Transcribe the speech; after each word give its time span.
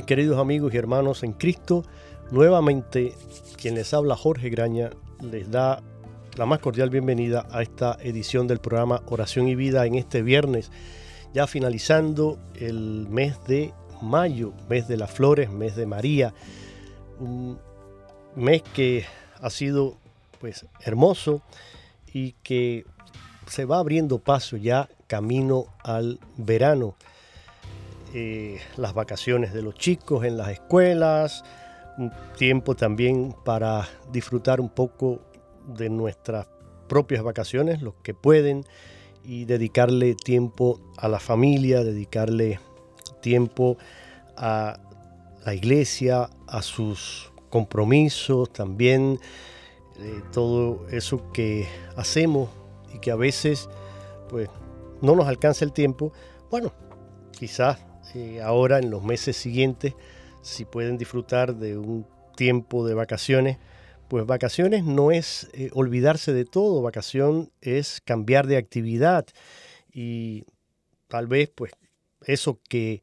Mis 0.00 0.06
queridos 0.06 0.38
amigos 0.38 0.72
y 0.72 0.78
hermanos 0.78 1.22
en 1.24 1.34
Cristo, 1.34 1.84
nuevamente 2.30 3.12
quien 3.58 3.74
les 3.74 3.92
habla 3.92 4.16
Jorge 4.16 4.48
Graña 4.48 4.88
les 5.20 5.50
da 5.50 5.82
la 6.38 6.46
más 6.46 6.60
cordial 6.60 6.88
bienvenida 6.88 7.46
a 7.50 7.60
esta 7.60 7.98
edición 8.00 8.46
del 8.46 8.60
programa 8.60 9.02
Oración 9.08 9.46
y 9.46 9.54
Vida 9.56 9.84
en 9.84 9.96
este 9.96 10.22
viernes, 10.22 10.70
ya 11.34 11.46
finalizando 11.46 12.38
el 12.54 13.08
mes 13.10 13.44
de 13.46 13.74
mayo, 14.00 14.54
mes 14.70 14.88
de 14.88 14.96
las 14.96 15.10
flores, 15.10 15.50
mes 15.50 15.76
de 15.76 15.84
María, 15.84 16.32
un 17.18 17.58
mes 18.36 18.62
que 18.62 19.04
ha 19.38 19.50
sido 19.50 19.98
pues 20.40 20.64
hermoso 20.80 21.42
y 22.10 22.32
que 22.42 22.86
se 23.48 23.66
va 23.66 23.80
abriendo 23.80 24.18
paso 24.18 24.56
ya 24.56 24.88
camino 25.08 25.66
al 25.84 26.20
verano. 26.38 26.94
Eh, 28.12 28.58
las 28.76 28.92
vacaciones 28.92 29.52
de 29.52 29.62
los 29.62 29.74
chicos 29.74 30.24
en 30.24 30.36
las 30.36 30.48
escuelas, 30.48 31.44
tiempo 32.36 32.74
también 32.74 33.36
para 33.44 33.88
disfrutar 34.10 34.60
un 34.60 34.68
poco 34.68 35.20
de 35.76 35.90
nuestras 35.90 36.48
propias 36.88 37.22
vacaciones, 37.22 37.82
los 37.82 37.94
que 38.02 38.14
pueden, 38.14 38.64
y 39.24 39.44
dedicarle 39.44 40.14
tiempo 40.14 40.80
a 40.96 41.08
la 41.08 41.20
familia, 41.20 41.84
dedicarle 41.84 42.58
tiempo 43.20 43.76
a 44.36 44.80
la 45.44 45.54
iglesia, 45.54 46.30
a 46.48 46.62
sus 46.62 47.30
compromisos, 47.48 48.52
también 48.52 49.20
eh, 50.00 50.22
todo 50.32 50.88
eso 50.88 51.30
que 51.32 51.68
hacemos 51.96 52.48
y 52.94 52.98
que 52.98 53.10
a 53.10 53.16
veces 53.16 53.68
pues 54.28 54.48
no 55.00 55.14
nos 55.14 55.28
alcanza 55.28 55.64
el 55.64 55.72
tiempo. 55.72 56.12
Bueno, 56.50 56.72
quizás 57.38 57.78
ahora 58.42 58.78
en 58.78 58.90
los 58.90 59.02
meses 59.02 59.36
siguientes, 59.36 59.94
si 60.42 60.64
pueden 60.64 60.98
disfrutar 60.98 61.54
de 61.56 61.76
un 61.76 62.06
tiempo 62.36 62.86
de 62.86 62.94
vacaciones, 62.94 63.58
pues 64.08 64.26
vacaciones 64.26 64.84
no 64.84 65.12
es 65.12 65.48
eh, 65.52 65.70
olvidarse 65.72 66.32
de 66.32 66.44
todo, 66.44 66.82
vacación 66.82 67.52
es 67.60 68.00
cambiar 68.00 68.46
de 68.46 68.56
actividad. 68.56 69.26
Y 69.92 70.44
tal 71.08 71.26
vez 71.26 71.50
pues 71.54 71.72
eso 72.26 72.58
que 72.68 73.02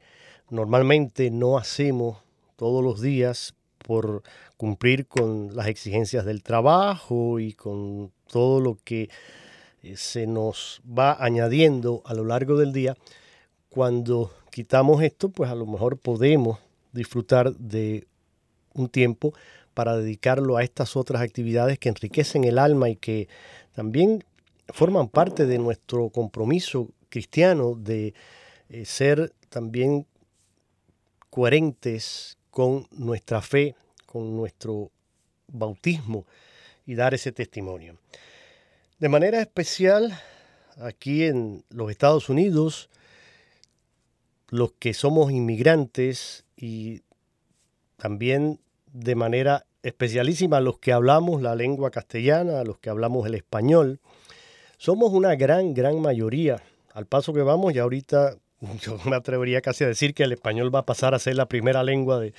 normalmente 0.49 1.31
no 1.31 1.57
hacemos 1.57 2.17
todos 2.55 2.83
los 2.83 3.01
días 3.01 3.55
por 3.77 4.23
cumplir 4.57 5.07
con 5.07 5.55
las 5.55 5.67
exigencias 5.67 6.25
del 6.25 6.43
trabajo 6.43 7.39
y 7.39 7.53
con 7.53 8.11
todo 8.27 8.59
lo 8.59 8.77
que 8.83 9.09
eh, 9.83 9.95
se 9.95 10.27
nos 10.27 10.81
va 10.85 11.15
añadiendo 11.23 12.01
a 12.05 12.13
lo 12.13 12.25
largo 12.25 12.57
del 12.57 12.73
día, 12.73 12.97
cuando 13.69 14.31
quitamos 14.57 15.03
esto, 15.03 15.29
pues 15.29 15.51
a 15.51 15.53
lo 15.53 15.67
mejor 15.67 15.99
podemos 15.99 16.57
disfrutar 16.91 17.53
de 17.57 18.07
un 18.73 18.89
tiempo 18.89 19.35
para 19.75 19.95
dedicarlo 19.95 20.57
a 20.57 20.63
estas 20.63 20.95
otras 20.95 21.21
actividades 21.21 21.77
que 21.77 21.89
enriquecen 21.89 22.43
el 22.43 22.57
alma 22.57 22.89
y 22.89 22.95
que 22.95 23.27
también 23.75 24.23
forman 24.69 25.09
parte 25.09 25.45
de 25.45 25.59
nuestro 25.59 26.09
compromiso 26.09 26.89
cristiano 27.09 27.75
de 27.75 28.15
eh, 28.69 28.85
ser 28.85 29.31
también 29.49 30.07
coherentes 31.29 32.39
con 32.49 32.87
nuestra 32.89 33.43
fe, 33.43 33.75
con 34.07 34.35
nuestro 34.35 34.89
bautismo 35.49 36.25
y 36.87 36.95
dar 36.95 37.13
ese 37.13 37.31
testimonio. 37.31 37.99
De 38.97 39.07
manera 39.07 39.39
especial, 39.39 40.19
aquí 40.79 41.25
en 41.25 41.63
los 41.69 41.91
Estados 41.91 42.27
Unidos, 42.27 42.89
los 44.49 44.71
que 44.73 44.93
somos 44.93 45.31
inmigrantes 45.31 46.45
y 46.55 47.01
también 47.97 48.59
de 48.93 49.15
manera 49.15 49.65
especialísima 49.83 50.59
los 50.59 50.79
que 50.79 50.93
hablamos 50.93 51.41
la 51.41 51.55
lengua 51.55 51.91
castellana, 51.91 52.63
los 52.63 52.77
que 52.77 52.89
hablamos 52.89 53.25
el 53.27 53.35
español, 53.35 53.99
somos 54.77 55.11
una 55.11 55.35
gran, 55.35 55.73
gran 55.73 56.01
mayoría. 56.01 56.61
Al 56.93 57.05
paso 57.05 57.33
que 57.33 57.41
vamos, 57.41 57.73
ya 57.73 57.83
ahorita 57.83 58.35
yo 58.81 58.97
me 59.05 59.15
atrevería 59.15 59.61
casi 59.61 59.83
a 59.83 59.87
decir 59.87 60.13
que 60.13 60.23
el 60.23 60.31
español 60.31 60.73
va 60.73 60.79
a 60.79 60.85
pasar 60.85 61.13
a 61.13 61.19
ser 61.19 61.35
la 61.35 61.47
primera 61.47 61.83
lengua 61.83 62.19
de, 62.19 62.33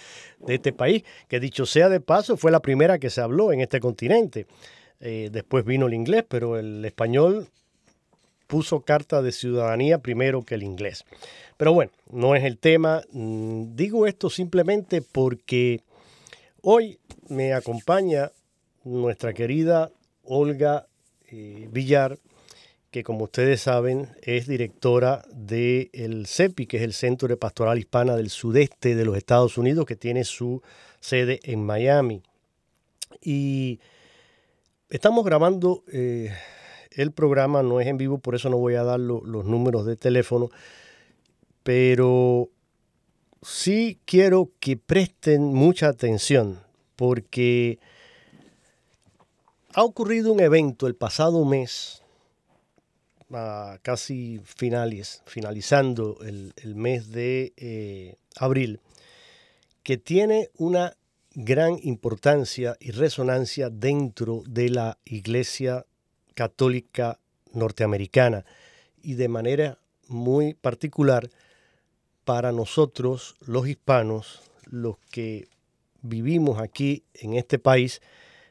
este 0.46 0.72
país, 0.72 1.04
que 1.28 1.40
dicho 1.40 1.66
sea 1.66 1.88
de 1.88 2.00
paso, 2.00 2.36
fue 2.36 2.50
la 2.50 2.60
primera 2.60 2.98
que 2.98 3.10
se 3.10 3.20
habló 3.20 3.52
en 3.52 3.60
este 3.60 3.80
continente. 3.80 4.46
Eh, 5.00 5.28
después 5.30 5.64
vino 5.64 5.86
el 5.86 5.94
inglés, 5.94 6.24
pero 6.28 6.58
el 6.58 6.84
español 6.84 7.48
puso 8.48 8.80
carta 8.80 9.22
de 9.22 9.30
ciudadanía 9.30 9.98
primero 9.98 10.42
que 10.42 10.56
el 10.56 10.64
inglés. 10.64 11.04
Pero 11.56 11.72
bueno, 11.72 11.92
no 12.10 12.34
es 12.34 12.42
el 12.42 12.58
tema. 12.58 13.02
Mm, 13.12 13.76
digo 13.76 14.06
esto 14.08 14.30
simplemente 14.30 15.02
porque 15.02 15.82
hoy 16.62 16.98
me 17.28 17.52
acompaña 17.52 18.32
nuestra 18.82 19.32
querida 19.34 19.92
Olga 20.24 20.86
eh, 21.30 21.68
Villar, 21.70 22.18
que 22.90 23.04
como 23.04 23.24
ustedes 23.24 23.60
saben 23.60 24.08
es 24.22 24.46
directora 24.46 25.22
del 25.30 26.26
CEPI, 26.26 26.66
que 26.66 26.78
es 26.78 26.82
el 26.82 26.94
Centro 26.94 27.28
de 27.28 27.36
Pastoral 27.36 27.78
Hispana 27.78 28.16
del 28.16 28.30
Sudeste 28.30 28.94
de 28.94 29.04
los 29.04 29.16
Estados 29.16 29.58
Unidos, 29.58 29.84
que 29.84 29.96
tiene 29.96 30.24
su 30.24 30.62
sede 31.00 31.40
en 31.42 31.64
Miami. 31.64 32.22
Y 33.20 33.78
estamos 34.88 35.24
grabando 35.24 35.84
eh, 35.92 36.32
el 36.98 37.12
programa, 37.12 37.62
no 37.62 37.80
es 37.80 37.86
en 37.86 37.96
vivo, 37.96 38.18
por 38.18 38.34
eso 38.34 38.50
no 38.50 38.58
voy 38.58 38.74
a 38.74 38.82
dar 38.82 38.98
los 38.98 39.44
números 39.44 39.86
de 39.86 39.96
teléfono, 39.96 40.50
pero 41.62 42.48
sí 43.40 44.00
quiero 44.04 44.50
que 44.58 44.76
presten 44.76 45.54
mucha 45.54 45.88
atención 45.88 46.60
porque 46.96 47.78
ha 49.74 49.84
ocurrido 49.84 50.32
un 50.32 50.40
evento 50.40 50.88
el 50.88 50.96
pasado 50.96 51.44
mes, 51.44 52.02
casi 53.82 54.40
finales, 54.44 55.22
finalizando 55.26 56.18
el, 56.22 56.74
mes 56.74 57.12
de 57.12 57.52
eh, 57.56 58.16
abril, 58.36 58.80
que 59.84 59.98
tiene 59.98 60.50
una 60.56 60.96
gran 61.32 61.78
importancia 61.84 62.76
y 62.80 62.90
resonancia 62.90 63.70
dentro 63.70 64.42
de 64.48 64.70
la 64.70 64.98
Iglesia 65.04 65.86
Católica 66.38 67.18
norteamericana 67.52 68.44
y 69.02 69.14
de 69.14 69.26
manera 69.26 69.78
muy 70.06 70.54
particular 70.54 71.30
para 72.24 72.52
nosotros 72.52 73.34
los 73.44 73.66
hispanos, 73.66 74.40
los 74.70 74.98
que 75.10 75.48
vivimos 76.00 76.60
aquí 76.60 77.02
en 77.14 77.34
este 77.34 77.58
país, 77.58 78.00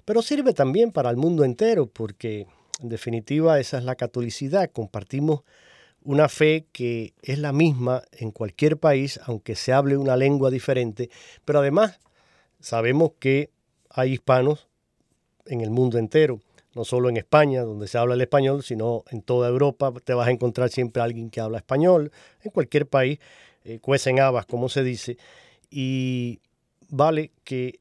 pero 0.03 0.21
sirve 0.21 0.51
también 0.51 0.91
para 0.91 1.09
el 1.09 1.15
mundo 1.15 1.45
entero 1.45 1.85
porque 1.87 2.45
en 2.81 2.89
definitiva 2.89 3.57
esa 3.57 3.77
es 3.77 3.85
la 3.85 3.95
catolicidad, 3.95 4.69
compartimos 4.69 5.43
una 6.03 6.27
fe 6.27 6.67
que 6.73 7.13
es 7.21 7.39
la 7.39 7.53
misma 7.53 8.03
en 8.11 8.31
cualquier 8.31 8.75
país, 8.75 9.17
aunque 9.23 9.55
se 9.55 9.71
hable 9.71 9.95
una 9.95 10.17
lengua 10.17 10.51
diferente, 10.51 11.09
pero 11.45 11.59
además 11.59 12.01
sabemos 12.59 13.13
que 13.17 13.49
hay 13.89 14.11
hispanos 14.11 14.67
en 15.45 15.61
el 15.61 15.69
mundo 15.69 15.97
entero, 15.97 16.41
no 16.77 16.85
solo 16.85 17.09
en 17.09 17.17
España, 17.17 17.63
donde 17.63 17.87
se 17.87 17.97
habla 17.97 18.13
el 18.13 18.21
español, 18.21 18.63
sino 18.63 19.03
en 19.11 19.21
toda 19.21 19.49
Europa 19.49 19.93
te 20.03 20.13
vas 20.13 20.27
a 20.27 20.31
encontrar 20.31 20.69
siempre 20.69 21.01
alguien 21.01 21.29
que 21.29 21.41
habla 21.41 21.57
español, 21.57 22.11
en 22.41 22.51
cualquier 22.51 22.87
país, 22.87 23.19
eh, 23.65 23.79
cuecen 23.79 24.19
habas, 24.19 24.45
como 24.45 24.69
se 24.69 24.83
dice, 24.83 25.17
y 25.69 26.39
vale 26.87 27.31
que 27.43 27.79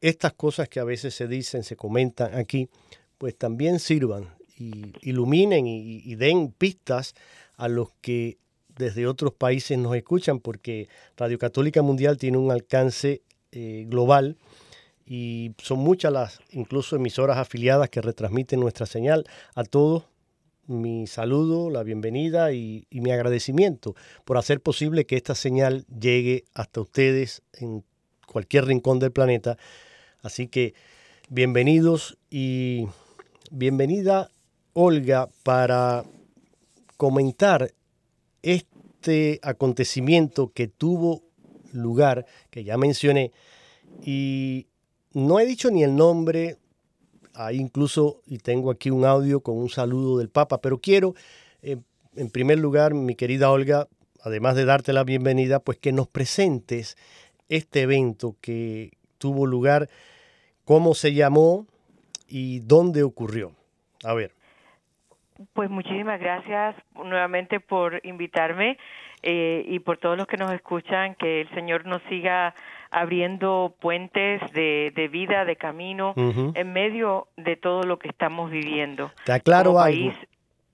estas 0.00 0.32
cosas 0.32 0.68
que 0.68 0.80
a 0.80 0.84
veces 0.84 1.14
se 1.14 1.28
dicen, 1.28 1.62
se 1.62 1.76
comentan 1.76 2.34
aquí, 2.34 2.70
pues 3.18 3.36
también 3.36 3.78
sirvan 3.80 4.30
y 4.56 4.92
iluminen 5.02 5.66
y 5.66 6.14
den 6.14 6.52
pistas 6.52 7.14
a 7.56 7.68
los 7.68 7.90
que 8.00 8.38
desde 8.80 9.06
otros 9.06 9.34
países 9.34 9.76
nos 9.78 9.94
escuchan, 9.94 10.40
porque 10.40 10.88
Radio 11.16 11.38
Católica 11.38 11.82
Mundial 11.82 12.16
tiene 12.16 12.38
un 12.38 12.50
alcance 12.50 13.22
eh, 13.52 13.84
global 13.88 14.36
y 15.10 15.56
son 15.58 15.80
muchas 15.80 16.12
las 16.12 16.40
incluso 16.52 16.94
emisoras 16.94 17.36
afiliadas 17.36 17.90
que 17.90 18.00
retransmiten 18.00 18.60
nuestra 18.60 18.86
señal. 18.86 19.26
A 19.56 19.64
todos 19.64 20.04
mi 20.68 21.08
saludo, 21.08 21.68
la 21.68 21.82
bienvenida 21.82 22.52
y, 22.52 22.86
mi 22.92 23.10
agradecimiento 23.10 23.96
por 24.24 24.38
hacer 24.38 24.60
posible 24.60 25.06
que 25.06 25.16
esta 25.16 25.34
señal 25.34 25.84
llegue 25.86 26.44
hasta 26.54 26.80
ustedes 26.80 27.42
en 27.54 27.82
cualquier 28.28 28.66
rincón 28.66 29.00
del 29.00 29.10
planeta. 29.10 29.58
Así 30.22 30.46
que 30.46 30.74
bienvenidos 31.28 32.16
y 32.30 32.86
bienvenida 33.50 34.30
Olga 34.74 35.28
para 35.42 36.04
comentar 36.96 37.72
este 38.42 39.40
acontecimiento 39.42 40.52
que 40.54 40.68
tuvo 40.68 41.24
lugar, 41.72 42.26
que 42.50 42.62
ya 42.62 42.78
mencioné, 42.78 43.32
y 44.04 44.68
no 45.12 45.40
he 45.40 45.46
dicho 45.46 45.70
ni 45.70 45.82
el 45.82 45.96
nombre, 45.96 46.56
hay 47.34 47.58
incluso, 47.58 48.20
y 48.26 48.38
tengo 48.38 48.70
aquí 48.70 48.90
un 48.90 49.04
audio 49.04 49.40
con 49.40 49.56
un 49.56 49.68
saludo 49.68 50.18
del 50.18 50.28
Papa, 50.28 50.60
pero 50.60 50.78
quiero, 50.78 51.14
eh, 51.62 51.76
en 52.16 52.30
primer 52.30 52.58
lugar, 52.58 52.94
mi 52.94 53.14
querida 53.14 53.50
Olga, 53.50 53.86
además 54.22 54.56
de 54.56 54.64
darte 54.64 54.92
la 54.92 55.04
bienvenida, 55.04 55.60
pues 55.60 55.78
que 55.78 55.92
nos 55.92 56.08
presentes 56.08 56.96
este 57.48 57.82
evento 57.82 58.36
que 58.40 58.92
tuvo 59.18 59.46
lugar, 59.46 59.88
cómo 60.64 60.94
se 60.94 61.14
llamó 61.14 61.66
y 62.28 62.60
dónde 62.60 63.02
ocurrió. 63.02 63.52
A 64.04 64.14
ver. 64.14 64.32
Pues 65.54 65.70
muchísimas 65.70 66.20
gracias 66.20 66.76
nuevamente 66.94 67.60
por 67.60 68.00
invitarme 68.04 68.78
eh, 69.22 69.64
y 69.66 69.78
por 69.80 69.98
todos 69.98 70.16
los 70.16 70.26
que 70.26 70.36
nos 70.36 70.52
escuchan, 70.52 71.14
que 71.14 71.42
el 71.42 71.50
Señor 71.54 71.86
nos 71.86 72.02
siga 72.08 72.54
abriendo 72.90 73.74
puentes 73.80 74.40
de, 74.52 74.92
de 74.94 75.08
vida, 75.08 75.44
de 75.44 75.56
camino, 75.56 76.14
en 76.16 76.72
medio 76.72 77.28
de 77.36 77.56
todo 77.56 77.82
lo 77.82 77.98
que 77.98 78.08
estamos 78.08 78.50
viviendo. 78.50 79.10
Te 79.24 79.32
aclaro 79.32 79.78
algo. 79.80 80.12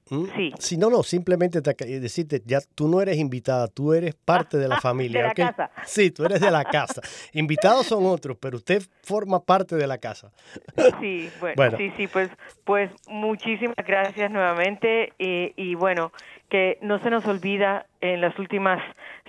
¿Mm? 0.08 0.24
Sí. 0.36 0.52
Si 0.58 0.76
no, 0.76 0.88
no, 0.88 1.02
simplemente 1.02 1.60
te, 1.60 1.74
decirte, 1.98 2.40
ya 2.44 2.60
tú 2.76 2.86
no 2.86 3.00
eres 3.00 3.18
invitada, 3.18 3.66
tú 3.66 3.92
eres 3.92 4.14
parte 4.14 4.56
de 4.56 4.68
la 4.68 4.80
familia. 4.80 5.20
de 5.20 5.28
la 5.28 5.34
casa. 5.34 5.70
Sí, 5.84 6.10
tú 6.12 6.24
eres 6.24 6.40
de 6.40 6.50
la 6.50 6.64
casa. 6.64 7.02
Invitados 7.32 7.86
son 7.86 8.06
otros, 8.06 8.36
pero 8.40 8.56
usted 8.56 8.82
forma 9.02 9.42
parte 9.42 9.76
de 9.76 9.86
la 9.86 9.98
casa. 9.98 10.30
Sí, 11.00 11.28
bueno, 11.40 11.76
sí, 11.76 11.92
sí, 11.96 12.06
pues, 12.06 12.30
pues 12.64 12.90
muchísimas 13.08 13.76
gracias 13.86 14.30
nuevamente 14.30 15.12
y, 15.18 15.52
y 15.56 15.74
bueno, 15.74 16.12
que 16.48 16.78
no 16.80 16.98
se 17.00 17.10
nos 17.10 17.26
olvida 17.26 17.86
en 18.00 18.20
las 18.20 18.38
últimas 18.38 18.82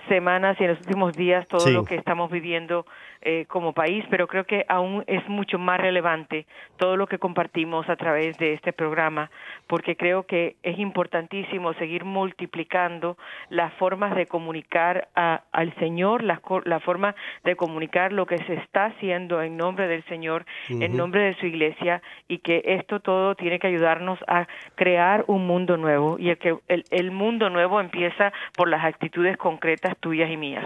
semanas 0.08 0.56
y 0.60 0.64
en 0.64 0.70
los 0.70 0.80
últimos 0.80 1.14
días 1.16 1.46
todo 1.48 1.68
lo 1.70 1.84
que 1.84 1.96
estamos 1.96 2.30
viviendo 2.30 2.86
eh, 3.22 3.46
como 3.48 3.72
país, 3.72 4.04
pero 4.10 4.26
creo 4.26 4.44
que 4.44 4.64
aún 4.68 5.04
es 5.06 5.26
mucho 5.28 5.58
más 5.58 5.80
relevante 5.80 6.46
todo 6.76 6.96
lo 6.96 7.06
que 7.06 7.18
compartimos 7.18 7.88
a 7.88 7.96
través 7.96 8.38
de 8.38 8.54
este 8.54 8.72
programa, 8.72 9.30
porque 9.66 9.96
creo 9.96 10.24
que 10.24 10.56
es 10.62 10.78
importantísimo 10.78 11.72
seguir 11.74 12.04
multiplicando 12.04 13.16
las 13.50 13.72
formas 13.74 14.14
de 14.14 14.26
comunicar 14.26 15.08
al 15.14 15.74
Señor, 15.76 16.22
la, 16.22 16.40
la, 16.64 16.80
forma 16.80 17.14
de 17.44 17.56
comunicar 17.56 18.12
lo 18.12 18.26
que 18.26 18.38
se 18.38 18.54
está 18.54 18.86
haciendo 18.86 19.42
en 19.42 19.56
nombre 19.56 19.88
del 19.88 20.04
Señor, 20.04 20.46
en 20.68 20.96
nombre 20.96 21.22
de 21.22 21.34
su 21.34 21.46
iglesia, 21.46 22.02
y 22.28 22.38
que 22.38 22.62
esto 22.64 23.00
todo 23.00 23.34
tiene 23.34 23.58
que 23.58 23.66
ayudarnos 23.66 24.18
a 24.28 24.46
crear 24.74 25.24
un 25.26 25.46
mundo 25.46 25.76
nuevo, 25.76 26.18
y 26.18 26.30
el 26.30 26.38
que 26.38 26.56
el, 26.68 26.84
el 26.90 27.10
mundo 27.10 27.50
nuevo 27.50 27.80
empieza 27.80 28.32
por 28.56 28.68
las 28.68 28.84
actitudes 28.84 29.36
concretas 29.36 29.96
tuyas 29.98 30.30
y 30.30 30.36
mías, 30.36 30.64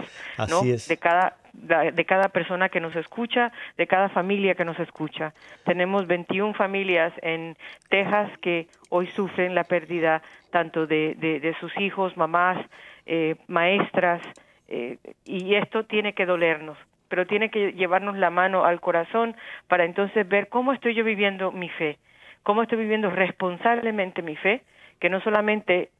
¿no? 0.49 0.61
De 0.61 0.97
cada 0.97 1.35
de 1.53 2.05
cada 2.05 2.29
persona 2.29 2.69
que 2.69 2.79
nos 2.79 2.95
escucha, 2.95 3.51
de 3.77 3.87
cada 3.87 4.09
familia 4.09 4.55
que 4.55 4.65
nos 4.65 4.79
escucha. 4.79 5.33
Tenemos 5.65 6.07
21 6.07 6.53
familias 6.55 7.13
en 7.21 7.55
Texas 7.89 8.31
que 8.41 8.67
hoy 8.89 9.07
sufren 9.07 9.53
la 9.53 9.63
pérdida 9.63 10.21
tanto 10.51 10.87
de, 10.87 11.15
de, 11.15 11.55
sus 11.59 11.75
hijos, 11.79 12.17
mamás, 12.17 12.57
eh, 13.05 13.35
maestras, 13.47 14.21
eh, 14.67 14.97
y 15.25 15.55
esto 15.55 15.85
tiene 15.85 16.13
que 16.13 16.25
dolernos, 16.25 16.77
pero 17.07 17.27
tiene 17.27 17.49
que 17.49 17.73
llevarnos 17.73 18.17
la 18.17 18.29
mano 18.29 18.65
al 18.65 18.81
corazón 18.81 19.35
para 19.67 19.85
entonces 19.85 20.27
ver 20.27 20.49
cómo 20.49 20.73
estoy 20.73 20.95
yo 20.95 21.03
viviendo 21.03 21.51
mi 21.51 21.69
fe, 21.69 21.99
cómo 22.41 22.63
estoy 22.63 22.79
viviendo 22.79 23.09
responsablemente 23.09 24.21
mi 24.21 24.35
fe, 24.35 24.63
que 24.99 25.09
no 25.09 25.21
solamente 25.21 25.91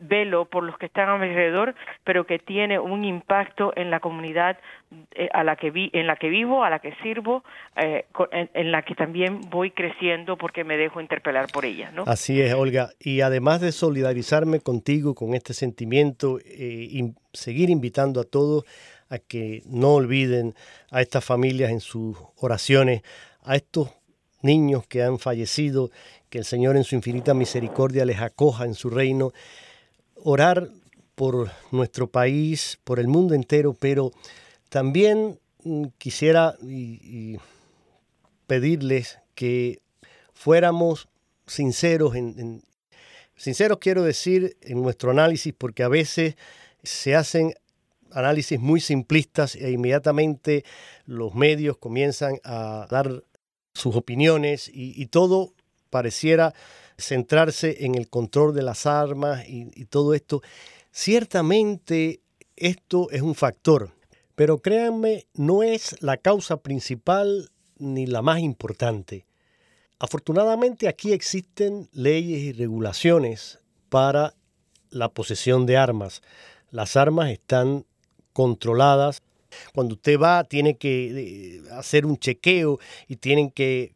velo 0.00 0.46
por 0.46 0.64
los 0.64 0.76
que 0.78 0.86
están 0.86 1.08
a 1.08 1.18
mi 1.18 1.28
alrededor, 1.28 1.74
pero 2.04 2.26
que 2.26 2.38
tiene 2.38 2.78
un 2.78 3.04
impacto 3.04 3.72
en 3.76 3.90
la 3.90 4.00
comunidad 4.00 4.58
eh, 5.12 5.28
a 5.32 5.44
la 5.44 5.56
que 5.56 5.70
vi, 5.70 5.90
en 5.92 6.06
la 6.06 6.16
que 6.16 6.28
vivo, 6.28 6.64
a 6.64 6.70
la 6.70 6.80
que 6.80 6.94
sirvo, 7.02 7.44
eh, 7.76 8.06
en, 8.54 8.72
la 8.72 8.82
que 8.82 8.94
también 8.94 9.40
voy 9.50 9.70
creciendo 9.70 10.36
porque 10.36 10.64
me 10.64 10.76
dejo 10.76 11.00
interpelar 11.00 11.46
por 11.52 11.64
ella. 11.64 11.92
Así 12.06 12.40
es, 12.40 12.52
Olga. 12.54 12.90
Y 12.98 13.20
además 13.20 13.60
de 13.60 13.72
solidarizarme 13.72 14.60
contigo 14.60 15.14
con 15.14 15.34
este 15.34 15.54
sentimiento, 15.54 16.38
eh, 16.44 17.12
seguir 17.32 17.70
invitando 17.70 18.20
a 18.20 18.24
todos 18.24 18.64
a 19.10 19.18
que 19.18 19.62
no 19.66 19.94
olviden 19.94 20.54
a 20.90 21.00
estas 21.00 21.24
familias 21.24 21.70
en 21.70 21.80
sus 21.80 22.16
oraciones, 22.36 23.02
a 23.42 23.56
estos 23.56 23.90
niños 24.42 24.86
que 24.86 25.02
han 25.02 25.18
fallecido, 25.18 25.90
que 26.30 26.38
el 26.38 26.44
Señor 26.44 26.76
en 26.76 26.84
su 26.84 26.94
infinita 26.94 27.34
misericordia 27.34 28.04
les 28.04 28.20
acoja 28.20 28.64
en 28.64 28.74
su 28.74 28.88
reino 28.88 29.32
orar 30.24 30.68
por 31.14 31.50
nuestro 31.70 32.10
país, 32.10 32.78
por 32.84 32.98
el 32.98 33.08
mundo 33.08 33.34
entero, 33.34 33.74
pero 33.78 34.10
también 34.68 35.38
mm, 35.64 35.86
quisiera 35.98 36.56
pedirles 38.46 39.18
que 39.34 39.80
fuéramos 40.32 41.08
sinceros 41.46 42.14
en, 42.14 42.62
sinceros 43.36 43.78
quiero 43.78 44.02
decir 44.02 44.56
en 44.62 44.82
nuestro 44.82 45.10
análisis 45.10 45.52
porque 45.56 45.82
a 45.82 45.88
veces 45.88 46.36
se 46.82 47.14
hacen 47.14 47.54
análisis 48.12 48.58
muy 48.58 48.80
simplistas 48.80 49.54
e 49.56 49.70
inmediatamente 49.70 50.64
los 51.04 51.34
medios 51.34 51.76
comienzan 51.76 52.40
a 52.44 52.86
dar 52.90 53.24
sus 53.74 53.94
opiniones 53.94 54.70
y 54.72 55.06
todo 55.06 55.52
pareciera 55.90 56.54
centrarse 57.00 57.84
en 57.84 57.94
el 57.94 58.08
control 58.08 58.54
de 58.54 58.62
las 58.62 58.86
armas 58.86 59.44
y, 59.48 59.84
todo 59.86 60.14
esto. 60.14 60.42
Ciertamente 60.92 62.20
esto 62.56 63.10
es 63.10 63.22
un 63.22 63.34
factor, 63.34 63.92
pero 64.34 64.58
créanme, 64.58 65.26
no 65.34 65.62
es 65.62 66.00
la 66.02 66.16
causa 66.16 66.58
principal 66.58 67.50
ni 67.78 68.06
la 68.06 68.22
más 68.22 68.40
importante. 68.40 69.26
Afortunadamente 69.98 70.88
aquí 70.88 71.12
existen 71.12 71.88
leyes 71.92 72.40
y 72.40 72.52
regulaciones 72.52 73.58
para 73.88 74.34
la 74.90 75.08
posesión 75.08 75.66
de 75.66 75.76
armas. 75.76 76.22
Las 76.70 76.96
armas 76.96 77.30
están 77.30 77.84
controladas. 78.32 79.22
Cuando 79.74 79.94
usted 79.94 80.18
va, 80.18 80.44
tiene 80.44 80.76
que 80.76 81.10
eh, 81.10 81.62
hacer 81.72 82.06
un 82.06 82.16
chequeo 82.16 82.78
y 83.08 83.16
tienen 83.16 83.50
que 83.50 83.92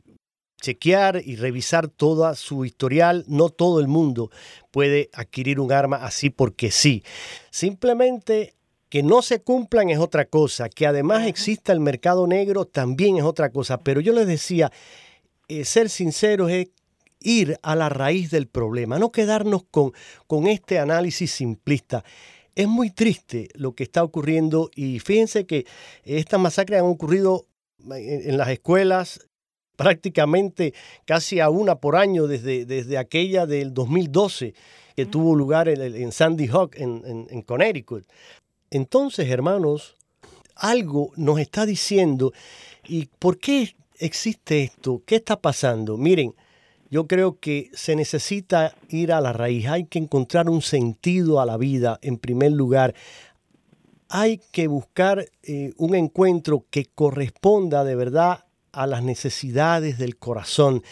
chequear 0.64 1.21
y 1.23 1.37
revisar 1.37 1.88
toda 1.88 2.35
su 2.35 2.64
historial. 2.64 3.25
No 3.28 3.50
todo 3.50 3.80
el 3.80 3.88
mundo 3.88 4.30
puede 4.71 5.11
adquirir 5.12 5.61
un 5.61 5.73
arma 5.73 5.97
así 5.97 6.30
porque 6.30 6.71
sí. 6.71 7.04
Simplemente 7.50 8.54
Que 8.88 9.02
no 9.02 9.23
se 9.23 9.42
cumplan 9.42 9.90
es 9.90 9.99
otra 9.99 10.25
cosa, 10.25 10.68
que 10.68 10.87
además 10.87 11.26
exista 11.26 11.73
el 11.73 11.80
mercado 11.80 12.28
negro 12.28 12.64
también 12.64 13.16
es 13.16 13.25
otra 13.25 13.50
cosa, 13.50 13.78
pero 13.78 14.00
yo 14.00 14.12
les 14.12 14.25
decía, 14.28 14.71
eh, 15.49 15.64
ser 15.64 15.88
sinceros 15.90 16.49
es 16.52 16.68
ir 17.18 17.59
a 17.62 17.75
la 17.75 17.88
raíz 17.88 18.30
del 18.30 18.47
problema, 18.47 19.00
no 19.00 19.11
quedarnos 19.11 19.64
con, 19.68 19.92
con 20.28 20.47
este 20.47 20.78
análisis 20.78 21.33
simplista. 21.33 22.04
Es 22.54 22.68
muy 22.68 22.90
triste 22.90 23.49
lo 23.54 23.75
que 23.75 23.83
está 23.83 24.04
ocurriendo 24.04 24.71
y 24.76 25.00
fíjense 25.00 25.44
que 25.44 25.66
estas 26.04 26.38
masacres 26.38 26.78
han 26.78 26.87
ocurrido 26.87 27.49
en, 27.90 28.37
las 28.37 28.49
escuelas 28.49 29.26
prácticamente 29.76 30.75
casi 31.04 31.40
a 31.40 31.50
una 31.50 31.76
por 31.76 31.97
año 31.97 32.26
desde, 32.26 32.64
desde 32.64 32.99
aquella 32.99 33.47
del 33.47 33.75
2012 33.75 34.54
que 34.97 35.07
tuvo 35.07 35.35
lugar 35.35 35.69
en, 35.69 36.12
Sandy 36.12 36.47
Hook, 36.47 36.76
en, 36.76 37.26
en 37.28 37.43
Connecticut. 37.43 38.04
Entonces, 38.71 39.28
hermanos, 39.28 39.97
algo 40.54 41.11
nos 41.16 41.40
está 41.40 41.66
diciendo, 41.66 42.33
¿y 42.87 43.07
por 43.19 43.38
qué 43.38 43.75
existe 43.99 44.62
esto? 44.62 45.02
¿Qué 45.04 45.16
está 45.16 45.40
pasando? 45.40 45.97
Miren, 45.97 46.35
yo 46.90 47.07
creo 47.07 47.40
que 47.40 47.71
se 47.73 47.97
necesita 47.97 48.76
ir 48.88 49.12
a 49.12 49.21
la 49.21 49.33
raíz, 49.33 49.66
hay 49.66 49.87
que 49.87 49.99
encontrar 49.99 50.49
un 50.49 50.62
sentido 50.62 51.40
a 51.40 51.47
la 51.47 51.57
vida 51.57 51.99
en 52.02 52.19
primer 52.19 52.52
lugar. 52.52 52.95
Hay 54.09 54.40
que 54.52 54.69
buscar 54.69 55.26
eh, 55.43 55.73
un 55.76 55.97
encuentro 55.97 56.66
que 56.71 56.87
corresponda 56.87 57.83
de 57.83 57.97
verdad 57.97 58.45
a 58.75 58.87
las 58.87 59.02
necesidades 59.02 59.99
del 59.99 60.16
corazón. 60.16 60.83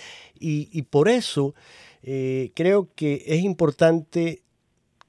Y, 0.44 0.82
por 0.82 1.08
eso 1.08 1.54
eh, 2.02 2.50
creo 2.54 2.88
que 2.96 3.22
es 3.26 3.42
importante 3.42 4.42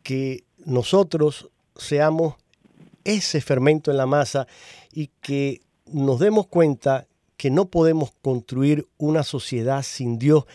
que 0.03 0.43
nosotros 0.65 1.49
seamos 1.75 2.35
ese 3.03 3.41
fermento 3.41 3.89
en 3.89 3.97
la 3.97 4.05
masa 4.05 4.47
y 4.91 5.09
que 5.21 5.61
nos 5.85 6.19
demos 6.19 6.47
cuenta 6.47 7.07
que 7.35 7.49
no 7.49 7.65
podemos 7.65 8.11
construir 8.21 8.87
una 8.97 9.23
sociedad 9.23 9.83
sin 9.83 10.19
Dios 10.19 10.45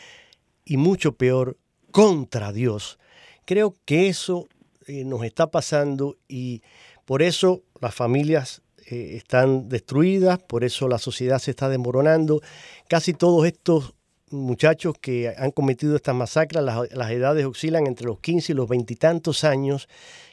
y 0.65 0.77
mucho 0.77 1.17
peor 1.17 1.59
contra 1.91 2.53
Dios. 2.53 2.99
Creo 3.45 3.75
que 3.85 4.09
eso 4.09 4.49
eh, 4.87 5.05
nos 5.05 5.25
está 5.25 5.51
pasando 5.51 6.17
y 6.29 6.63
por 7.05 7.23
eso 7.23 7.63
las 7.81 7.95
familias 7.95 8.63
eh, 8.91 9.17
están 9.17 9.69
destruidas, 9.69 10.39
por 10.39 10.65
eso 10.65 10.89
la 10.89 10.99
sociedad 10.99 11.39
se 11.39 11.51
está 11.51 11.69
desmoronando. 11.69 12.41
Casi 12.89 13.13
todos 13.13 13.47
estos 13.47 13.95
muchachos 14.31 14.95
que 14.99 15.35
han 15.37 15.51
cometido 15.51 15.95
estas 15.97 16.15
masacres, 16.15 16.63
las, 16.63 17.11
edades 17.11 17.45
oscilan 17.45 17.87
entre 17.87 18.07
los 18.07 18.21
15 18.21 18.53
y 18.53 18.55
los 18.55 18.69
veintitantos 18.69 19.45
años. 19.45 19.89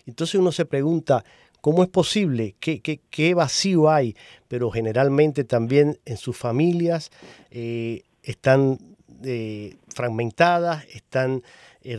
Entonces 0.05 0.35
uno 0.35 0.53
se 0.53 0.65
pregunta, 0.65 1.25
¿cómo 1.59 1.83
es 1.83 1.89
posible? 1.89 2.55
¿Qué, 2.59 3.33
vacío 3.33 3.89
hay? 3.89 4.15
Pero 4.47 4.71
generalmente 4.71 5.43
también 5.43 5.99
en 6.05 6.15
sus 6.15 6.37
familias 6.37 7.11
eh, 7.51 8.03
están 8.23 8.79
eh, 9.23 9.75
fragmentadas, 9.93 10.85
están 10.93 11.43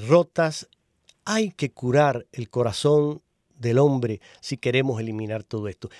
rotas. 0.08 0.68
Hay 1.26 1.50
que 1.50 1.70
curar 1.70 2.26
el 2.32 2.48
corazón 2.48 3.20
del 3.58 3.78
hombre 3.78 4.20
si 4.40 4.56
queremos 4.56 5.00
eliminar 5.00 5.42
todo 5.44 5.68
esto. 5.68 5.90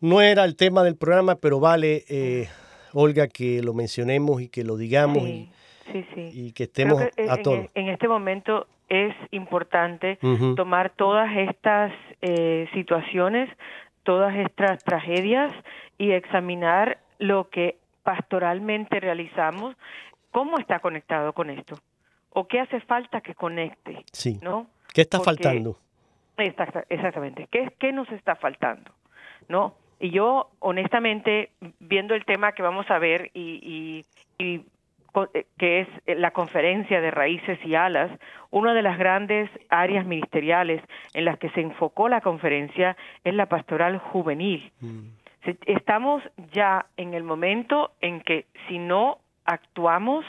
No 0.00 0.20
era 0.20 0.44
el 0.44 0.56
tema 0.56 0.82
del 0.82 0.96
programa, 0.96 1.36
pero 1.36 1.60
vale, 1.60 2.04
eh, 2.08 2.48
Olga, 2.92 3.28
que 3.28 3.62
lo 3.62 3.74
mencionemos 3.74 4.40
y 4.40 4.48
que 4.48 4.64
lo 4.64 4.76
digamos 4.76 5.28
y, 5.28 6.52
que 6.52 6.64
estemos 6.64 7.02
a 7.28 7.36
todos. 7.38 7.66
En, 7.74 7.88
este 7.88 8.08
momento 8.08 8.66
es 8.88 9.14
importante 9.30 10.18
tomar 10.56 10.90
todas 10.90 11.28
estas 11.36 11.92
situaciones, 12.72 13.50
todas 14.02 14.34
estas 14.36 14.82
tragedias 14.84 15.52
y 15.98 16.12
examinar 16.12 16.98
lo 17.18 17.50
que 17.50 17.76
pastoralmente 18.02 19.00
realizamos 19.00 19.76
cómo 20.30 20.58
está 20.58 20.80
conectado 20.80 21.32
con 21.32 21.50
esto 21.50 21.76
o 22.30 22.46
qué 22.46 22.60
hace 22.60 22.80
falta 22.80 23.20
que 23.20 23.34
conecte. 23.34 24.04
Sí. 24.12 24.38
¿no? 24.42 24.66
¿Qué 24.92 25.02
está 25.02 25.20
faltando? 25.20 25.78
exactamente. 26.88 27.48
¿Qué, 27.50 27.72
¿Qué 27.78 27.92
nos 27.92 28.10
está 28.10 28.34
faltando? 28.34 28.90
¿No? 29.48 29.74
Y 30.00 30.10
yo, 30.10 30.50
honestamente, 30.60 31.50
viendo 31.78 32.14
el 32.14 32.24
tema 32.24 32.52
que 32.52 32.62
vamos 32.62 32.90
a 32.90 32.98
ver 32.98 33.30
y, 33.34 34.04
y, 34.38 34.64
eh, 35.34 35.46
que 35.58 35.80
es 35.80 35.88
la 36.06 36.30
conferencia 36.30 37.00
de 37.00 37.10
raíces 37.10 37.58
y 37.64 37.74
alas, 37.74 38.10
una 38.50 38.72
de 38.72 38.82
las 38.82 38.98
grandes 38.98 39.50
áreas 39.68 40.06
ministeriales 40.06 40.82
en 41.12 41.24
las 41.26 41.38
que 41.38 41.50
se 41.50 41.60
enfocó 41.60 42.08
la 42.08 42.20
conferencia 42.20 42.96
es 43.24 43.34
la 43.34 43.46
pastoral 43.46 43.98
juvenil. 43.98 44.72
Mm. 44.80 45.00
Estamos 45.66 46.22
ya 46.52 46.86
en 46.96 47.14
el 47.14 47.22
momento 47.22 47.92
en 48.00 48.20
que 48.20 48.46
si 48.68 48.78
no 48.78 49.18
actuamos, 49.44 50.24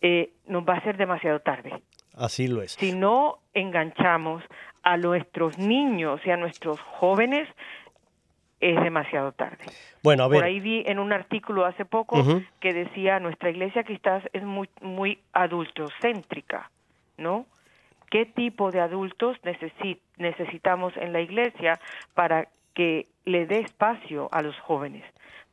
eh, 0.00 0.30
nos 0.46 0.64
va 0.64 0.74
a 0.74 0.82
ser 0.82 0.96
demasiado 0.96 1.40
tarde. 1.40 1.72
Así 2.16 2.48
lo 2.48 2.62
es. 2.62 2.72
Si 2.72 2.92
no 2.92 3.38
enganchamos 3.54 4.42
a 4.82 4.96
nuestros 4.96 5.58
niños 5.58 6.20
y 6.24 6.30
a 6.30 6.36
nuestros 6.36 6.80
jóvenes, 6.80 7.48
es 8.60 8.82
demasiado 8.82 9.32
tarde. 9.32 9.64
Bueno, 10.02 10.24
a 10.24 10.28
ver. 10.28 10.38
Por 10.38 10.44
ahí 10.44 10.60
vi 10.60 10.82
en 10.86 10.98
un 10.98 11.12
artículo 11.12 11.64
hace 11.64 11.84
poco 11.84 12.22
que 12.60 12.72
decía 12.72 13.20
nuestra 13.20 13.50
iglesia 13.50 13.84
quizás 13.84 14.22
es 14.32 14.42
muy 14.42 14.68
muy 14.80 15.18
adultocéntrica, 15.32 16.70
¿no? 17.18 17.46
¿Qué 18.10 18.24
tipo 18.24 18.70
de 18.70 18.80
adultos 18.80 19.36
necesitamos 20.16 20.96
en 20.96 21.12
la 21.12 21.20
iglesia 21.20 21.78
para 22.14 22.48
que 22.72 23.06
le 23.24 23.46
dé 23.46 23.60
espacio 23.60 24.28
a 24.32 24.42
los 24.42 24.58
jóvenes? 24.60 25.04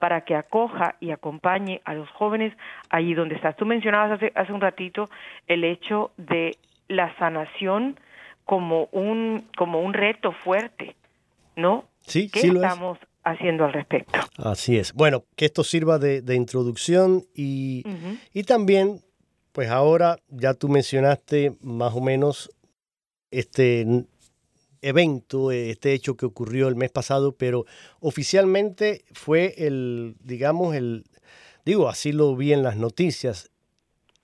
para 0.04 0.26
que 0.26 0.36
acoja 0.36 0.96
y 1.00 1.12
acompañe 1.12 1.80
a 1.86 1.94
los 1.94 2.10
jóvenes 2.10 2.54
allí 2.90 3.14
donde 3.14 3.36
estás. 3.36 3.56
Tú 3.56 3.66
mencionabas 3.66 4.12
hace, 4.12 4.34
hace 4.36 4.52
un 4.52 4.60
ratito 4.60 5.08
el 5.48 5.64
hecho 5.64 6.12
de 6.18 6.58
la 6.90 7.16
sanación 7.16 7.98
como 8.44 8.90
un, 8.92 9.48
como 9.56 9.80
un 9.80 9.94
reto 9.94 10.34
fuerte, 10.34 10.98
¿no? 11.56 11.86
Sí, 12.06 12.30
¿Qué 12.30 12.48
estamos 12.48 12.98
haciendo 13.24 13.66
al 13.66 13.74
respecto? 13.74 14.20
Así 14.38 14.78
es. 14.78 14.94
Bueno, 14.94 15.26
que 15.36 15.46
esto 15.46 15.64
sirva 15.64 16.00
de, 16.00 16.36
introducción 16.36 17.26
y, 17.34 17.84
y 18.34 18.44
también, 18.44 19.02
pues 19.52 19.70
ahora 19.70 20.18
ya 20.30 20.54
tú 20.54 20.70
mencionaste 20.70 21.54
más 21.62 21.94
o 21.94 22.02
menos 22.02 22.52
este 23.32 24.06
evento, 24.84 25.52
este 25.52 25.94
hecho 25.94 26.16
que 26.16 26.26
ocurrió 26.26 26.68
el 26.68 26.76
mes 26.76 26.92
pasado, 26.92 27.32
pero 27.32 27.66
oficialmente 28.00 29.06
fue 29.14 29.56
el, 29.58 30.16
digamos, 30.22 30.76
el, 30.76 31.06
digo, 31.66 31.88
así 31.88 32.12
lo 32.12 32.36
vi 32.36 32.54
en 32.54 32.64
las 32.64 32.76
noticias, 32.76 33.50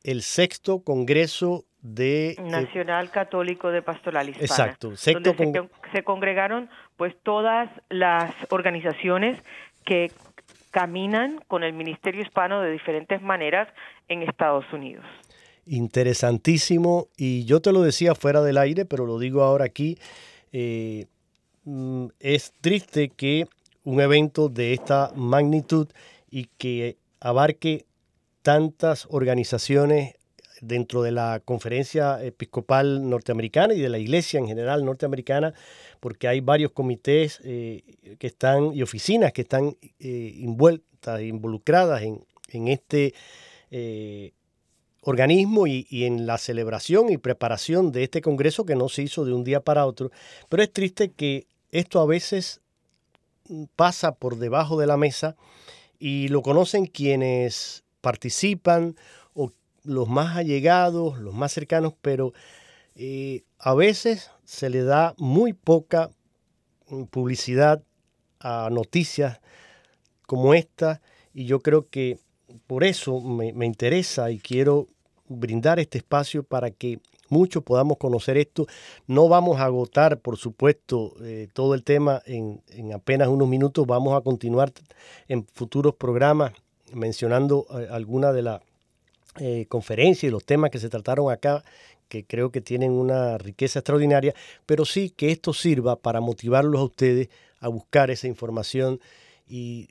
el 0.04 0.22
sexto 0.22 0.84
Congreso 0.84 1.66
de... 1.82 2.32
Eh, 2.32 2.36
Nacional 2.42 3.10
Católico 3.12 3.72
de 3.72 3.82
Pastoral 3.82 4.30
Hispana. 4.30 4.46
Exacto. 4.46 4.96
Sexto 4.96 5.34
donde 5.34 5.70
se, 5.94 6.04
congregaron 6.04 6.70
pues 6.98 7.16
todas 7.24 7.70
las 7.90 8.34
organizaciones 8.50 9.42
que 9.86 10.12
caminan 10.72 11.40
con 11.48 11.64
el 11.64 11.74
Ministerio 11.74 12.22
Hispano 12.22 12.62
de 12.62 12.72
diferentes 12.72 13.22
maneras 13.22 13.68
en 14.08 14.22
Estados 14.24 14.66
Unidos. 14.72 15.06
Interesantísimo 15.66 17.08
y 17.18 17.46
yo 17.46 17.62
te 17.62 17.72
lo 17.72 17.82
decía 17.82 18.16
fuera 18.16 18.42
del 18.42 18.58
aire, 18.58 18.86
pero 18.86 19.06
lo 19.06 19.20
digo 19.20 19.44
ahora 19.44 19.66
aquí. 19.66 19.98
Eh, 20.52 21.06
mm, 21.64 22.08
es 22.20 22.54
triste 22.62 23.10
que 23.10 23.46
un 23.84 24.02
evento 24.02 24.50
de 24.50 24.74
esta 24.74 25.12
magnitud 25.16 25.88
y 26.30 26.46
que 26.58 26.98
abarque 27.20 27.86
tantas 28.42 29.08
organizaciones 29.10 30.16
dentro 30.62 31.02
de 31.02 31.12
la 31.12 31.42
conferencia 31.44 32.24
episcopal 32.24 33.10
norteamericana 33.10 33.74
y 33.74 33.80
de 33.80 33.90
la 33.90 33.98
iglesia 33.98 34.40
en 34.40 34.48
general 34.48 34.86
norteamericana, 34.86 35.54
porque 36.00 36.28
hay 36.28 36.42
varios 36.42 36.72
comités 36.72 37.40
eh, 37.44 37.84
que 38.18 38.28
están 38.28 38.74
y 38.74 38.82
oficinas 38.82 39.34
que 39.34 39.42
están 39.42 39.78
eh, 40.00 40.34
involucradas 40.38 42.04
en, 42.04 42.24
en 42.52 42.68
este 42.68 43.14
organismo 45.02 45.68
y, 45.68 45.88
en 45.92 46.26
la 46.26 46.38
celebración 46.38 47.10
y 47.10 47.18
preparación 47.18 47.92
de 47.92 48.04
este 48.04 48.22
Congreso 48.22 48.66
que 48.66 48.76
no 48.76 48.90
se 48.90 49.04
hizo 49.04 49.26
de 49.26 49.34
un 49.34 49.44
día 49.44 49.62
para 49.62 49.86
otro. 49.86 50.12
Pero 50.50 50.64
es 50.64 50.72
triste 50.72 51.12
que 51.12 51.48
esto 51.72 52.00
a 52.00 52.06
veces 52.06 52.62
pasa 53.76 54.14
por 54.14 54.38
debajo 54.38 54.80
de 54.80 54.88
la 54.88 54.98
mesa 54.98 55.36
y 56.00 56.28
lo 56.28 56.42
conocen 56.42 56.86
quienes 56.86 57.84
participan 58.02 58.96
los 59.84 60.08
más 60.08 60.38
allegados, 60.38 61.20
los 61.20 61.34
más 61.34 61.52
cercanos, 61.52 61.94
pero 62.02 62.34
eh, 62.96 63.44
a 63.58 63.74
veces 63.74 64.32
se 64.46 64.70
le 64.70 64.84
da 64.84 65.14
muy 65.18 65.54
poca 65.54 66.10
mm, 66.90 67.04
publicidad 67.04 67.84
a 68.40 68.70
noticias 68.72 69.40
como 70.26 70.54
esta 70.54 71.02
y 71.34 71.46
yo 71.46 71.60
creo 71.62 71.90
que 71.90 72.20
por 72.68 72.84
eso 72.84 73.20
me, 73.22 73.66
interesa 73.66 74.32
y 74.32 74.40
quiero 74.40 74.88
brindar 75.28 75.80
este 75.80 76.00
espacio 76.00 76.44
para 76.44 76.72
que 76.72 77.00
muchos 77.30 77.64
podamos 77.64 77.98
conocer 77.98 78.38
esto. 78.38 78.66
No 79.08 79.30
vamos 79.30 79.60
a 79.60 79.66
agotar, 79.66 80.20
por 80.20 80.38
supuesto, 80.38 81.14
eh, 81.22 81.48
todo 81.54 81.76
el 81.76 81.84
tema 81.84 82.22
en, 82.26 82.62
apenas 82.94 83.28
unos 83.28 83.48
minutos. 83.48 83.86
Vamos 83.86 84.18
a 84.18 84.22
continuar 84.22 84.72
en 85.28 85.46
futuros 85.54 85.96
programas 85.96 86.54
mencionando 86.94 87.68
eh, 87.72 87.88
algunas 87.92 88.34
de 88.34 88.42
las 88.42 88.62
eh, 89.38 89.66
conferencias 89.70 90.30
y 90.30 90.32
los 90.32 90.46
temas 90.46 90.72
que 90.72 90.80
se 90.80 90.90
trataron 90.90 91.32
acá 91.32 91.64
que 92.08 92.26
creo 92.26 92.52
que 92.52 92.60
tienen 92.60 92.92
una 92.92 93.38
riqueza 93.38 93.80
extraordinaria, 93.80 94.34
pero 94.66 94.84
sí 94.84 95.12
que 95.12 95.32
esto 95.32 95.54
sirva 95.54 95.96
para 95.96 96.20
motivarlos 96.20 96.82
a 96.82 96.86
ustedes 96.86 97.30
a 97.60 97.68
buscar 97.68 98.10
esa 98.10 98.28
información 98.28 99.00
y 99.48 99.90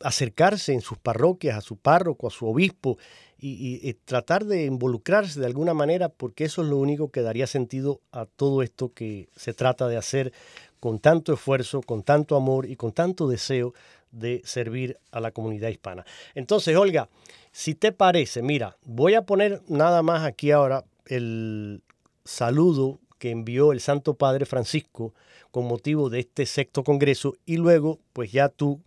acercarse 0.00 0.72
en 0.72 0.80
sus 0.80 0.98
parroquias, 0.98 1.56
a 1.56 1.60
su 1.60 1.76
párroco, 1.76 2.26
a 2.26 2.30
su 2.30 2.46
obispo, 2.46 2.98
y, 3.44 3.92
tratar 4.04 4.44
de 4.44 4.66
involucrarse 4.66 5.40
de 5.40 5.46
alguna 5.46 5.74
manera, 5.74 6.08
porque 6.08 6.44
eso 6.44 6.62
es 6.62 6.68
lo 6.68 6.76
único 6.76 7.10
que 7.10 7.22
daría 7.22 7.48
sentido 7.48 8.00
a 8.12 8.24
todo 8.24 8.62
esto 8.62 8.92
que 8.92 9.28
se 9.34 9.52
trata 9.52 9.88
de 9.88 9.96
hacer 9.96 10.32
con 10.78 11.00
tanto 11.00 11.32
esfuerzo, 11.32 11.82
con 11.82 12.04
tanto 12.04 12.36
amor 12.36 12.66
y 12.66 12.76
con 12.76 12.92
tanto 12.92 13.26
deseo 13.26 13.74
de 14.12 14.42
servir 14.44 14.96
a 15.10 15.18
la 15.18 15.32
comunidad 15.32 15.70
hispana. 15.70 16.04
Entonces, 16.36 16.76
Olga, 16.76 17.08
si 17.52 17.74
te 17.74 17.92
parece, 17.92 18.42
mira, 18.42 18.76
voy 18.84 19.14
a 19.14 19.22
poner 19.22 19.60
nada 19.68 20.02
más 20.02 20.24
aquí 20.24 20.50
ahora 20.50 20.84
el 21.06 21.82
saludo 22.24 22.98
que 23.18 23.30
envió 23.30 23.72
el 23.72 23.80
Santo 23.80 24.14
Padre 24.14 24.46
Francisco 24.46 25.14
con 25.50 25.66
motivo 25.66 26.10
de 26.10 26.20
este 26.20 26.46
sexto 26.46 26.82
congreso 26.82 27.36
y 27.44 27.58
luego, 27.58 28.00
pues 28.12 28.32
ya 28.32 28.48
tú 28.48 28.80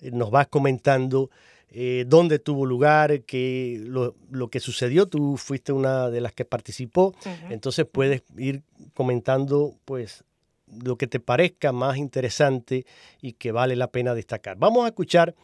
eh, 0.00 0.10
nos 0.12 0.30
vas 0.30 0.46
comentando 0.46 1.30
eh, 1.70 2.04
dónde 2.06 2.38
tuvo 2.38 2.66
lugar, 2.66 3.22
qué, 3.22 3.82
lo, 3.82 4.14
que 4.50 4.60
sucedió. 4.60 5.06
Tú 5.06 5.38
fuiste 5.38 5.72
una 5.72 6.10
de 6.10 6.20
las 6.20 6.34
que 6.34 6.44
participó, 6.44 7.14
entonces 7.48 7.86
puedes 7.90 8.22
ir 8.36 8.62
comentando 8.92 9.74
pues 9.86 10.22
lo 10.84 10.96
que 10.96 11.06
te 11.06 11.18
parezca 11.18 11.72
más 11.72 11.96
interesante 11.96 12.84
y 13.22 13.32
que 13.32 13.52
vale 13.52 13.74
la 13.74 13.90
pena 13.90 14.14
destacar. 14.14 14.58
Vamos 14.58 14.84
a 14.84 14.88
escuchar 14.88 15.34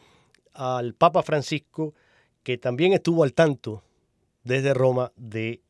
al 0.53 0.93
Papa 0.93 1.23
Francisco, 1.23 1.95
que 2.43 2.57
también 2.57 2.93
estuvo 2.93 3.23
al 3.23 3.33
tanto 3.33 3.83
desde 4.43 4.73
Roma 4.73 5.11
de 5.15 5.61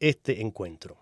este 0.00 0.42
encuentro. 0.42 0.96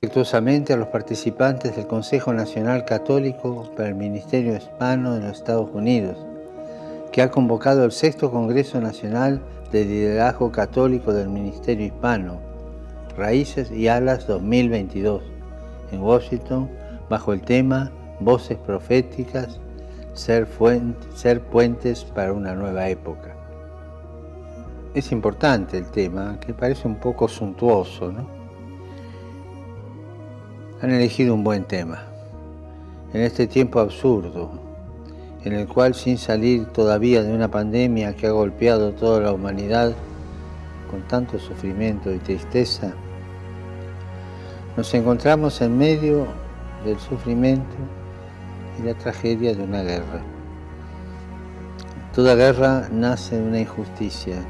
Respetuosamente 0.00 0.72
a 0.72 0.76
los 0.76 0.88
participantes 0.88 1.76
del 1.76 1.86
Consejo 1.86 2.32
Nacional 2.32 2.84
Católico 2.84 3.70
para 3.76 3.88
el 3.88 3.94
Ministerio 3.94 4.56
Hispano 4.56 5.14
de 5.14 5.20
los 5.20 5.38
Estados 5.38 5.70
Unidos 5.74 6.16
que 7.12 7.22
ha 7.22 7.30
convocado 7.30 7.84
el 7.84 7.92
sexto 7.92 8.30
Congreso 8.30 8.80
Nacional 8.80 9.42
de 9.72 9.84
Liderazgo 9.84 10.52
Católico 10.52 11.12
del 11.12 11.28
Ministerio 11.28 11.86
Hispano, 11.86 12.40
Raíces 13.16 13.70
y 13.70 13.88
Alas 13.88 14.26
2022, 14.26 15.22
en 15.92 16.02
Washington, 16.02 16.70
bajo 17.08 17.32
el 17.32 17.42
tema 17.42 17.90
Voces 18.20 18.58
Proféticas, 18.58 19.58
ser, 20.14 20.46
ser 21.14 21.40
puentes 21.40 22.04
para 22.04 22.32
una 22.32 22.54
nueva 22.54 22.88
época. 22.88 23.29
Es 24.92 25.12
importante 25.12 25.78
el 25.78 25.86
tema, 25.86 26.40
que 26.40 26.52
parece 26.52 26.88
un 26.88 26.96
poco 26.96 27.28
suntuoso, 27.28 28.10
¿no? 28.10 28.26
Han 30.82 30.90
elegido 30.90 31.32
un 31.32 31.44
buen 31.44 31.62
tema. 31.62 32.02
En 33.12 33.20
este 33.20 33.46
tiempo 33.46 33.78
absurdo, 33.78 34.50
en 35.44 35.52
el 35.52 35.68
cual 35.68 35.94
sin 35.94 36.18
salir 36.18 36.66
todavía 36.66 37.22
de 37.22 37.32
una 37.32 37.48
pandemia 37.48 38.16
que 38.16 38.26
ha 38.26 38.32
golpeado 38.32 38.90
toda 38.90 39.20
la 39.20 39.32
humanidad 39.32 39.94
con 40.90 41.02
tanto 41.06 41.38
sufrimiento 41.38 42.12
y 42.12 42.18
tristeza, 42.18 42.92
nos 44.76 44.92
encontramos 44.92 45.60
en 45.60 45.78
medio 45.78 46.26
del 46.84 46.98
sufrimiento 46.98 47.76
y 48.80 48.86
la 48.86 48.94
tragedia 48.94 49.54
de 49.54 49.62
una 49.62 49.82
guerra. 49.82 50.20
Toda 52.12 52.34
guerra 52.34 52.88
nace 52.90 53.36
de 53.36 53.46
una 53.46 53.60
injusticia. 53.60 54.42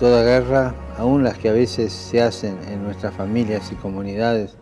Toda 0.00 0.22
guerra, 0.22 0.74
aun 0.96 1.24
las 1.24 1.36
que 1.36 1.50
a 1.50 1.52
veces 1.52 1.92
se 1.92 2.22
hacen 2.22 2.56
en 2.70 2.82
nuestras 2.82 3.12
familias 3.12 3.70
y 3.70 3.74
comunidades, 3.74 4.56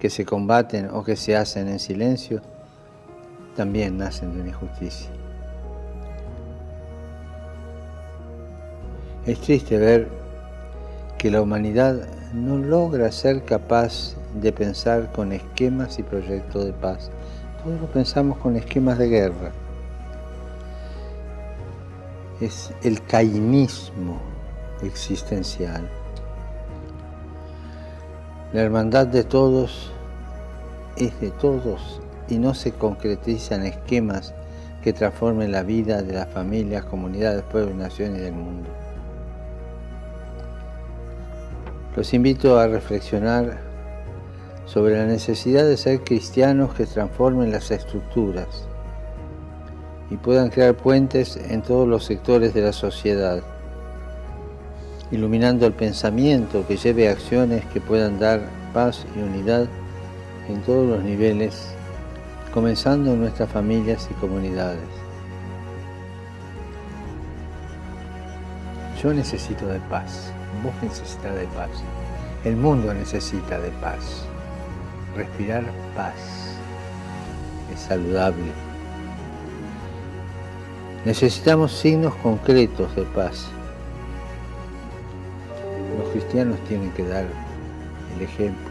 que 0.00 0.10
se 0.10 0.24
combaten 0.24 0.88
o 0.92 1.04
que 1.04 1.14
se 1.14 1.36
hacen 1.36 1.68
en 1.68 1.78
silencio, 1.78 2.42
también 3.54 3.98
nacen 3.98 4.34
de 4.34 4.48
injusticia. 4.48 5.08
Es 9.26 9.40
triste 9.42 9.78
ver 9.78 10.08
que 11.18 11.30
la 11.30 11.40
humanidad 11.40 12.08
no 12.34 12.58
logra 12.58 13.12
ser 13.12 13.44
capaz 13.44 14.16
de 14.34 14.50
pensar 14.50 15.12
con 15.12 15.30
esquemas 15.30 16.00
y 16.00 16.02
proyectos 16.02 16.64
de 16.64 16.72
paz. 16.72 17.12
Todos 17.62 17.80
lo 17.80 17.86
pensamos 17.86 18.38
con 18.38 18.56
esquemas 18.56 18.98
de 18.98 19.08
guerra. 19.08 19.52
Es 22.40 22.72
el 22.82 23.00
cainismo 23.04 24.39
existencial. 24.82 25.88
La 28.52 28.62
hermandad 28.62 29.06
de 29.06 29.24
todos 29.24 29.92
es 30.96 31.18
de 31.20 31.30
todos 31.30 32.00
y 32.28 32.38
no 32.38 32.54
se 32.54 32.72
concretizan 32.72 33.64
esquemas 33.64 34.34
que 34.82 34.92
transformen 34.92 35.52
la 35.52 35.62
vida 35.62 36.02
de 36.02 36.14
las 36.14 36.28
familias, 36.28 36.84
comunidades, 36.84 37.42
pueblos, 37.44 37.74
naciones 37.74 38.22
del 38.22 38.32
mundo. 38.32 38.68
Los 41.96 42.14
invito 42.14 42.58
a 42.58 42.66
reflexionar 42.66 43.58
sobre 44.64 44.96
la 44.96 45.04
necesidad 45.04 45.64
de 45.64 45.76
ser 45.76 46.02
cristianos 46.02 46.74
que 46.74 46.86
transformen 46.86 47.50
las 47.50 47.70
estructuras 47.70 48.68
y 50.10 50.16
puedan 50.16 50.50
crear 50.50 50.74
puentes 50.74 51.36
en 51.36 51.62
todos 51.62 51.88
los 51.88 52.04
sectores 52.04 52.54
de 52.54 52.62
la 52.62 52.72
sociedad, 52.72 53.42
iluminando 55.10 55.66
el 55.66 55.72
pensamiento 55.72 56.66
que 56.66 56.76
lleve 56.76 57.08
acciones 57.08 57.64
que 57.66 57.80
puedan 57.80 58.18
dar 58.18 58.40
paz 58.72 59.04
y 59.16 59.20
unidad 59.20 59.66
en 60.48 60.60
todos 60.62 60.88
los 60.88 61.02
niveles 61.02 61.74
comenzando 62.52 63.12
en 63.12 63.20
nuestras 63.20 63.50
familias 63.50 64.08
y 64.10 64.14
comunidades. 64.14 64.80
Yo 69.02 69.14
necesito 69.14 69.66
de 69.66 69.78
paz, 69.88 70.32
vos 70.62 70.74
necesitas 70.82 71.34
de 71.34 71.46
paz, 71.46 71.70
el 72.44 72.56
mundo 72.56 72.92
necesita 72.92 73.58
de 73.58 73.70
paz. 73.80 74.24
Respirar 75.16 75.64
paz 75.96 76.14
es 77.72 77.80
saludable. 77.80 78.52
Necesitamos 81.04 81.72
signos 81.72 82.14
concretos 82.16 82.94
de 82.94 83.02
paz. 83.02 83.48
Los 86.00 86.08
cristianos 86.12 86.58
tienen 86.66 86.90
que 86.92 87.04
dar 87.04 87.26
el 88.16 88.22
ejemplo. 88.22 88.70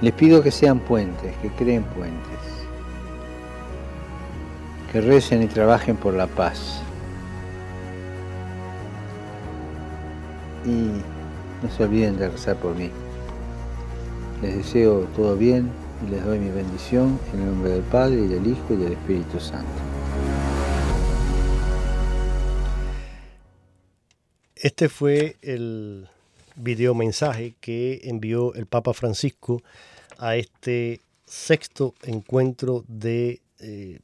Les 0.00 0.14
pido 0.14 0.42
que 0.42 0.50
sean 0.50 0.78
puentes, 0.78 1.36
que 1.42 1.50
creen 1.50 1.82
puentes, 1.82 2.38
que 4.90 5.02
recen 5.02 5.42
y 5.42 5.46
trabajen 5.46 5.96
por 5.98 6.14
la 6.14 6.26
paz. 6.26 6.80
Y 10.64 11.02
no 11.62 11.70
se 11.76 11.84
olviden 11.84 12.16
de 12.16 12.30
rezar 12.30 12.56
por 12.56 12.74
mí. 12.74 12.90
Les 14.40 14.56
deseo 14.56 15.00
todo 15.14 15.36
bien 15.36 15.70
y 16.06 16.10
les 16.10 16.24
doy 16.24 16.38
mi 16.38 16.50
bendición 16.50 17.18
en 17.34 17.40
el 17.40 17.46
nombre 17.46 17.72
del 17.72 17.82
Padre 17.82 18.20
y 18.20 18.26
del 18.26 18.46
Hijo 18.46 18.64
y 18.70 18.76
del 18.76 18.92
Espíritu 18.92 19.38
Santo. 19.38 19.89
Este 24.62 24.90
fue 24.90 25.36
el 25.40 26.06
video 26.54 26.94
mensaje 26.94 27.54
que 27.62 28.02
envió 28.04 28.52
el 28.52 28.66
Papa 28.66 28.92
Francisco 28.92 29.62
a 30.18 30.36
este 30.36 31.00
sexto 31.24 31.94
encuentro 32.02 32.84
de 32.86 33.40
eh, 33.60 34.00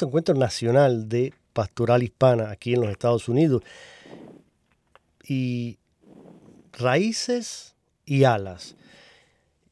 encuentro 0.00 0.36
nacional 0.36 1.08
de 1.08 1.32
pastoral 1.52 2.04
hispana 2.04 2.52
aquí 2.52 2.74
en 2.74 2.82
los 2.82 2.90
Estados 2.90 3.28
Unidos. 3.28 3.64
Y 5.24 5.78
raíces 6.72 7.74
y 8.06 8.22
alas. 8.22 8.76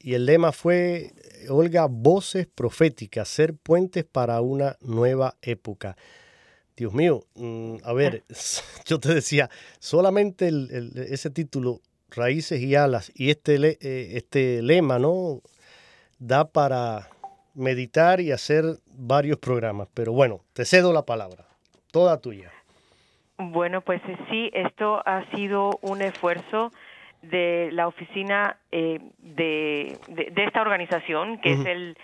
Y 0.01 0.15
el 0.15 0.27
lema 0.27 0.51
fue 0.51 1.12
Olga 1.49 1.87
voces 1.87 2.49
proféticas 2.53 3.29
ser 3.29 3.55
puentes 3.55 4.05
para 4.05 4.41
una 4.41 4.77
nueva 4.81 5.37
época 5.43 5.97
Dios 6.83 6.95
mío, 6.95 7.21
mm, 7.37 7.77
a 7.85 7.92
ver, 7.92 8.25
yo 8.87 8.99
te 8.99 9.14
decía, 9.14 9.49
solamente 9.79 10.51
ese 11.09 11.31
título, 11.31 11.79
Raíces 12.11 12.61
y 12.61 12.75
Alas, 12.75 13.12
y 13.14 13.31
este, 13.31 13.55
eh, 13.55 14.16
este 14.16 14.62
lema, 14.62 14.99
¿no? 14.99 15.42
Da 16.18 16.45
para 16.45 17.09
meditar 17.55 18.21
y 18.21 18.33
hacer 18.33 18.64
varios 18.87 19.38
programas. 19.38 19.87
Pero 19.95 20.12
bueno, 20.12 20.40
te 20.55 20.64
cedo 20.64 20.92
la 20.92 21.03
palabra, 21.03 21.45
toda 21.92 22.21
tuya. 22.21 22.51
Bueno, 23.38 23.81
pues 23.83 24.03
sí, 24.29 24.51
esto 24.53 25.07
ha 25.07 25.25
sido 25.37 25.79
un 25.83 26.03
esfuerzo 26.03 26.73
de 27.22 27.70
la 27.72 27.87
oficina 27.87 28.56
eh, 28.70 29.00
de, 29.18 29.96
de, 30.08 30.44
esta 30.44 30.61
organización, 30.61 31.38
que 31.38 31.52
es 31.52 31.66
el, 31.66 31.96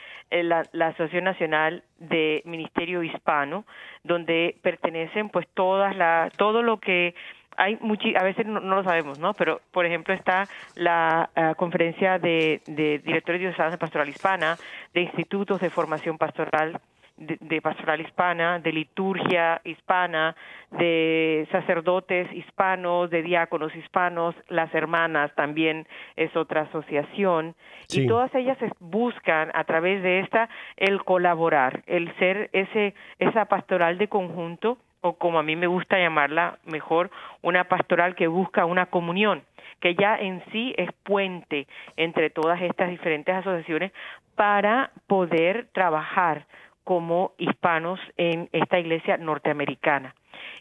la, 0.48 0.86
Asociación 0.86 1.24
Nacional 1.24 1.82
de 1.98 2.42
Ministerio 2.44 3.02
Hispano, 3.02 3.64
donde 4.04 4.56
pertenecen 4.62 5.28
pues 5.28 5.46
todas 5.54 5.96
la, 5.96 6.30
todo 6.36 6.62
lo 6.62 6.78
que 6.78 7.14
hay 7.56 7.76
a 8.16 8.22
veces 8.22 8.46
no, 8.46 8.60
lo 8.60 8.84
sabemos, 8.84 9.18
¿no? 9.18 9.34
Pero, 9.34 9.60
por 9.72 9.84
ejemplo, 9.84 10.14
está 10.14 10.44
la 10.76 11.28
eh, 11.34 11.54
conferencia 11.56 12.18
de, 12.20 12.62
de 12.66 13.00
directores 13.00 13.40
diocesanos 13.40 13.72
de 13.72 13.78
pastoral 13.78 14.08
hispana, 14.08 14.56
de 14.94 15.00
institutos 15.02 15.60
de 15.60 15.68
formación 15.68 16.18
pastoral 16.18 16.80
de, 17.18 17.60
pastoral 17.60 18.00
hispana, 18.00 18.58
de 18.60 18.72
liturgia 18.72 19.60
hispana, 19.64 20.36
de 20.70 21.46
sacerdotes 21.50 22.32
hispanos, 22.32 23.10
de 23.10 23.22
diáconos 23.22 23.74
hispanos, 23.74 24.34
las 24.48 24.72
hermanas 24.74 25.34
también 25.34 25.86
es 26.16 26.34
otra 26.36 26.62
asociación. 26.62 27.54
Y 27.90 28.06
todas 28.06 28.34
ellas 28.34 28.58
buscan 28.78 29.50
a 29.54 29.64
través 29.64 30.02
de 30.02 30.20
esta 30.20 30.48
el 30.76 31.02
colaborar, 31.04 31.82
el 31.86 32.14
ser 32.18 32.50
ese 32.52 32.94
esa 33.18 33.46
pastoral 33.46 33.98
de 33.98 34.08
conjunto 34.08 34.78
o 35.00 35.14
como 35.14 35.38
a 35.38 35.42
mí 35.42 35.56
me 35.56 35.66
gusta 35.66 35.98
llamarla 35.98 36.58
mejor, 36.64 37.10
una 37.42 37.64
pastoral 37.64 38.14
que 38.14 38.26
busca 38.26 38.64
una 38.64 38.86
comunión, 38.86 39.42
que 39.80 39.94
ya 39.94 40.16
en 40.16 40.42
sí 40.50 40.74
es 40.76 40.90
puente 41.04 41.68
entre 41.96 42.30
todas 42.30 42.60
estas 42.62 42.90
diferentes 42.90 43.34
asociaciones 43.34 43.92
para 44.34 44.90
poder 45.06 45.68
trabajar 45.72 46.46
como 46.88 47.32
hispanos 47.36 48.00
en 48.16 48.48
esta 48.50 48.78
iglesia 48.78 49.18
norteamericana. 49.18 50.14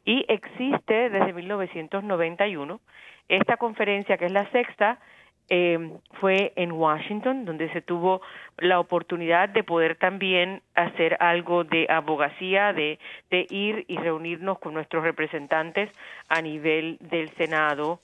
Y 0.04 0.26
existe 0.28 1.10
desde 1.10 1.32
1991 1.32 2.82
esta 3.30 3.56
conferencia, 3.56 4.18
que 4.18 4.26
es 4.26 4.34
la 4.34 4.52
sexta, 4.52 5.00
eh, 5.48 5.80
fue 6.20 6.52
en 6.58 6.74
Washington, 6.74 7.46
donde 7.46 7.72
se 7.72 7.82
tuvo 7.82 8.20
la 8.58 8.82
oportunidad 8.82 9.48
de 9.48 9.64
poder 9.64 9.96
también 9.96 10.64
hacer 10.76 11.16
algo 11.22 11.64
de 11.64 11.88
abogacía, 11.90 12.74
de, 12.74 13.00
de 13.30 13.48
ir 13.50 13.86
y 13.88 13.96
reunirnos 13.96 14.60
con 14.60 14.74
nuestros 14.74 15.06
representantes 15.06 15.90
a 16.28 16.42
nivel 16.42 16.98
del 17.00 17.30
Senado 17.36 18.02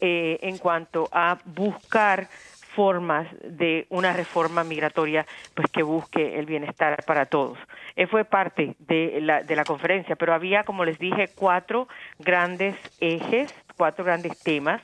eh, 0.00 0.38
en 0.42 0.58
cuanto 0.58 1.08
a 1.12 1.38
buscar 1.44 2.28
formas 2.74 3.26
de 3.42 3.86
una 3.90 4.12
reforma 4.12 4.64
migratoria 4.64 5.26
pues 5.54 5.70
que 5.70 5.82
busque 5.82 6.38
el 6.38 6.46
bienestar 6.46 7.02
para 7.06 7.26
todos. 7.26 7.58
Eh, 7.96 8.06
fue 8.06 8.24
parte 8.24 8.76
de 8.78 9.20
la, 9.20 9.42
de 9.42 9.56
la 9.56 9.64
conferencia, 9.64 10.16
pero 10.16 10.34
había, 10.34 10.64
como 10.64 10.84
les 10.84 10.98
dije, 10.98 11.28
cuatro 11.34 11.88
grandes 12.18 12.76
ejes, 13.00 13.54
cuatro 13.76 14.04
grandes 14.04 14.38
temas 14.42 14.82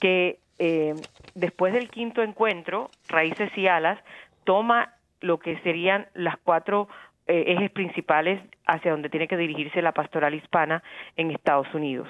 que 0.00 0.38
eh, 0.58 0.94
después 1.34 1.72
del 1.72 1.88
quinto 1.90 2.22
encuentro, 2.22 2.90
Raíces 3.08 3.50
y 3.56 3.66
Alas 3.66 3.98
toma 4.44 4.94
lo 5.20 5.38
que 5.38 5.58
serían 5.60 6.06
las 6.14 6.36
cuatro 6.38 6.88
eh, 7.26 7.44
ejes 7.48 7.70
principales 7.70 8.40
hacia 8.66 8.92
donde 8.92 9.08
tiene 9.08 9.28
que 9.28 9.36
dirigirse 9.36 9.82
la 9.82 9.92
pastoral 9.92 10.34
hispana 10.34 10.82
en 11.16 11.30
Estados 11.30 11.72
Unidos. 11.74 12.08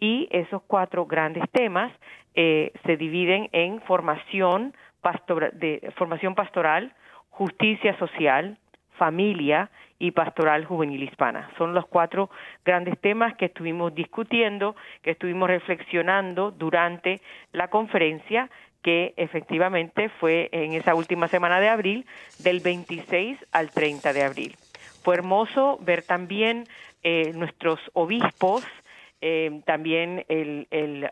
Y 0.00 0.28
esos 0.30 0.62
cuatro 0.66 1.06
grandes 1.06 1.44
temas 1.52 1.92
eh, 2.34 2.72
se 2.84 2.96
dividen 2.96 3.48
en 3.52 3.80
formación, 3.82 4.74
de, 5.52 5.92
formación 5.96 6.34
pastoral, 6.34 6.94
justicia 7.30 7.96
social, 7.98 8.58
familia 8.98 9.70
y 9.98 10.12
pastoral 10.12 10.64
juvenil 10.64 11.02
hispana. 11.02 11.50
Son 11.58 11.74
los 11.74 11.86
cuatro 11.86 12.30
grandes 12.64 12.98
temas 13.00 13.34
que 13.36 13.46
estuvimos 13.46 13.94
discutiendo, 13.94 14.76
que 15.02 15.12
estuvimos 15.12 15.48
reflexionando 15.48 16.50
durante 16.50 17.20
la 17.52 17.68
conferencia 17.68 18.50
que 18.82 19.14
efectivamente 19.16 20.10
fue 20.20 20.50
en 20.52 20.74
esa 20.74 20.94
última 20.94 21.26
semana 21.26 21.58
de 21.58 21.70
abril, 21.70 22.06
del 22.40 22.60
26 22.60 23.38
al 23.50 23.70
30 23.70 24.12
de 24.12 24.22
abril. 24.22 24.56
Fue 25.02 25.14
hermoso 25.14 25.78
ver 25.80 26.02
también 26.02 26.64
eh, 27.02 27.32
nuestros 27.34 27.80
obispos, 27.94 28.62
eh, 29.26 29.62
también 29.64 30.26
el, 30.28 30.68
el 30.70 31.08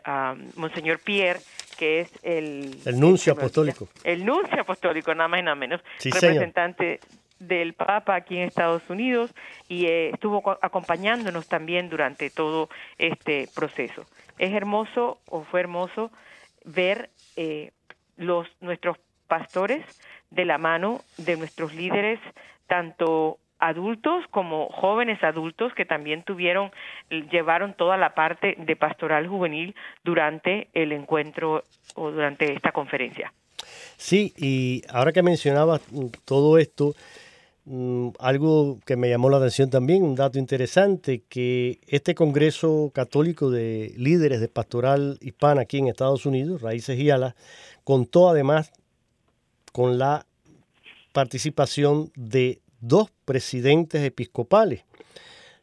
Monseñor 0.55 0.99
Pierre, 0.99 1.39
que 1.79 2.01
es 2.01 2.11
el... 2.21 2.77
El 2.85 2.99
nuncio 2.99 3.33
apostólico. 3.33 3.89
El 4.03 4.23
nuncio 4.23 4.61
apostólico, 4.61 5.15
nada 5.15 5.27
más 5.27 5.39
y 5.39 5.43
nada 5.43 5.55
menos. 5.55 5.81
representante 6.03 6.99
del 7.39 7.73
Papa 7.73 8.13
aquí 8.13 8.37
en 8.37 8.43
Estados 8.43 8.87
Unidos 8.87 9.33
y 9.67 9.87
eh, 9.87 10.11
estuvo 10.11 10.43
acompañándonos 10.61 11.47
también 11.47 11.89
durante 11.89 12.29
todo 12.29 12.69
este 12.99 13.49
proceso. 13.55 14.05
Es 14.37 14.53
hermoso 14.53 15.17
o 15.25 15.43
fue 15.43 15.61
hermoso 15.61 16.11
ver 16.65 17.09
eh, 17.35 17.71
los 18.15 18.47
nuestros 18.61 18.97
pastores 19.27 19.83
de 20.29 20.45
la 20.45 20.59
mano 20.59 21.01
de 21.17 21.35
nuestros 21.35 21.73
líderes, 21.73 22.19
tanto 22.67 23.39
adultos 23.63 24.25
como 24.29 24.67
jóvenes 24.69 25.23
adultos 25.23 25.73
que 25.73 25.85
también 25.85 26.23
tuvieron, 26.23 26.71
llevaron 27.31 27.73
toda 27.73 27.95
la 27.95 28.13
parte 28.13 28.55
de 28.57 28.75
pastoral 28.75 29.27
juvenil 29.27 29.73
durante 30.03 30.67
el 30.73 30.91
encuentro 30.91 31.63
o 31.95 32.11
durante 32.11 32.51
esta 32.51 32.73
conferencia. 32.73 33.31
Sí, 33.95 34.33
y 34.37 34.81
ahora 34.89 35.13
que 35.13 35.23
mencionabas 35.23 35.81
todo 36.25 36.57
esto, 36.57 36.93
mm, 37.63 38.09
algo 38.19 38.79
que 38.85 38.97
me 38.97 39.09
llamó 39.09 39.29
la 39.29 39.37
atención 39.37 39.69
también, 39.69 40.03
un 40.03 40.15
dato 40.15 40.37
interesante, 40.37 41.23
que 41.29 41.79
este 41.87 42.15
Congreso 42.15 42.91
Católico 42.93 43.49
de 43.49 43.93
Líderes 43.95 44.41
de 44.41 44.49
Pastoral 44.49 45.17
Hispana 45.21 45.61
aquí 45.61 45.77
en 45.77 45.87
Estados 45.87 46.25
Unidos, 46.25 46.61
Raíces 46.61 46.99
y 46.99 47.09
Alas, 47.09 47.35
contó 47.85 48.27
además 48.27 48.73
con 49.71 49.97
la 49.97 50.25
participación 51.13 52.11
de 52.15 52.62
dos 52.83 53.09
presidentes 53.25 54.03
episcopales, 54.03 54.83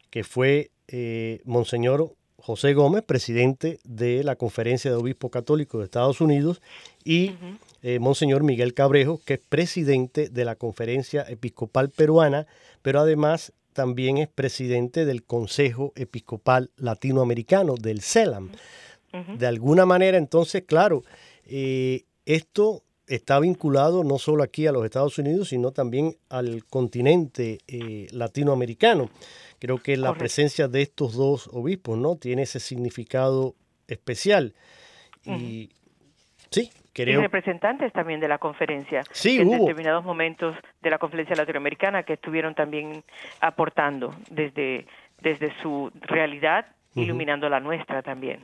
que 0.09 0.23
fue 0.23 0.71
eh, 0.87 1.41
Monseñor 1.45 2.15
José 2.37 2.73
Gómez, 2.73 3.03
presidente 3.03 3.79
de 3.83 4.23
la 4.23 4.35
Conferencia 4.35 4.89
de 4.89 4.97
Obispos 4.97 5.29
Católicos 5.29 5.79
de 5.79 5.85
Estados 5.85 6.19
Unidos, 6.19 6.61
y 7.03 7.33
eh, 7.83 7.99
Monseñor 7.99 8.43
Miguel 8.43 8.73
Cabrejo, 8.73 9.21
que 9.23 9.35
es 9.35 9.39
presidente 9.39 10.29
de 10.29 10.45
la 10.45 10.55
Conferencia 10.55 11.21
Episcopal 11.29 11.89
Peruana, 11.89 12.47
pero 12.81 12.99
además 12.99 13.53
también 13.73 14.17
es 14.17 14.27
presidente 14.27 15.05
del 15.05 15.23
Consejo 15.23 15.93
Episcopal 15.95 16.71
Latinoamericano, 16.75 17.75
del 17.75 18.01
CELAM. 18.01 18.51
De 19.37 19.45
alguna 19.45 19.85
manera, 19.85 20.17
entonces, 20.17 20.63
claro, 20.65 21.03
eh, 21.45 22.05
esto 22.25 22.81
está 23.15 23.39
vinculado 23.39 24.03
no 24.03 24.17
solo 24.17 24.43
aquí 24.43 24.67
a 24.67 24.71
los 24.71 24.85
Estados 24.85 25.17
Unidos, 25.17 25.49
sino 25.49 25.71
también 25.71 26.15
al 26.29 26.63
continente 26.65 27.59
eh, 27.67 28.07
latinoamericano. 28.11 29.09
Creo 29.59 29.77
que 29.77 29.97
la 29.97 30.13
presencia 30.13 30.67
de 30.67 30.81
estos 30.81 31.13
dos 31.13 31.47
obispos 31.51 31.97
no 31.97 32.15
tiene 32.15 32.43
ese 32.43 32.59
significado 32.59 33.53
especial. 33.87 34.55
Y 35.23 35.69
sí, 36.49 36.71
creo. 36.93 37.19
Y 37.19 37.21
representantes 37.21 37.93
también 37.93 38.19
de 38.19 38.27
la 38.27 38.39
conferencia. 38.39 39.03
Sí, 39.11 39.39
en 39.39 39.49
hubo. 39.49 39.59
determinados 39.59 40.03
momentos 40.03 40.55
de 40.81 40.89
la 40.89 40.97
conferencia 40.97 41.35
latinoamericana 41.35 42.03
que 42.03 42.13
estuvieron 42.13 42.55
también 42.55 43.03
aportando 43.39 44.15
desde, 44.31 44.87
desde 45.21 45.53
su 45.61 45.91
realidad, 46.01 46.65
iluminando 46.95 47.47
la 47.49 47.59
nuestra 47.59 48.01
también. 48.01 48.39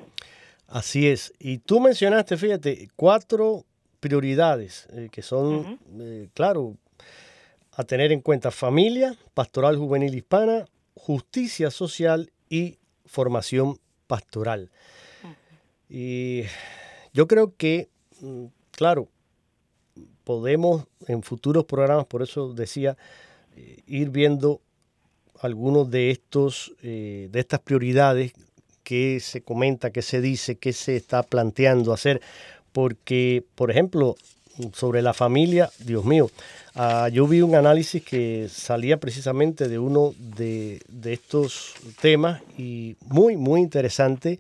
Así 0.68 1.08
es. 1.08 1.34
Y 1.40 1.60
tú 1.60 1.80
mencionaste, 1.80 2.36
fíjate, 2.36 2.90
cuatro 2.96 3.64
prioridades 4.00 4.88
eh, 4.94 5.10
que 5.12 5.22
son, 5.22 5.80
eh, 6.00 6.30
claro, 6.34 6.78
a 7.74 7.84
tener 7.84 8.12
en 8.12 8.22
cuenta 8.22 8.52
familia, 8.52 9.16
pastoral 9.34 9.78
juvenil 9.78 10.16
hispana, 10.16 10.66
justicia 10.96 11.72
social 11.72 12.32
y 12.50 12.78
formación 13.06 13.80
pastoral. 14.08 14.72
Y 15.90 16.44
yo 17.14 17.28
creo 17.28 17.56
que, 17.56 17.90
mm, 18.22 18.46
claro, 18.72 19.08
podemos 20.24 20.86
en 21.08 21.24
futuros 21.24 21.66
programas, 21.66 22.06
por 22.06 22.22
eso 22.22 22.54
decía, 22.54 22.98
eh, 23.56 23.82
ir 23.88 24.10
viendo 24.10 24.62
algunos 25.40 25.90
de 25.92 26.10
estos, 26.10 26.74
de 26.82 27.30
estas 27.32 27.60
prioridades 27.60 28.34
que 28.88 29.20
se 29.20 29.42
comenta, 29.42 29.92
que 29.92 30.02
se 30.02 30.20
dice, 30.20 30.56
que 30.56 30.74
se 30.74 30.96
está 30.96 31.22
planteando 31.22 31.94
hacer, 31.94 32.22
porque, 32.78 33.44
por 33.56 33.72
ejemplo, 33.72 34.16
sobre 34.74 35.02
la 35.02 35.16
familia, 35.16 35.72
Dios 35.80 36.06
mío, 36.06 36.30
ah, 36.76 37.10
yo 37.12 37.26
vi 37.26 37.42
un 37.42 37.56
análisis 37.56 38.04
que 38.04 38.48
salía 38.52 39.00
precisamente 39.00 39.68
de 39.68 39.80
uno 39.80 40.14
de, 40.20 40.84
estos 41.06 41.74
temas 42.00 42.40
y 42.56 42.96
muy, 43.08 43.36
muy 43.36 43.62
interesante 43.62 44.40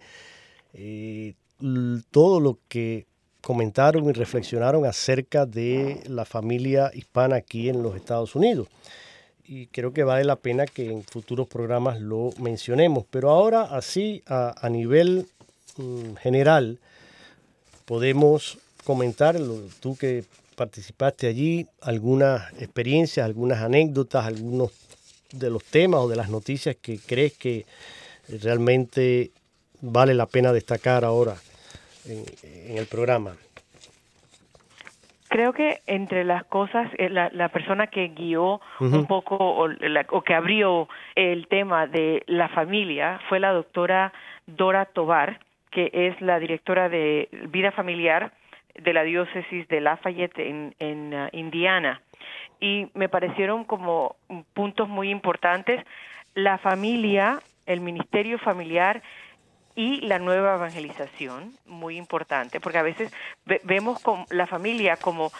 eh, 0.75 1.33
todo 2.11 2.39
lo 2.39 2.59
que 2.67 3.07
comentaron 3.41 4.07
y 4.07 4.13
reflexionaron 4.13 4.85
acerca 4.85 5.47
de 5.47 6.03
la 6.07 6.23
familia 6.23 6.91
hispana 6.93 7.37
aquí 7.37 7.69
en 7.69 7.81
los 7.81 7.95
Estados 7.95 8.35
Unidos. 8.35 8.67
Y 9.47 9.65
creo 9.65 9.93
que 9.93 10.03
vale 10.03 10.25
la 10.25 10.35
pena 10.35 10.67
que 10.67 10.91
en 10.91 11.03
futuros 11.03 11.47
programas 11.47 11.99
lo 11.99 12.29
mencionemos. 12.37 13.03
Pero 13.09 13.31
ahora, 13.31 13.63
así, 13.63 14.21
a, 14.27 14.69
nivel 14.69 15.25
mm, 15.77 16.17
general, 16.17 16.77
podemos 17.87 18.59
comentar, 18.83 19.35
tú 19.81 19.97
que 19.97 20.23
participaste 20.55 21.27
allí, 21.27 21.65
algunas 21.81 22.51
experiencias, 22.61 23.25
algunas 23.25 23.61
anécdotas, 23.61 24.25
algunos 24.25 24.71
de 25.31 25.49
los 25.49 25.63
temas 25.63 26.01
o 26.01 26.07
de 26.09 26.15
las 26.15 26.29
noticias 26.29 26.75
que 26.75 26.99
crees 26.99 27.37
que 27.37 27.65
realmente 28.43 29.31
vale 29.81 30.13
la 30.13 30.25
pena 30.25 30.51
destacar 30.51 31.05
ahora 31.05 31.35
en, 32.05 32.77
el 32.77 32.85
programa. 32.87 33.35
Creo 35.29 35.53
que 35.53 35.81
entre 35.87 36.23
las 36.23 36.45
cosas, 36.45 36.89
eh, 36.97 37.09
la, 37.09 37.49
persona 37.49 37.87
que 37.87 38.07
guió 38.09 38.61
un 38.79 39.05
poco 39.05 39.35
o, 39.35 39.67
o, 39.67 40.21
que 40.21 40.33
abrió 40.33 40.87
el 41.15 41.47
tema 41.47 41.85
de 41.87 42.23
la 42.27 42.49
familia 42.49 43.19
fue 43.27 43.39
la 43.39 43.51
doctora 43.51 44.13
Dora 44.45 44.85
Tobar, 44.85 45.39
que 45.71 45.89
es 45.93 46.19
la 46.21 46.39
directora 46.39 46.89
de 46.89 47.29
vida 47.49 47.71
familiar 47.71 48.31
de 48.75 48.93
la 48.93 49.03
diócesis 49.03 49.67
de 49.67 49.81
Lafayette 49.81 50.39
en, 50.39 51.13
uh, 51.13 51.27
Indiana. 51.31 52.01
Y 52.59 52.87
me 52.93 53.09
parecieron 53.09 53.63
como 53.63 54.15
puntos 54.53 54.87
muy 54.87 55.09
importantes 55.09 55.83
la 56.33 56.57
familia, 56.57 57.39
el 57.65 57.81
ministerio 57.81 58.39
familiar 58.39 59.01
y 59.75 60.01
la 60.01 60.17
nueva 60.17 60.55
evangelización, 60.55 61.53
muy 61.65 61.97
importante, 61.97 62.59
porque 62.59 62.79
a 62.79 62.83
veces 62.83 63.13
vemos 63.63 64.01
con 64.01 64.25
la 64.31 64.47
familia 64.47 64.97
como, 64.97 65.31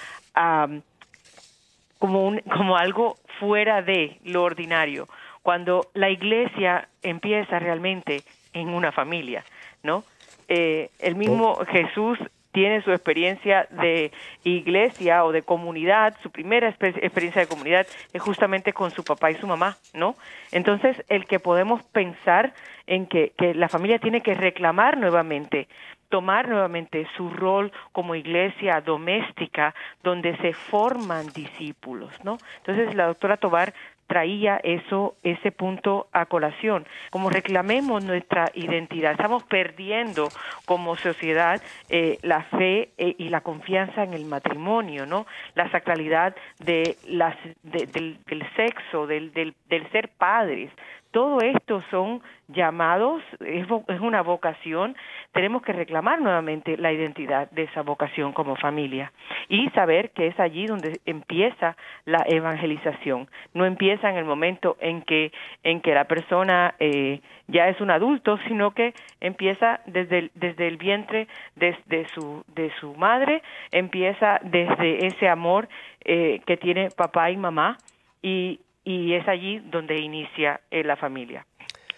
como, 1.97 2.27
un, 2.27 2.39
como 2.41 2.77
algo 2.77 3.17
fuera 3.39 3.81
de 3.81 4.19
lo 4.23 4.43
ordinario, 4.43 5.07
cuando 5.41 5.87
la 5.93 6.09
iglesia 6.11 6.87
empieza 7.01 7.57
realmente 7.57 8.21
en 8.53 8.69
una 8.69 8.91
familia, 8.91 9.43
¿no? 9.81 10.03
Eh, 10.47 10.89
el 10.99 11.15
mismo 11.15 11.51
oh. 11.51 11.65
Jesús 11.65 12.17
tiene 12.51 12.81
su 12.81 12.91
experiencia 12.91 13.67
de 13.69 14.11
iglesia 14.43 15.23
o 15.23 15.31
de 15.31 15.43
comunidad, 15.43 16.15
su 16.23 16.31
primera 16.31 16.69
experiencia 16.69 17.41
de 17.41 17.47
comunidad 17.47 17.85
es 18.13 18.21
justamente 18.21 18.73
con 18.73 18.89
su 18.89 19.03
papá 19.03 19.29
y 19.29 19.35
su 19.35 19.45
mamá, 19.45 19.77
¿no? 19.93 20.15
Entonces, 20.51 21.03
el 21.07 21.27
que 21.27 21.39
podemos 21.39 21.83
pensar 21.83 22.53
en 22.87 23.05
que, 23.05 23.33
que 23.37 23.53
la 23.53 23.69
familia 23.69 23.99
tiene 23.99 24.21
que 24.21 24.33
reclamar 24.33 24.97
nuevamente 24.97 25.67
tomar 26.09 26.47
nuevamente 26.47 27.05
su 27.15 27.29
rol 27.29 27.71
como 27.91 28.15
iglesia 28.15 28.81
doméstica 28.81 29.75
donde 30.03 30.37
se 30.37 30.53
forman 30.53 31.27
discípulos, 31.33 32.13
¿no? 32.23 32.37
Entonces 32.57 32.95
la 32.95 33.07
doctora 33.07 33.37
Tobar 33.37 33.73
traía 34.07 34.57
eso, 34.63 35.15
ese 35.23 35.51
punto 35.51 36.07
a 36.11 36.25
colación. 36.25 36.85
Como 37.11 37.29
reclamemos 37.29 38.03
nuestra 38.03 38.49
identidad, 38.53 39.11
estamos 39.11 39.43
perdiendo 39.43 40.29
como 40.65 40.95
sociedad 40.95 41.61
eh, 41.89 42.17
la 42.21 42.43
fe 42.43 42.89
eh, 42.97 43.15
y 43.17 43.29
la 43.29 43.41
confianza 43.41 44.03
en 44.03 44.13
el 44.13 44.25
matrimonio, 44.25 45.05
¿no? 45.05 45.27
La 45.55 45.69
sacralidad 45.71 46.35
de 46.59 46.95
las, 47.05 47.35
del, 47.63 48.17
del, 48.25 48.55
sexo, 48.55 49.07
del, 49.07 49.33
del, 49.33 49.53
del 49.69 49.89
ser 49.91 50.09
padres, 50.09 50.71
todo 51.17 51.41
esto 51.41 51.81
son 51.89 52.21
llamados, 52.47 53.23
es, 53.39 53.65
una 54.01 54.21
vocación, 54.21 54.95
tenemos 55.31 55.63
que 55.63 55.73
reclamar 55.73 56.21
nuevamente 56.21 56.77
la 56.77 56.93
identidad 56.93 57.49
de 57.49 57.63
esa 57.63 57.81
vocación 57.81 58.33
como 58.33 58.55
familia 58.55 59.11
y 59.49 59.67
saber 59.71 60.11
que 60.11 60.27
es 60.27 60.39
allí 60.39 60.67
donde 60.67 60.99
empieza 61.07 61.75
la 62.05 62.23
evangelización. 62.27 63.27
No 63.55 63.65
empieza 63.65 64.11
en 64.11 64.17
el 64.17 64.25
momento 64.25 64.77
en 64.79 65.01
que, 65.01 65.31
en 65.63 65.81
que 65.81 65.95
la 65.95 66.03
persona 66.03 66.75
eh, 66.77 67.21
ya 67.47 67.67
es 67.67 67.81
un 67.81 67.89
adulto, 67.89 68.37
sino 68.47 68.75
que 68.75 68.93
empieza 69.19 69.79
desde 69.87 70.19
el, 70.19 70.31
desde 70.35 70.67
el 70.67 70.77
vientre 70.77 71.27
desde 71.55 72.05
su, 72.09 72.43
de 72.53 72.71
su 72.79 72.93
madre, 72.93 73.41
empieza 73.71 74.39
desde 74.43 75.07
ese 75.07 75.27
amor 75.27 75.67
eh, 76.05 76.41
que 76.45 76.57
tiene 76.57 76.89
papá 76.95 77.31
y 77.31 77.37
mamá 77.37 77.75
y, 78.21 78.59
y 78.87 79.15
es 79.15 79.27
allí 79.27 79.59
donde 79.59 79.99
inicia 79.99 80.61
eh, 80.71 80.81
la 80.81 80.95
familia. 80.95 81.45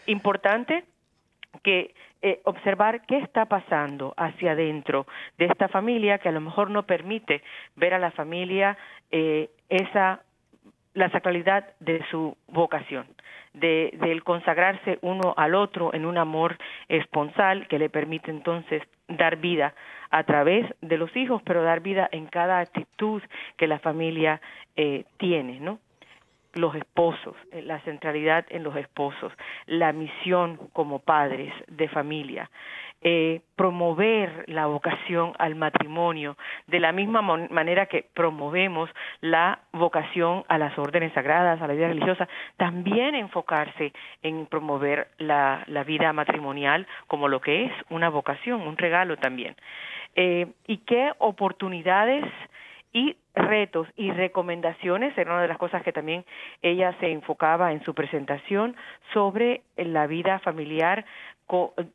Importante 0.07 0.85
que 1.61 1.93
eh, 2.23 2.41
observar 2.45 3.05
qué 3.05 3.19
está 3.19 3.45
pasando 3.45 4.15
hacia 4.17 4.53
adentro 4.53 5.05
de 5.37 5.45
esta 5.45 5.67
familia 5.67 6.17
que 6.17 6.29
a 6.29 6.31
lo 6.31 6.41
mejor 6.41 6.71
no 6.71 6.87
permite 6.87 7.43
ver 7.75 7.93
a 7.93 7.99
la 7.99 8.09
familia 8.09 8.75
eh, 9.11 9.51
esa 9.69 10.23
la 10.95 11.11
sacralidad 11.11 11.65
de 11.79 12.03
su 12.09 12.35
vocación, 12.47 13.05
de, 13.53 13.95
del 14.01 14.23
consagrarse 14.23 14.97
uno 15.01 15.35
al 15.37 15.53
otro 15.53 15.93
en 15.93 16.05
un 16.05 16.17
amor 16.17 16.57
esponsal 16.87 17.67
que 17.67 17.77
le 17.77 17.91
permite 17.91 18.31
entonces 18.31 18.81
dar 19.07 19.35
vida 19.35 19.75
a 20.09 20.23
través 20.23 20.65
de 20.81 20.97
los 20.97 21.15
hijos, 21.15 21.43
pero 21.45 21.61
dar 21.61 21.81
vida 21.81 22.09
en 22.11 22.25
cada 22.25 22.59
actitud 22.59 23.21
que 23.57 23.67
la 23.67 23.77
familia 23.77 24.41
eh, 24.75 25.05
tiene, 25.17 25.59
¿no? 25.59 25.79
Los 26.53 26.75
esposos, 26.75 27.35
eh, 27.51 27.61
la 27.61 27.79
centralidad 27.81 28.45
en 28.49 28.63
los 28.63 28.75
esposos, 28.75 29.31
la 29.65 29.93
misión 29.93 30.57
como 30.73 30.99
padres 30.99 31.53
de 31.67 31.87
familia, 31.87 32.49
eh, 33.01 33.41
promover 33.55 34.43
la 34.47 34.65
vocación 34.65 35.33
al 35.39 35.55
matrimonio, 35.55 36.35
de 36.67 36.81
la 36.81 36.91
misma 36.91 37.21
manera 37.21 37.85
que 37.85 38.05
promovemos 38.13 38.89
la 39.21 39.59
vocación 39.71 40.43
a 40.49 40.57
las 40.57 40.77
órdenes 40.77 41.13
sagradas, 41.13 41.61
a 41.61 41.67
la 41.67 41.75
vida 41.75 41.87
religiosa, 41.87 42.27
también 42.57 43.15
enfocarse 43.15 43.93
en 44.21 44.47
promover 44.47 45.07
la, 45.17 45.63
la 45.67 45.83
vida 45.85 46.11
matrimonial 46.11 46.87
como 47.07 47.29
lo 47.29 47.39
que 47.39 47.65
es 47.65 47.71
una 47.89 48.09
vocación, 48.09 48.61
un 48.61 48.77
regalo 48.77 49.15
también. 49.15 49.55
Eh, 50.15 50.47
y 50.67 50.77
qué 50.79 51.13
oportunidades 51.19 52.25
y 52.93 53.15
retos 53.35 53.87
y 53.95 54.11
recomendaciones, 54.11 55.17
era 55.17 55.31
una 55.31 55.41
de 55.41 55.47
las 55.47 55.57
cosas 55.57 55.83
que 55.83 55.93
también 55.93 56.25
ella 56.61 56.95
se 56.99 57.11
enfocaba 57.11 57.71
en 57.71 57.83
su 57.83 57.93
presentación 57.93 58.75
sobre 59.13 59.61
la 59.77 60.07
vida 60.07 60.39
familiar 60.39 61.05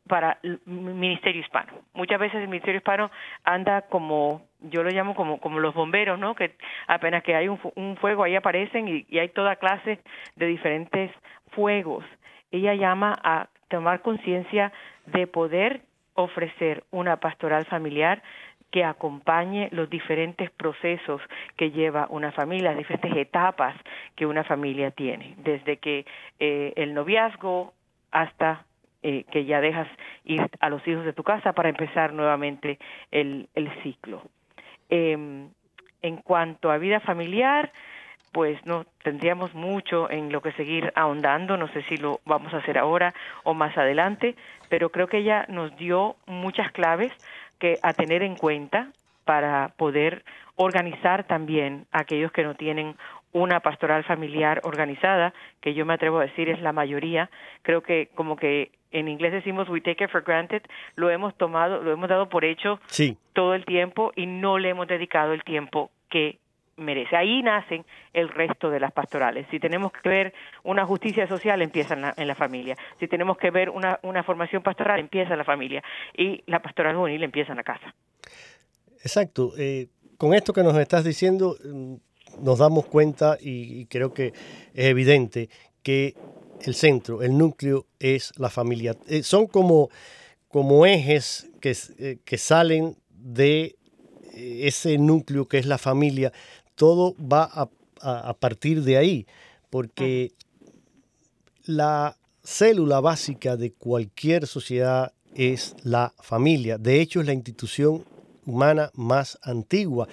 para 0.07 0.37
el 0.43 0.59
Ministerio 0.65 1.41
Hispano. 1.41 1.71
Muchas 1.93 2.19
veces 2.19 2.41
el 2.41 2.47
Ministerio 2.47 2.77
Hispano 2.77 3.09
anda 3.43 3.83
como, 3.83 4.41
yo 4.59 4.83
lo 4.83 4.89
llamo 4.89 5.15
como, 5.15 5.39
como 5.39 5.59
los 5.59 5.73
bomberos, 5.73 6.19
¿no? 6.19 6.35
Que 6.35 6.55
apenas 6.87 7.23
que 7.23 7.35
hay 7.35 7.47
un, 7.47 7.97
fuego 7.97 8.23
ahí 8.23 8.35
aparecen 8.35 9.05
y 9.07 9.19
hay 9.19 9.29
toda 9.29 9.55
clase 9.55 9.99
de 10.35 10.45
diferentes 10.45 11.11
fuegos. 11.51 12.03
Ella 12.51 12.73
llama 12.73 13.15
a 13.23 13.47
tomar 13.69 14.01
conciencia 14.01 14.73
de 15.05 15.27
poder 15.27 15.81
ofrecer 16.15 16.83
una 16.91 17.17
pastoral 17.17 17.65
familiar 17.65 18.23
que 18.71 18.83
acompañe 18.83 19.69
los 19.71 19.89
diferentes 19.89 20.51
procesos 20.51 21.21
que 21.55 21.71
lleva 21.71 22.07
una 22.09 22.31
familia, 22.31 22.71
las 22.71 22.77
diferentes 22.77 23.15
etapas 23.15 23.75
que 24.15 24.25
una 24.25 24.43
familia 24.43 24.91
tiene, 24.91 25.35
desde 25.37 25.77
que 25.77 26.05
eh, 26.39 26.73
el 26.75 26.93
noviazgo 26.93 27.73
hasta 28.11 28.65
eh, 29.03 29.23
que 29.31 29.45
ya 29.45 29.61
dejas 29.61 29.87
ir 30.23 30.41
a 30.59 30.69
los 30.69 30.85
hijos 30.87 31.05
de 31.05 31.13
tu 31.13 31.23
casa 31.23 31.53
para 31.53 31.69
empezar 31.69 32.11
nuevamente 32.11 32.79
el, 33.11 33.47
ciclo. 33.83 34.23
Em, 34.89 35.49
en 36.01 36.17
cuanto 36.17 36.71
a 36.71 36.77
vida 36.77 36.99
familiar, 36.99 37.71
pues 38.31 38.59
no 38.65 38.85
tendríamos 39.01 39.53
mucho 39.53 40.09
en 40.11 40.31
lo 40.31 40.41
que 40.41 40.51
seguir 40.53 40.91
ahondando, 40.95 41.55
no 41.55 41.67
sé 41.69 41.83
si 41.83 41.97
lo 41.97 42.19
vamos 42.25 42.53
a 42.53 42.57
hacer 42.57 42.77
ahora 42.77 43.13
o 43.43 43.53
más 43.53 43.77
adelante, 43.77 44.35
pero 44.69 44.89
creo 44.89 45.07
que 45.07 45.19
ella 45.19 45.45
nos 45.49 45.73
dio 45.77 46.17
muchas 46.25 46.71
claves 46.71 47.13
que 47.59 47.77
a 47.81 47.93
tener 47.93 48.23
en 48.23 48.35
cuenta 48.35 48.91
para 49.23 49.69
poder 49.77 50.23
organizar 50.55 51.25
también 51.25 51.85
a 51.91 52.01
aquellos 52.01 52.31
que 52.31 52.43
no 52.43 52.55
tienen 52.55 52.95
una 53.31 53.59
pastoral 53.59 54.05
familiar 54.05 54.61
organizada, 54.63 55.33
que 55.59 55.73
yo 55.73 55.85
me 55.85 55.93
atrevo 55.93 56.19
a 56.19 56.25
decir 56.25 56.47
es 56.47 56.61
la 56.61 56.71
mayoría. 56.71 57.29
Creo 57.63 57.81
que 57.81 58.09
como 58.15 58.37
que 58.37 58.71
en 58.91 59.09
inglés 59.09 59.33
decimos 59.33 59.67
we 59.67 59.81
take 59.81 60.05
it 60.05 60.09
for 60.09 60.23
granted, 60.23 60.61
lo 60.95 61.09
hemos 61.09 61.35
tomado, 61.35 61.81
lo 61.81 61.91
hemos 61.91 62.07
dado 62.07 62.29
por 62.29 62.45
hecho 62.45 62.79
todo 63.33 63.53
el 63.53 63.65
tiempo 63.65 64.13
y 64.15 64.25
no 64.25 64.57
le 64.57 64.69
hemos 64.69 64.87
dedicado 64.87 65.33
el 65.33 65.43
tiempo 65.43 65.91
que 66.09 66.39
merece. 66.77 67.15
Ahí 67.15 67.41
nacen 67.41 67.85
el 68.13 68.29
resto 68.29 68.69
de 68.69 68.79
las 68.79 68.91
pastorales. 68.91 69.47
Si 69.51 69.59
tenemos 69.59 69.91
que 69.91 70.09
ver 70.09 70.33
una 70.63 70.85
justicia 70.85 71.27
social, 71.27 71.61
empieza 71.61 71.93
en 72.15 72.27
la, 72.27 72.35
familia. 72.35 72.77
Si 72.99 73.07
tenemos 73.07 73.37
que 73.37 73.51
ver 73.51 73.69
una, 73.69 73.99
una, 74.03 74.23
formación 74.23 74.61
pastoral, 74.61 74.99
empieza 74.99 75.33
en 75.33 75.39
la 75.39 75.43
familia. 75.43 75.83
Y 76.17 76.43
la 76.47 76.61
pastoral 76.61 76.95
juvenil 76.95 77.23
empieza 77.23 77.53
en 77.53 77.57
la 77.57 77.63
casa. 77.63 77.93
Exacto. 78.99 79.53
Eh, 79.57 79.87
con 80.17 80.33
esto 80.33 80.53
que 80.53 80.63
nos 80.63 80.77
estás 80.77 81.03
diciendo, 81.03 81.57
mm, 81.63 81.95
nos 82.41 82.59
damos 82.59 82.85
cuenta 82.87 83.37
y, 83.39 83.85
creo 83.85 84.13
que 84.13 84.27
es 84.73 84.85
evidente 84.85 85.49
que 85.83 86.15
el 86.61 86.73
centro, 86.73 87.21
el 87.21 87.37
núcleo 87.37 87.85
es 87.99 88.33
la 88.37 88.49
familia. 88.49 88.95
Eh, 89.07 89.23
son 89.23 89.47
como, 89.47 89.89
como 90.47 90.85
ejes 90.85 91.49
que, 91.61 91.75
eh, 91.99 92.17
que 92.25 92.37
salen 92.37 92.97
de 93.09 93.75
ese 94.35 94.97
núcleo 94.97 95.47
que 95.47 95.57
es 95.57 95.65
la 95.65 95.77
familia 95.77 96.31
todo 96.75 97.15
va 97.19 97.69
a, 98.01 98.33
partir 98.33 98.83
de 98.83 98.97
ahí, 98.97 99.27
porque 99.69 100.33
la 101.65 102.17
célula 102.43 102.99
básica 102.99 103.57
de 103.57 103.71
cualquier 103.71 104.45
sociedad 104.45 105.13
es 105.33 105.75
la 105.83 106.13
familia. 106.19 106.77
De 106.77 107.01
hecho, 107.01 107.21
es 107.21 107.25
la 107.25 107.33
institución 107.33 108.05
humana 108.45 108.91
más 108.93 109.39
antigua, 109.41 110.07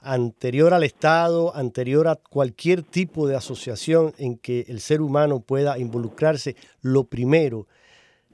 anterior 0.00 0.74
al 0.74 0.84
Estado, 0.84 1.54
anterior 1.56 2.08
a 2.08 2.16
cualquier 2.16 2.82
tipo 2.82 3.26
de 3.26 3.36
asociación 3.36 4.12
en 4.18 4.36
que 4.36 4.66
el 4.68 4.80
ser 4.80 5.00
humano 5.00 5.40
pueda 5.40 5.78
involucrarse, 5.78 6.56
lo 6.82 7.04
primero 7.04 7.66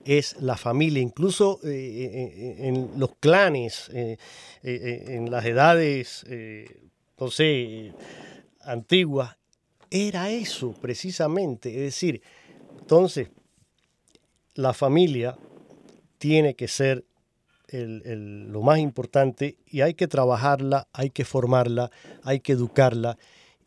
es 0.05 0.37
la 0.41 0.57
familia, 0.57 1.01
incluso 1.01 1.61
eh, 1.65 1.69
eh, 1.69 2.57
en 2.69 2.91
los 2.99 3.15
clanes, 3.21 3.91
eh, 3.95 4.19
en 4.63 5.31
las 5.31 5.45
edades, 5.45 6.27
no 7.19 7.31
sé, 7.31 7.93
antiguas, 8.63 9.37
era 9.91 10.31
eso 10.31 10.73
precisamente, 10.73 11.71
es 11.71 11.81
decir, 11.81 12.23
entonces 12.79 13.29
la 14.55 14.73
familia 14.73 15.37
tiene 16.19 16.55
que 16.55 16.69
ser 16.69 17.05
lo 17.71 18.63
más 18.63 18.79
importante 18.79 19.57
y 19.67 19.81
hay 19.81 19.95
que 19.95 20.07
trabajarla, 20.07 20.89
hay 20.93 21.11
que 21.11 21.25
formarla, 21.25 21.91
hay 22.23 22.41
que 22.41 22.53
educarla 22.53 23.19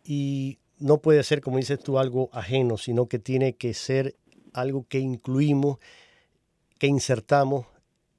y 0.04 0.60
no 0.80 1.00
puede 1.00 1.24
ser, 1.24 1.42
como 1.42 1.58
dices 1.58 1.80
tú, 1.80 2.00
algo 2.00 2.30
ajeno, 2.32 2.78
sino 2.78 3.08
que 3.08 3.20
tiene 3.20 3.54
que 3.54 3.74
ser 3.74 4.16
algo 4.54 4.86
que 4.88 5.00
incluimos, 5.00 5.80
que 6.78 6.88
insertamos 6.88 7.66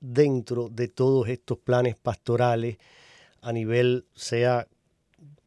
dentro 0.00 0.68
de 0.68 0.88
todos 0.88 1.28
estos 1.28 1.58
planes 1.58 1.96
pastorales 1.96 2.78
a 3.40 3.52
nivel, 3.52 4.06
sea 4.14 4.66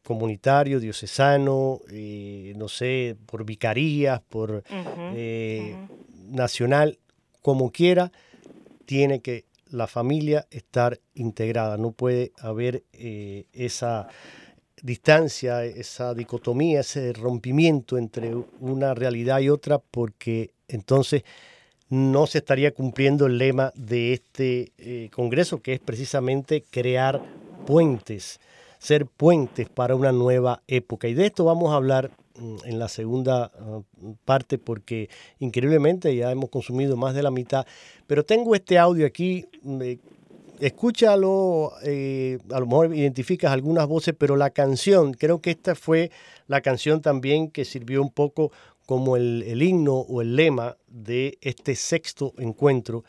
comunitario, 0.02 0.80
diocesano, 0.80 1.80
eh, 1.90 2.52
no 2.56 2.68
sé, 2.68 3.16
por 3.26 3.44
vicarías, 3.44 4.20
por 4.20 4.64
eh, 5.14 5.76
nacional, 6.28 6.98
como 7.40 7.70
quiera, 7.70 8.10
tiene 8.84 9.20
que 9.20 9.44
la 9.70 9.86
familia 9.86 10.46
estar 10.50 11.00
integrada, 11.14 11.78
no 11.78 11.92
puede 11.92 12.32
haber 12.40 12.82
eh, 12.92 13.46
esa 13.52 14.08
distancia, 14.82 15.64
esa 15.64 16.14
dicotomía, 16.14 16.80
ese 16.80 17.12
rompimiento 17.12 17.96
entre 17.96 18.34
una 18.60 18.94
realidad 18.94 19.40
y 19.40 19.48
otra, 19.48 19.78
porque 19.78 20.50
entonces 20.66 21.22
no 21.88 22.26
se 22.26 22.38
estaría 22.38 22.72
cumpliendo 22.74 23.26
el 23.26 23.38
lema 23.38 23.70
de 23.76 24.14
este 24.14 25.10
Congreso, 25.12 25.62
que 25.62 25.74
es 25.74 25.80
precisamente 25.80 26.64
crear 26.68 27.22
puentes, 27.66 28.40
ser 28.82 29.06
puentes 29.06 29.68
para 29.68 29.94
una 29.94 30.12
nueva 30.12 30.62
época. 30.66 31.08
Y 31.08 31.14
de 31.14 31.26
esto 31.26 31.44
vamos 31.44 31.72
a 31.72 31.76
hablar 31.76 32.10
Mm, 32.34 32.56
en 32.64 32.78
la 32.78 32.88
segunda 32.88 33.52
ah, 33.54 33.82
parte 34.24 34.56
porque 34.56 35.10
increíblemente 35.38 36.16
ya 36.16 36.30
hemos 36.30 36.48
consumido 36.48 36.96
más 36.96 37.14
de 37.14 37.22
la 37.22 37.30
mitad. 37.30 37.66
Pero 38.06 38.24
tengo 38.24 38.54
este 38.54 38.78
audio 38.78 39.06
aquí, 39.06 39.46
escúchalo, 40.58 41.72
eh, 41.84 42.38
a 42.50 42.58
lo 42.60 42.66
mejor 42.66 42.94
identificas 42.94 43.52
algunas 43.52 43.86
voces, 43.86 44.14
pero 44.16 44.36
la 44.36 44.48
canción, 44.48 45.12
creo 45.12 45.42
que 45.42 45.50
esta 45.50 45.74
fue 45.74 46.10
la 46.46 46.62
canción 46.62 47.02
también 47.02 47.50
que 47.50 47.66
sirvió 47.66 48.00
un 48.00 48.10
poco 48.10 48.50
como 48.86 49.16
el, 49.16 49.42
el 49.46 49.62
himno 49.62 49.94
o 49.96 50.22
el 50.22 50.34
lema 50.34 50.78
de 50.88 51.38
este 51.42 51.74
sexto 51.74 52.32
encuentro 52.38 53.04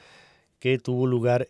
que 0.60 0.80
tuvo 0.80 1.08
lugar 1.08 1.48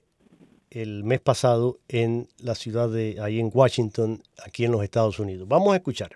el 0.74 1.04
mes 1.04 1.22
pasado 1.22 1.80
en 1.88 2.28
la 2.40 2.56
ciudad 2.56 2.90
de 2.90 3.18
ahí 3.22 3.40
en 3.40 3.52
Washington, 3.54 4.24
aquí 4.44 4.66
en 4.66 4.72
los 4.72 4.84
Estados 4.84 5.20
Unidos. 5.20 5.48
Vamos 5.48 5.74
a 5.74 5.78
escuchar. 5.78 6.12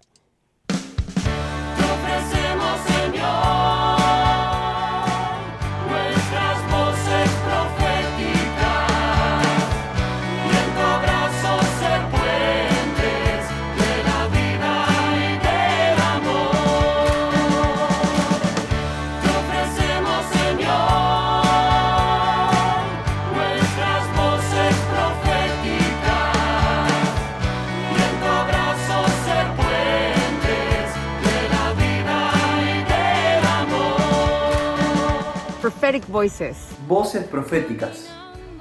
Voices. 36.08 36.58
Voces 36.88 37.24
proféticas. 37.26 38.10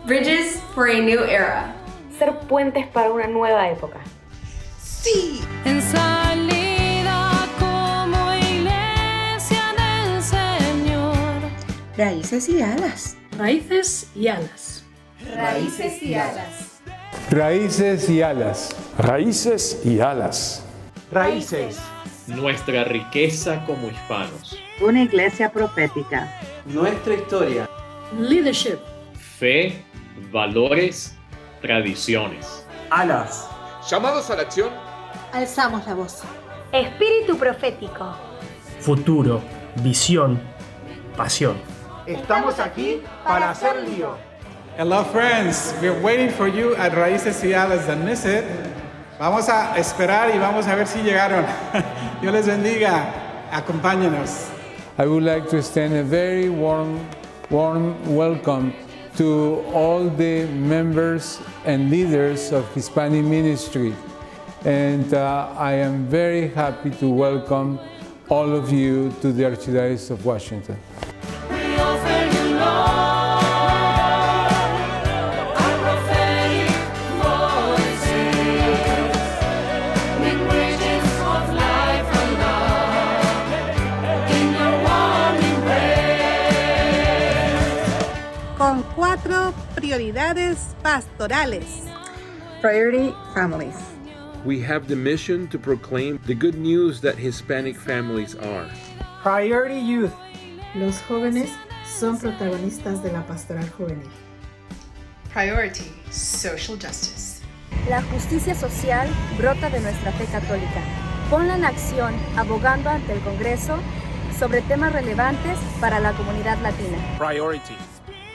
Bridges 0.06 0.60
for 0.74 0.88
a 0.88 0.98
new 1.00 1.24
era. 1.24 1.74
Ser 2.16 2.38
puentes 2.48 2.86
para 2.86 3.10
una 3.10 3.26
nueva 3.26 3.68
época. 3.68 3.98
Sí. 4.80 5.42
En 5.64 5.82
salida 5.82 7.48
como 7.58 8.32
iglesia 8.34 9.74
del 9.76 10.22
Señor. 10.22 11.14
Raíces 11.96 12.48
y 12.48 12.62
alas. 12.62 13.16
Raíces 13.36 14.10
y 14.14 14.28
alas. 14.28 14.84
Raíces 15.34 16.02
y 16.02 16.14
alas. 16.14 16.80
Raíces 17.30 18.08
y 18.08 18.22
alas. 18.22 18.76
Raíces 18.98 19.80
y 19.84 20.00
alas. 20.00 20.64
Raíces. 21.10 21.78
Nuestra 22.28 22.84
riqueza 22.84 23.64
como 23.66 23.88
hispanos. 23.88 24.56
Una 24.80 25.02
iglesia 25.02 25.50
profética 25.50 26.30
nuestra 26.66 27.14
historia. 27.14 27.68
Leadership. 28.18 28.78
Fe, 29.38 29.82
valores, 30.30 31.16
tradiciones. 31.60 32.64
Alas. 32.90 33.48
Llamados 33.88 34.30
a 34.30 34.36
la 34.36 34.42
acción. 34.42 34.70
Alzamos 35.32 35.86
la 35.86 35.94
voz. 35.94 36.22
Espíritu 36.72 37.36
profético. 37.36 38.16
Futuro, 38.80 39.40
visión, 39.76 40.40
pasión. 41.16 41.56
Estamos 42.06 42.58
aquí 42.58 43.02
para 43.24 43.50
hacer 43.50 43.76
lío. 43.88 44.16
Hello 44.78 45.04
friends, 45.04 45.74
we're 45.80 45.98
waiting 46.02 46.28
for 46.28 46.48
you 46.48 46.74
at 46.76 46.92
Raíces 46.92 47.42
y 47.42 47.54
Alas. 47.54 47.86
Don't 47.86 48.04
miss 48.04 48.24
it. 48.26 48.44
Vamos 49.18 49.48
a 49.48 49.76
esperar 49.78 50.34
y 50.34 50.38
vamos 50.38 50.66
a 50.66 50.74
ver 50.74 50.86
si 50.86 51.00
llegaron. 51.02 51.46
Dios 52.20 52.32
les 52.32 52.46
bendiga. 52.46 53.06
Acompáñenos. 53.50 54.55
I 54.98 55.06
would 55.06 55.24
like 55.24 55.46
to 55.50 55.58
extend 55.58 55.92
a 55.92 56.02
very 56.02 56.48
warm, 56.48 57.06
warm 57.50 58.14
welcome 58.14 58.72
to 59.18 59.62
all 59.74 60.08
the 60.08 60.46
members 60.46 61.38
and 61.66 61.90
leaders 61.90 62.50
of 62.50 62.66
Hispanic 62.72 63.22
Ministry. 63.22 63.94
And 64.64 65.12
uh, 65.12 65.52
I 65.54 65.72
am 65.72 66.06
very 66.06 66.48
happy 66.48 66.92
to 66.92 67.10
welcome 67.10 67.78
all 68.30 68.56
of 68.56 68.72
you 68.72 69.14
to 69.20 69.32
the 69.32 69.42
Archdiocese 69.42 70.10
of 70.10 70.24
Washington. 70.24 70.78
Prioridades 89.74 90.74
pastorales. 90.82 91.84
Priority 92.60 93.14
families. 93.34 93.74
We 94.44 94.60
have 94.60 94.86
the 94.86 94.96
mission 94.96 95.48
to 95.48 95.58
proclaim 95.58 96.18
the 96.26 96.34
good 96.34 96.56
news 96.56 97.00
that 97.00 97.16
Hispanic 97.16 97.76
families 97.76 98.34
are. 98.36 98.68
Priority 99.22 99.80
youth. 99.80 100.12
Los 100.74 101.00
jóvenes 101.02 101.50
son 101.84 102.18
protagonistas 102.18 103.02
de 103.02 103.12
la 103.12 103.26
pastoral 103.26 103.68
juvenil. 103.70 104.08
Priority 105.32 105.90
social 106.10 106.78
justice. 106.78 107.42
La 107.88 108.02
justicia 108.02 108.54
social 108.54 109.08
brota 109.36 109.70
de 109.70 109.80
nuestra 109.80 110.12
fe 110.12 110.26
católica. 110.26 110.82
Ponla 111.30 111.56
en 111.56 111.64
acción 111.64 112.14
abogando 112.36 112.90
ante 112.90 113.12
el 113.12 113.20
Congreso 113.20 113.78
sobre 114.38 114.62
temas 114.62 114.92
relevantes 114.92 115.58
para 115.80 115.98
la 115.98 116.12
comunidad 116.12 116.58
latina. 116.62 116.98
Priority 117.18 117.76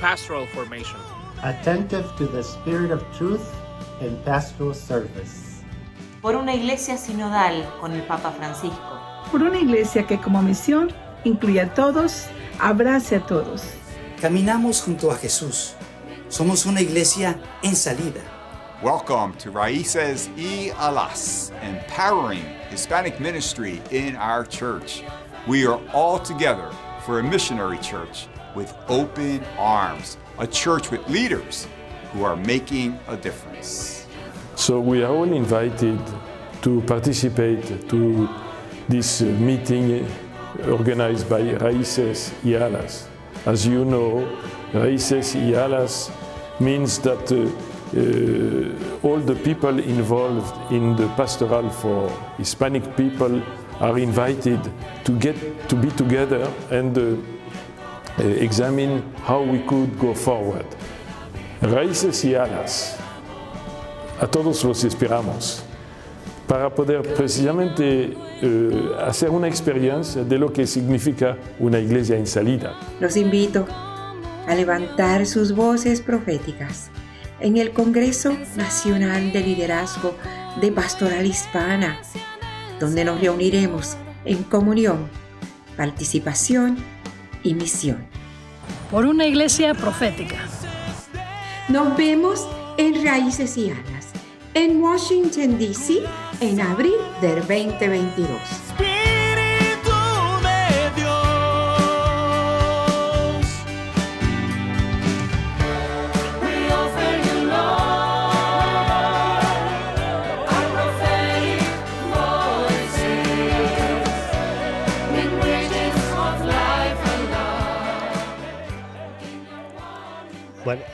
pastoral 0.02 0.48
formation. 0.48 1.00
attentive 1.44 2.06
to 2.18 2.28
the 2.28 2.44
spirit 2.44 2.92
of 2.92 3.04
truth 3.18 3.56
and 4.02 4.24
pastoral 4.24 4.74
service. 4.74 5.64
Por 6.22 6.36
una 6.36 6.54
iglesia 6.54 6.98
sinodal 6.98 7.66
con 7.80 7.94
el 7.94 8.02
Papa 8.04 8.32
Francisco. 8.32 9.00
Por 9.32 9.42
una 9.42 9.58
iglesia 9.58 10.06
que 10.06 10.18
como 10.18 10.42
misión 10.42 10.92
incluye 11.24 11.62
a 11.62 11.74
todos, 11.74 12.28
abrace 12.60 13.16
a 13.16 13.26
todos. 13.26 13.64
Caminamos 14.20 14.82
junto 14.82 15.10
a 15.10 15.16
Jesús. 15.16 15.74
Somos 16.30 16.66
una 16.66 16.82
iglesia 16.82 17.40
en 17.64 17.76
salida. 17.76 18.22
Welcome 18.84 19.34
to 19.38 19.52
Raices 19.52 20.30
y 20.38 20.72
Alas, 20.78 21.52
empowering 21.62 22.44
Hispanic 22.72 23.20
ministry 23.20 23.82
in 23.92 24.16
our 24.16 24.46
church. 24.46 25.04
We 25.48 25.66
are 25.66 25.80
all 25.94 26.20
together 26.20 26.70
for 27.06 27.20
a 27.20 27.24
missionary 27.24 27.78
church 27.80 28.28
with 28.56 28.74
open 28.88 29.44
arms 29.58 30.18
a 30.40 30.48
church 30.48 30.90
with 30.90 31.08
leaders 31.08 31.68
who 32.12 32.24
are 32.24 32.36
making 32.36 32.98
a 33.08 33.16
difference. 33.16 34.08
So 34.56 34.80
we 34.80 35.04
are 35.04 35.14
all 35.14 35.32
invited 35.32 36.00
to 36.64 36.82
participate 36.82 37.90
to 37.90 38.30
this 38.90 39.22
meeting 39.22 40.08
organized 40.68 41.30
by 41.30 41.42
Raíces 41.42 42.34
y 42.44 42.54
Alas. 42.54 43.08
As 43.46 43.66
you 43.66 43.86
know, 43.86 44.28
Raíces 44.74 45.36
y 45.36 45.54
Alas 45.54 46.12
means 46.60 47.00
that 47.00 47.32
uh, 47.32 47.50
uh, 47.94 49.08
all 49.08 49.20
the 49.20 49.36
people 49.36 49.80
involved 49.80 50.72
in 50.72 50.96
the 50.96 51.08
pastoral 51.10 51.70
for 51.70 52.10
Hispanic 52.38 52.96
people 52.96 53.42
are 53.80 53.98
invited 53.98 54.60
to 55.04 55.12
get 55.20 55.36
to 55.70 55.76
be 55.76 55.90
together 55.92 56.52
and 56.70 56.98
uh, 56.98 57.16
examine 58.22 59.04
how 59.28 59.44
we 59.44 59.60
could 59.66 59.98
go 60.00 60.14
forward. 60.14 60.66
Raíces 61.62 62.24
y 62.26 62.36
alas. 62.36 62.98
A 64.20 64.28
todos 64.28 64.64
los 64.64 64.84
esperamos 64.84 65.64
para 66.48 66.70
poder 66.70 67.02
precisamente 67.16 68.14
uh, 68.44 69.00
hacer 69.08 69.30
una 69.30 69.48
experiencia 69.48 70.24
de 70.24 70.38
lo 70.38 70.52
que 70.52 70.68
significa 70.68 71.38
una 71.60 71.80
iglesia 71.80 72.18
en 72.18 72.28
salida. 72.28 72.78
Los 73.00 73.16
invito 73.16 73.66
a 74.48 74.54
levantar 74.54 75.26
sus 75.26 75.54
voces 75.54 76.02
proféticas 76.02 76.92
en 77.40 77.56
el 77.56 77.72
Congreso 77.72 78.36
Nacional 78.58 79.32
de 79.32 79.40
Liderazgo 79.40 80.14
de 80.60 80.74
Pastoral 80.74 81.26
Hispana, 81.26 82.02
donde 82.82 83.06
nos 83.06 83.22
reuniremos 83.22 83.96
en 84.26 84.44
comunión, 84.44 85.08
participación 85.78 86.78
y 87.44 87.54
misión. 87.54 88.11
Por 88.92 89.06
una 89.06 89.26
iglesia 89.26 89.74
profética. 89.74 90.36
Nos 91.70 91.96
vemos 91.96 92.46
en 92.78 93.06
Raíces 93.06 93.56
y 93.56 93.70
Alas, 93.70 94.10
en 94.54 94.82
Washington, 94.82 95.58
D.C., 95.58 96.04
en 96.42 96.60
abril 96.60 96.96
del 97.22 97.40
2022. 97.40 98.71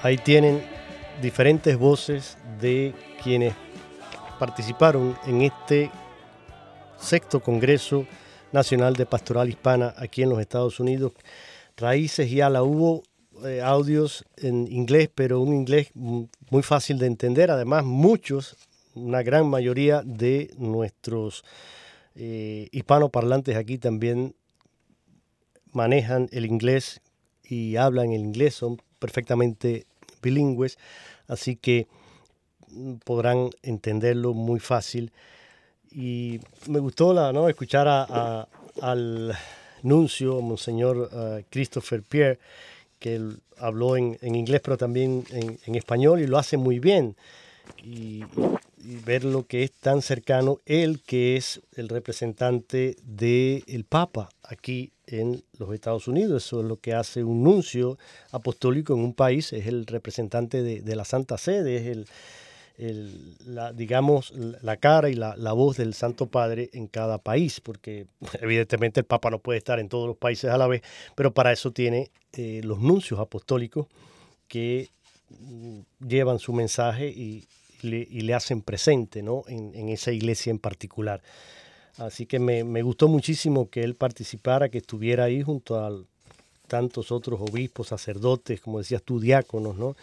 Ahí 0.08 0.18
tienen 0.18 0.62
diferentes 1.22 1.78
voces 1.78 2.38
de 2.62 2.94
quienes 3.22 3.54
participaron 4.40 5.18
en 5.26 5.42
este 5.42 5.92
sexto 6.98 7.42
Congreso 7.42 8.08
Nacional 8.54 8.94
de 8.94 9.06
Pastoral 9.06 9.50
Hispana 9.50 9.94
aquí 9.98 10.24
en 10.24 10.30
los 10.30 10.40
Estados 10.40 10.80
Unidos. 10.80 11.12
Raíces 11.76 12.32
y 12.32 12.40
ala, 12.40 12.64
hubo 12.64 13.04
eh, 13.44 13.60
audios 13.62 14.24
en 14.38 14.72
inglés, 14.72 15.10
pero 15.14 15.42
un 15.42 15.54
inglés 15.54 15.90
muy 15.94 16.64
fácil 16.64 17.00
de 17.00 17.08
entender. 17.08 17.52
Además, 17.52 17.84
muchos, 17.84 18.56
una 18.96 19.24
gran 19.24 19.50
mayoría 19.50 20.04
de 20.06 20.52
nuestros 20.58 21.44
eh, 22.16 22.70
hispanoparlantes 22.72 23.58
aquí 23.58 23.78
también 23.78 24.36
manejan 25.74 26.30
el 26.32 26.46
inglés 26.46 27.02
y 27.44 27.76
hablan 27.76 28.14
el 28.14 28.22
inglés, 28.22 28.56
son 28.56 28.82
perfectamente 29.00 29.86
bilingües, 30.22 30.78
así 31.28 31.56
que 31.56 31.88
podrán 33.04 33.50
entenderlo 33.64 34.34
muy 34.34 34.60
fácil. 34.60 35.12
Y 35.92 36.40
me 36.68 36.80
gustó 36.80 37.14
la, 37.14 37.32
¿no? 37.34 37.50
escuchar 37.50 37.88
a, 37.88 38.48
al 38.82 39.36
nuncio, 39.84 40.42
Monseñor 40.42 40.98
uh, 40.98 41.44
Christopher 41.50 42.04
Pierre, 42.04 42.40
que 43.00 43.22
habló 43.58 43.96
en, 43.96 44.18
en, 44.22 44.36
inglés, 44.36 44.62
pero 44.64 44.78
también 44.78 45.24
en, 45.32 45.60
en, 45.66 45.76
español, 45.76 46.20
y 46.20 46.28
lo 46.28 46.38
hace 46.38 46.58
muy 46.58 46.80
bien. 46.80 47.16
Y, 47.84 48.24
y, 48.88 48.98
ver 48.98 49.24
lo 49.24 49.46
que 49.46 49.64
es 49.64 49.72
tan 49.72 50.02
cercano, 50.02 50.60
él 50.66 51.02
que 51.06 51.36
es 51.36 51.62
el 51.76 51.90
representante 51.90 52.96
del 53.04 53.64
el 53.68 53.84
Papa 53.84 54.30
aquí 54.44 54.92
en 55.08 55.44
los 55.58 55.74
Estados 55.74 56.08
Unidos. 56.08 56.46
Eso 56.46 56.62
es 56.62 56.68
lo 56.68 56.78
que 56.78 56.94
hace 56.94 57.24
un 57.24 57.44
nuncio 57.44 57.98
apostólico 58.32 58.94
en 58.94 59.00
un 59.00 59.14
país, 59.14 59.54
es 59.54 59.68
el 59.68 59.86
representante 59.86 60.64
de, 60.64 60.82
de 60.82 60.96
la 60.96 61.06
Santa 61.06 61.38
Sede, 61.38 61.78
es 61.78 61.88
el, 61.88 62.08
el, 62.78 63.36
la, 63.46 63.74
digamos, 63.74 64.34
la 64.36 64.78
cara 64.78 65.10
y 65.10 65.16
la, 65.16 65.36
la, 65.36 65.54
voz 65.54 65.78
del 65.78 65.94
Santo 65.94 66.28
Padre 66.28 66.70
en 66.74 66.88
cada 66.88 67.18
país, 67.18 67.60
porque 67.60 68.08
evidentemente 68.42 69.00
el 69.00 69.06
Papa 69.06 69.30
no 69.30 69.40
puede 69.40 69.58
estar 69.58 69.80
en 69.80 69.90
todos 69.90 70.08
los 70.08 70.18
países 70.18 70.50
a 70.52 70.58
la 70.58 70.68
vez, 70.68 70.82
pero 71.16 71.34
para 71.34 71.52
eso 71.52 71.72
tiene 71.72 72.12
eh, 72.34 72.62
los 72.64 72.80
nuncios 72.80 73.20
apostólicos 73.20 73.88
que 74.48 74.90
mm, 75.30 75.80
llevan 76.08 76.40
su 76.40 76.54
mensaje 76.54 77.10
y, 77.10 77.48
le, 77.82 78.08
y 78.10 78.22
le 78.22 78.34
hacen 78.34 78.62
presente 78.62 79.22
¿no? 79.22 79.44
en, 79.48 79.74
en, 79.76 79.90
esa 79.90 80.12
iglesia 80.12 80.52
en 80.52 80.60
particular. 80.60 81.22
Así 81.98 82.26
que 82.26 82.40
me, 82.40 82.64
me, 82.64 82.82
gustó 82.82 83.08
muchísimo 83.08 83.70
que 83.70 83.84
él 83.84 83.96
participara, 83.96 84.70
que 84.70 84.78
estuviera 84.78 85.26
ahí 85.26 85.42
junto 85.42 85.84
a 85.84 85.92
tantos 86.68 87.12
otros 87.12 87.40
obispos, 87.42 87.88
sacerdotes, 87.88 88.62
como 88.62 88.80
decías 88.80 89.02
tú, 89.04 89.20
diáconos, 89.20 89.78
¿no? 89.78 89.96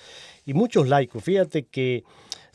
Y 0.47 0.55
muchos 0.55 0.89
laicos. 0.89 1.23
Fíjate 1.23 1.65
que 1.65 2.05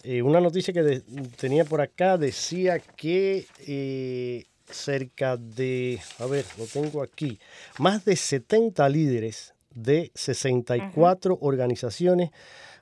eh, 0.03 0.22
una 0.22 0.41
noticia 0.41 0.74
que 0.74 0.82
de, 0.82 1.01
tenía 1.38 1.65
por 1.65 1.82
acá 1.82 2.17
decía 2.17 2.80
que 2.80 3.45
eh, 3.67 4.45
cerca 4.70 5.38
de, 5.38 5.99
a 6.20 6.26
ver, 6.26 6.45
lo 6.57 6.65
tengo 6.65 7.01
aquí, 7.01 7.39
más 7.78 8.05
de 8.05 8.15
70 8.15 8.88
líderes 8.89 9.53
de 9.74 10.11
64 10.15 11.34
uh 11.34 11.38
-huh. 11.38 11.39
organizaciones 11.41 12.32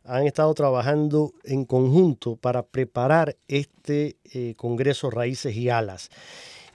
han 0.08 0.26
estado 0.26 0.54
trabajando 0.54 1.34
en 1.44 1.66
conjunto 1.66 2.38
para 2.38 2.64
preparar 2.64 3.36
este 3.48 4.16
eh, 4.34 4.54
Congreso 4.56 5.10
Raíces 5.10 5.56
y 5.56 5.70
Alas. 5.70 6.10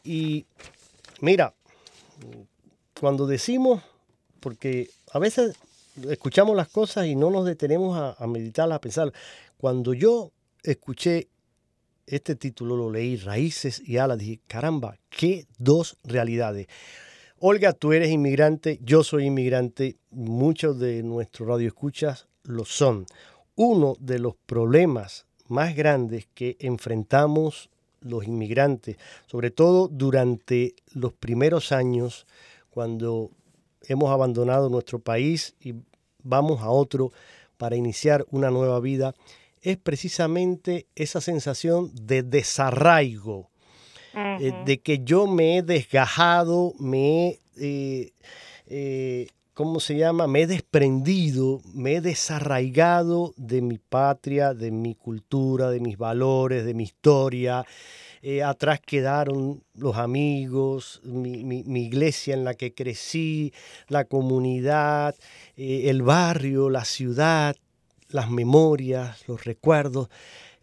Y 0.04 0.44
mira, 1.20 1.54
cuando 3.00 3.26
decimos, 3.26 3.82
porque 4.40 4.90
a 5.12 5.18
veces 5.18 5.56
escuchamos 6.10 6.54
las 6.54 6.68
cosas 6.68 7.06
y 7.06 7.16
no 7.16 7.30
nos 7.30 7.46
detenemos 7.46 7.98
a, 7.98 8.22
a 8.22 8.26
meditarlas, 8.26 8.76
a 8.76 8.80
pensar. 8.80 9.12
Cuando 9.56 9.94
yo 9.94 10.30
escuché 10.62 11.28
este 12.06 12.34
título, 12.34 12.76
lo 12.76 12.90
leí, 12.90 13.16
Raíces 13.16 13.80
y 13.80 13.96
Alas, 13.96 14.18
dije, 14.18 14.40
caramba, 14.46 14.98
qué 15.08 15.46
dos 15.58 15.96
realidades. 16.04 16.66
Olga, 17.38 17.72
tú 17.72 17.92
eres 17.92 18.10
inmigrante, 18.10 18.78
yo 18.82 19.02
soy 19.02 19.24
inmigrante, 19.26 19.96
muchos 20.10 20.78
de 20.78 21.02
nuestros 21.02 21.48
radioescuchas 21.48 22.28
lo 22.44 22.64
son. 22.64 23.06
Uno 23.54 23.96
de 24.00 24.18
los 24.18 24.34
problemas 24.46 25.26
más 25.48 25.74
grandes 25.74 26.26
que 26.34 26.56
enfrentamos 26.60 27.70
los 28.00 28.24
inmigrantes, 28.26 28.96
sobre 29.26 29.50
todo 29.50 29.88
durante 29.88 30.74
los 30.92 31.12
primeros 31.12 31.72
años, 31.72 32.26
cuando 32.70 33.30
hemos 33.82 34.10
abandonado 34.10 34.68
nuestro 34.68 34.98
país 34.98 35.54
y 35.60 35.74
vamos 36.22 36.62
a 36.62 36.70
otro 36.70 37.12
para 37.56 37.76
iniciar 37.76 38.24
una 38.30 38.50
nueva 38.50 38.80
vida, 38.80 39.14
es 39.60 39.76
precisamente 39.76 40.86
esa 40.96 41.20
sensación 41.20 41.92
de 41.94 42.22
desarraigo, 42.22 43.50
uh 44.14 44.18
-huh. 44.18 44.40
eh, 44.40 44.54
de 44.64 44.80
que 44.80 45.04
yo 45.04 45.26
me 45.26 45.58
he 45.58 45.62
desgajado, 45.62 46.74
me 46.78 47.28
he, 47.28 47.40
eh, 47.56 48.12
eh, 48.66 49.28
¿cómo 49.54 49.80
se 49.80 49.96
llama? 49.96 50.26
Me 50.26 50.42
he 50.42 50.46
desprendido, 50.46 51.60
me 51.74 51.96
he 51.96 52.00
desarraigado 52.00 53.34
de 53.36 53.62
mi 53.62 53.78
patria, 53.78 54.54
de 54.54 54.70
mi 54.70 54.94
cultura, 54.94 55.70
de 55.70 55.80
mis 55.80 55.98
valores, 55.98 56.64
de 56.64 56.74
mi 56.74 56.84
historia. 56.84 57.64
Eh, 58.22 58.42
atrás 58.42 58.80
quedaron 58.80 59.64
los 59.74 59.96
amigos, 59.96 61.00
mi, 61.04 61.44
mi, 61.44 61.82
iglesia 61.82 62.34
en 62.34 62.44
la 62.44 62.54
que 62.54 62.72
crecí, 62.72 63.52
la 63.88 64.04
comunidad, 64.04 65.16
eh, 65.56 65.90
el 65.90 66.02
barrio, 66.02 66.70
la 66.70 66.84
ciudad, 66.84 67.56
las 68.08 68.30
memorias, 68.30 69.26
los 69.26 69.44
recuerdos. 69.44 70.08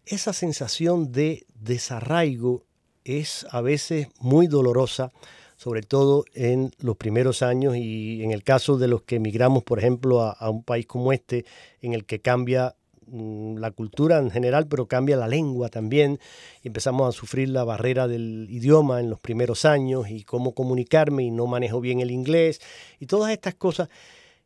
Esa 0.05 0.31
sensación 0.33 1.11
de 1.11 1.45
desarraigo 1.53 2.63
es 3.03 3.45
a 3.51 3.61
veces 3.61 4.07
muy 4.19 4.47
dolorosa, 4.47 5.11
sobre 5.59 5.81
todo 5.81 6.23
en 6.35 6.71
los 6.79 6.95
primeros 6.95 7.41
años 7.41 7.75
y 7.75 8.23
en 8.23 8.31
el 8.31 8.43
caso 8.43 8.77
de 8.77 8.87
los 8.87 9.01
que 9.01 9.17
emigramos, 9.17 9.61
por 9.61 9.77
ejemplo, 9.77 10.21
a, 10.21 10.49
un 10.49 10.63
país 10.63 10.85
como 10.85 11.11
este, 11.11 11.43
en 11.81 11.93
el 11.93 12.05
que 12.05 12.21
cambia 12.21 12.77
mm, 13.07 13.57
la 13.57 13.71
cultura 13.71 14.19
en 14.19 14.31
general, 14.31 14.67
pero 14.67 14.87
cambia 14.87 15.17
la 15.17 15.27
lengua 15.27 15.67
también. 15.67 16.17
Empezamos 16.63 17.09
a 17.09 17.11
sufrir 17.11 17.49
la 17.49 17.65
barrera 17.65 18.07
del 18.07 18.47
idioma 18.49 19.01
en 19.01 19.09
los 19.09 19.19
primeros 19.19 19.65
años 19.65 20.09
y 20.09 20.23
cómo 20.23 20.53
comunicarme 20.53 21.23
y 21.23 21.31
no 21.31 21.45
manejo 21.45 21.81
bien 21.81 21.99
el 21.99 22.11
inglés 22.11 22.61
y 22.97 23.07
todas 23.07 23.33
estas 23.33 23.55
cosas. 23.55 23.89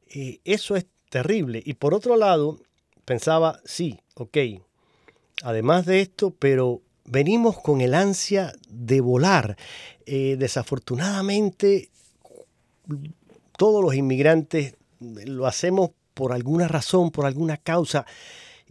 Eh, 0.07 0.39
eso 0.45 0.75
es 0.75 0.87
terrible. 1.11 1.61
Y 1.63 1.75
por 1.75 1.93
otro 1.93 2.17
lado, 2.17 2.59
pensaba, 3.05 3.59
sí, 3.65 3.99
ok, 4.15 4.37
además 5.43 5.85
de 5.85 6.01
esto, 6.01 6.33
pero 6.39 6.81
venimos 7.05 7.59
con 7.59 7.81
el 7.81 7.93
ansia 7.93 8.53
de 8.69 9.01
volar. 9.01 9.57
Eh, 10.05 10.35
desafortunadamente, 10.37 11.89
todos 13.57 13.83
los 13.83 13.95
inmigrantes 13.95 14.75
lo 14.99 15.47
hacemos 15.47 15.91
por 16.13 16.33
alguna 16.33 16.67
razón, 16.67 17.11
por 17.11 17.25
alguna 17.25 17.57
causa, 17.57 18.05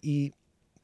y 0.01 0.33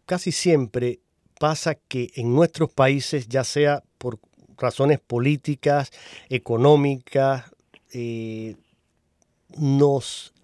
casi 0.07 0.33
siempre 0.33 1.01
pasa 1.39 1.75
que 1.75 2.11
en 2.17 2.35
nuestros 2.35 2.71
países, 2.71 3.29
ya 3.29 3.45
sea 3.45 3.83
por 3.99 4.19
razones 4.57 4.99
políticas, 4.99 5.91
económicas, 6.29 7.45
eh, 7.93 8.57
nos 9.57 10.35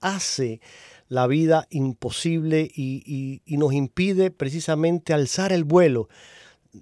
hace 0.00 0.60
la 1.08 1.26
vida 1.26 1.66
imposible 1.70 2.70
y, 2.74 3.42
nos 3.46 3.72
impide 3.72 4.30
precisamente 4.30 5.12
alzar 5.12 5.52
el 5.52 5.64
vuelo. 5.64 6.08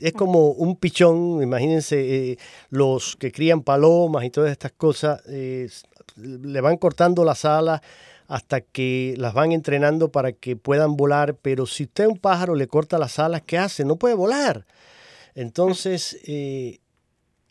Es 0.01 0.13
como 0.13 0.51
un 0.51 0.77
pichón, 0.77 1.43
imagínense, 1.43 2.33
eh, 2.33 2.39
los 2.71 3.17
que 3.17 3.33
crían 3.33 3.63
palomas 3.63 4.25
y 4.25 4.31
todas 4.31 4.51
estas 4.51 4.73
cosas, 4.73 5.23
eh, 5.29 5.69
le 6.17 6.61
van 6.61 6.77
cortando 6.77 7.25
las 7.25 7.45
alas 7.45 7.81
hasta 8.29 8.61
que 8.61 9.15
las 9.19 9.35
van 9.35 9.53
entrenando 9.53 10.11
para 10.11 10.33
que 10.33 10.57
puedan 10.57 10.97
volar, 10.97 11.37
pero 11.37 11.67
si 11.67 11.85
usted 11.85 12.05
a 12.05 12.09
un 12.09 12.19
pájaro 12.19 12.55
le 12.55 12.67
corta 12.69 12.99
las 12.99 13.19
alas, 13.19 13.43
¿qué 13.47 13.59
hace? 13.59 13.85
No 13.85 13.97
puede 13.97 14.15
volar. 14.15 14.67
Entonces, 15.35 16.19
eh, 16.27 16.79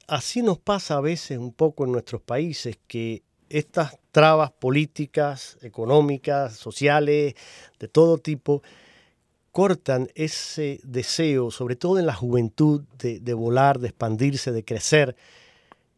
así 0.07 0.41
nos 0.41 0.57
pasa 0.57 0.95
a 0.95 1.01
veces 1.01 1.37
un 1.37 1.53
poco 1.53 1.85
en 1.85 1.91
nuestros 1.91 2.21
países 2.21 2.77
que 2.87 3.23
estas 3.49 3.97
trabas 4.11 4.51
políticas, 4.51 5.57
económicas, 5.61 6.55
sociales, 6.55 7.35
de 7.79 7.87
todo 7.87 8.17
tipo, 8.17 8.63
cortan 9.53 10.09
ese 10.15 10.79
deseo, 10.83 11.51
sobre 11.51 11.75
todo 11.75 11.99
en 11.99 12.07
la 12.07 12.15
juventud, 12.15 12.81
de, 12.97 13.33
volar, 13.35 13.79
de 13.79 13.89
expandirse, 13.89 14.51
de 14.51 14.65
crecer. 14.65 15.15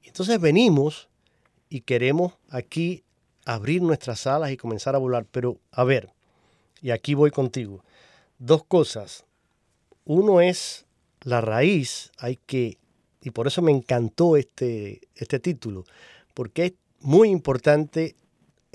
Entonces 0.04 0.42
venimos 0.42 1.08
y 1.70 1.82
queremos 1.82 2.34
aquí 2.50 3.06
abrir 3.46 3.82
nuestras 3.82 4.28
alas 4.28 4.52
y 4.52 4.58
comenzar 4.58 4.94
a 4.94 5.00
volar. 5.00 5.26
Pero, 5.32 5.58
a 5.72 5.86
ver, 5.86 6.10
y 6.82 6.92
aquí 6.92 7.14
voy 7.14 7.32
contigo. 7.32 7.82
Dos 8.40 8.66
cosas. 8.66 9.24
Uno 10.04 10.42
es 10.42 10.86
la 11.22 11.40
raíz, 11.40 12.12
hay 12.18 12.38
que, 12.46 12.78
y 13.22 13.32
por 13.32 13.48
eso 13.48 13.62
me 13.62 13.72
encantó 13.72 14.36
este, 14.36 15.00
este 15.16 15.40
título, 15.40 15.86
porque 16.34 16.66
es 16.66 16.74
muy 17.00 17.30
importante 17.30 18.18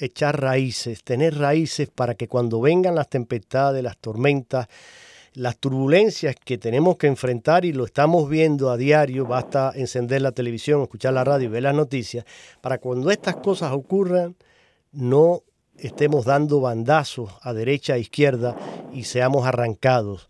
echar 0.01 0.40
raíces, 0.40 1.05
tener 1.05 1.38
raíces 1.38 1.88
para 1.88 2.14
que 2.14 2.28
cuando 2.28 2.61
vengan 2.61 2.94
las 2.94 3.09
tempestades, 3.09 3.82
las 3.82 3.96
tormentas, 3.98 4.68
las 5.34 5.59
turbulencias 5.59 6.34
que 6.36 6.59
tenemos 6.59 6.96
que 6.96 7.07
enfrentar 7.07 7.64
y 7.64 7.72
lo 7.72 7.84
estamos 7.84 8.28
viendo 8.28 8.70
a 8.70 8.76
diario, 8.76 9.26
basta 9.26 9.72
encender 9.74 10.22
la 10.22 10.32
televisión, 10.32 10.82
escuchar 10.82 11.12
la 11.12 11.24
radio 11.24 11.46
y 11.46 11.53
ver 11.53 11.62
las 11.62 11.74
noticias, 11.74 12.24
para 12.61 12.78
cuando 12.78 13.11
estas 13.11 13.36
cosas 13.36 13.72
ocurran, 13.72 14.34
no 14.92 15.42
estemos 15.78 16.24
dando 16.24 16.61
bandazos 16.61 17.30
a 17.42 17.53
derecha 17.53 17.96
e 17.96 18.01
izquierda 18.01 18.57
y 18.92 19.05
seamos 19.05 19.46
arrancados. 19.46 20.28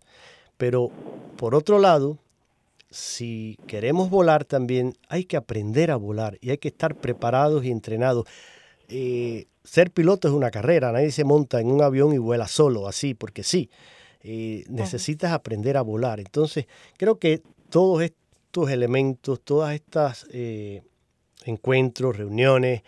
Pero 0.57 0.91
por 1.37 1.55
otro 1.55 1.79
lado, 1.79 2.19
si 2.91 3.57
queremos 3.67 4.09
volar 4.09 4.45
también 4.45 4.93
hay 5.07 5.25
que 5.25 5.37
aprender 5.37 5.91
a 5.91 5.95
volar 5.95 6.37
y 6.41 6.51
hay 6.51 6.57
que 6.57 6.67
estar 6.67 6.95
preparados 6.95 7.65
y 7.65 7.71
entrenados. 7.71 8.25
Eh, 8.91 9.47
ser 9.63 9.91
piloto 9.91 10.27
es 10.27 10.33
una 10.33 10.51
carrera, 10.51 10.91
nadie 10.91 11.11
se 11.11 11.23
monta 11.23 11.61
en 11.61 11.71
un 11.71 11.81
avión 11.81 12.13
y 12.13 12.17
vuela 12.17 12.47
solo, 12.47 12.87
así, 12.87 13.13
porque 13.13 13.43
sí. 13.43 13.69
Eh, 14.23 14.65
necesitas 14.69 15.31
aprender 15.31 15.77
a 15.77 15.81
volar. 15.81 16.19
Entonces, 16.19 16.67
creo 16.97 17.17
que 17.17 17.41
todos 17.69 18.03
estos 18.03 18.69
elementos, 18.69 19.41
todas 19.41 19.73
estas 19.73 20.27
eh, 20.31 20.83
encuentros, 21.45 22.17
reuniones, 22.17 22.83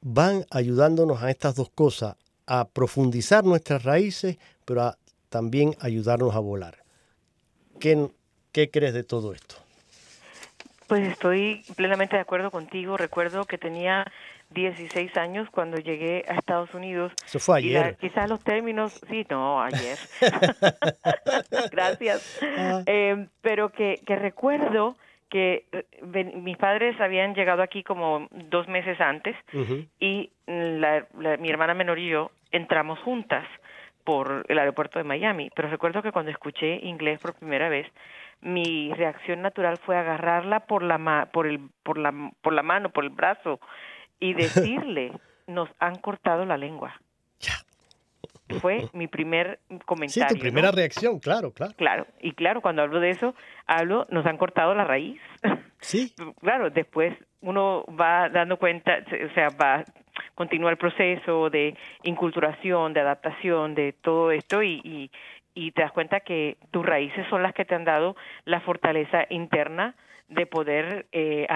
van 0.00 0.46
ayudándonos 0.50 1.22
a 1.22 1.30
estas 1.30 1.54
dos 1.54 1.70
cosas, 1.70 2.16
a 2.46 2.68
profundizar 2.68 3.44
nuestras 3.44 3.84
raíces, 3.84 4.38
pero 4.64 4.82
a 4.82 4.98
también 5.28 5.76
ayudarnos 5.80 6.34
a 6.34 6.38
volar. 6.38 6.78
¿Qué, 7.78 8.08
qué 8.52 8.70
crees 8.70 8.94
de 8.94 9.04
todo 9.04 9.34
esto? 9.34 9.56
Pues 10.86 11.08
estoy 11.08 11.64
plenamente 11.74 12.16
de 12.16 12.22
acuerdo 12.22 12.50
contigo. 12.50 12.96
Recuerdo 12.96 13.44
que 13.44 13.58
tenía 13.58 14.10
16 14.50 15.16
años 15.16 15.48
cuando 15.50 15.78
llegué 15.78 16.24
a 16.28 16.34
Estados 16.34 16.72
Unidos. 16.74 17.12
Eso 17.24 17.38
fue 17.38 17.58
ayer. 17.58 17.96
quizás 17.96 18.28
los 18.28 18.42
términos, 18.42 19.00
sí, 19.08 19.26
no, 19.28 19.60
ayer. 19.62 19.98
Gracias. 21.70 22.40
Ah. 22.42 22.82
Eh, 22.86 23.26
pero 23.42 23.70
que, 23.70 24.00
que 24.06 24.16
recuerdo 24.16 24.96
que 25.28 25.66
eh, 25.72 26.32
mis 26.36 26.56
padres 26.56 27.00
habían 27.00 27.34
llegado 27.34 27.62
aquí 27.62 27.82
como 27.82 28.28
dos 28.30 28.68
meses 28.68 29.00
antes 29.00 29.36
y 29.98 30.30
mi 30.46 31.50
hermana 31.50 31.74
menor 31.74 31.98
y 31.98 32.08
yo 32.08 32.30
entramos 32.52 32.98
juntas 33.00 33.46
por 34.04 34.44
el 34.48 34.58
aeropuerto 34.58 34.98
de 34.98 35.04
Miami. 35.04 35.50
Pero 35.54 35.68
recuerdo 35.68 36.02
que 36.02 36.12
cuando 36.12 36.30
escuché 36.30 36.76
inglés 36.86 37.18
por 37.18 37.34
primera 37.34 37.68
vez, 37.68 37.86
mi 38.40 38.92
reacción 38.94 39.42
natural 39.42 39.78
fue 39.78 39.96
agarrarla 39.96 40.60
por 40.60 40.82
la 40.82 41.28
por 41.32 41.46
el 41.46 41.60
por 41.82 41.98
la 41.98 42.12
por 42.40 42.52
la 42.52 42.62
mano, 42.62 42.90
por 42.90 43.04
el 43.04 43.10
brazo 43.10 43.60
y 44.20 44.34
decirle, 44.34 45.12
"Nos 45.46 45.68
han 45.78 45.96
cortado 45.96 46.44
la 46.44 46.56
lengua." 46.56 47.00
Fue 48.60 48.88
mi 48.92 49.08
primer 49.08 49.58
comentario. 49.84 50.28
Sí, 50.28 50.34
tu 50.34 50.40
primera 50.40 50.70
reacción, 50.70 51.18
claro, 51.18 51.52
claro. 51.52 51.74
Claro, 51.76 52.06
y 52.20 52.32
claro, 52.32 52.60
cuando 52.60 52.82
hablo 52.82 53.00
de 53.00 53.10
eso, 53.10 53.34
hablo, 53.66 54.06
nos 54.10 54.24
han 54.24 54.36
cortado 54.36 54.72
la 54.74 54.84
raíz. 54.84 55.20
Sí. 55.80 56.14
claro, 56.40 56.70
después 56.70 57.12
uno 57.40 57.84
va 57.88 58.28
dando 58.28 58.56
cuenta, 58.56 58.98
o 59.28 59.34
sea, 59.34 59.48
va 59.48 59.84
continúa 60.34 60.70
el 60.70 60.76
proceso 60.76 61.50
de 61.50 61.76
inculturación, 62.04 62.92
de 62.92 63.00
adaptación, 63.00 63.74
de 63.74 63.92
todo 63.92 64.30
esto 64.30 64.62
y, 64.62 64.80
y, 64.84 65.10
y 65.54 65.72
te 65.72 65.82
das 65.82 65.92
cuenta 65.92 66.20
que 66.20 66.56
tus 66.70 66.86
raíces 66.86 67.26
son 67.28 67.42
las 67.42 67.52
que 67.52 67.64
te 67.64 67.74
han 67.74 67.84
dado 67.84 68.16
la 68.44 68.60
fortaleza 68.60 69.26
interna 69.28 69.94
de 70.28 70.46
poder 70.46 71.06
eh, 71.12 71.46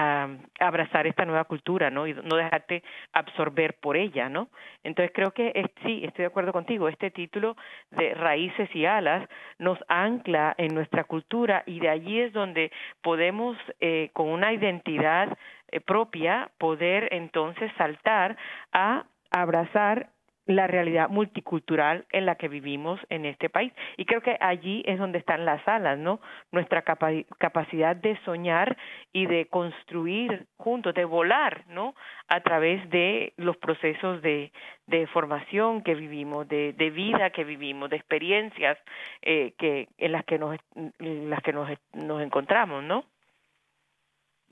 abrazar 0.59 1.05
esta 1.05 1.25
nueva 1.25 1.43
cultura, 1.43 1.89
¿no? 1.89 2.07
Y 2.07 2.13
no 2.13 2.37
dejarte 2.37 2.83
absorber 3.11 3.75
por 3.79 3.97
ella, 3.97 4.29
¿no? 4.29 4.49
Entonces 4.83 5.11
creo 5.13 5.31
que 5.31 5.51
sí, 5.83 6.01
estoy 6.03 6.23
de 6.23 6.27
acuerdo 6.27 6.53
contigo. 6.53 6.87
Este 6.87 7.11
título 7.11 7.57
de 7.91 8.13
Raíces 8.13 8.73
y 8.73 8.85
Alas 8.85 9.27
nos 9.59 9.77
ancla 9.87 10.55
en 10.57 10.73
nuestra 10.73 11.03
cultura 11.03 11.63
y 11.65 11.79
de 11.79 11.89
allí 11.89 12.21
es 12.21 12.33
donde 12.33 12.71
podemos, 13.01 13.57
eh, 13.79 14.09
con 14.13 14.29
una 14.29 14.53
identidad 14.53 15.37
eh, 15.71 15.79
propia, 15.81 16.49
poder 16.57 17.09
entonces 17.11 17.71
saltar 17.77 18.37
a 18.71 19.05
abrazar 19.31 20.09
la 20.45 20.67
realidad 20.67 21.09
multicultural 21.09 22.05
en 22.11 22.25
la 22.25 22.35
que 22.35 22.47
vivimos 22.47 22.99
en 23.09 23.25
este 23.25 23.49
país. 23.49 23.71
Y 23.97 24.05
creo 24.05 24.21
que 24.21 24.37
allí 24.39 24.83
es 24.85 24.97
donde 24.97 25.19
están 25.19 25.45
las 25.45 25.65
alas, 25.67 25.97
¿no? 25.97 26.19
Nuestra 26.51 26.81
capacidad 26.81 27.95
de 27.95 28.17
soñar 28.25 28.77
y 29.13 29.27
de 29.27 29.45
construir 29.45 30.47
juntos, 30.57 30.93
de 30.93 31.05
volar, 31.05 31.63
¿no? 31.67 31.95
A 32.27 32.41
través 32.41 32.89
de 32.89 33.33
los 33.37 33.57
procesos 33.57 34.21
de, 34.21 34.51
de 34.87 35.07
formación 35.07 35.83
que 35.83 35.95
vivimos, 35.95 36.47
de, 36.47 36.73
de 36.73 36.89
vida 36.89 37.29
que 37.29 37.43
vivimos, 37.43 37.89
de 37.89 37.97
experiencias 37.97 38.77
eh, 39.21 39.53
que 39.57 39.87
en 39.97 40.11
las 40.11 40.25
que 40.25 40.39
nos, 40.39 40.57
las 40.99 41.41
que 41.43 41.53
nos, 41.53 41.69
nos 41.93 42.21
encontramos, 42.21 42.83
¿no? 42.83 43.05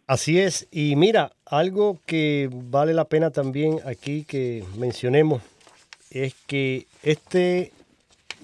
Así 0.07 0.39
es, 0.39 0.67
y 0.71 0.95
mira, 0.95 1.33
algo 1.45 1.99
que 2.07 2.49
vale 2.51 2.93
la 2.93 3.05
pena 3.05 3.29
también 3.29 3.77
aquí 3.85 4.25
que 4.25 4.63
mencionemos 4.75 5.43
es 6.11 6.33
que 6.47 6.87
este 7.03 7.71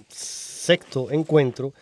sexto 0.10 1.12
encuentro 1.12 1.74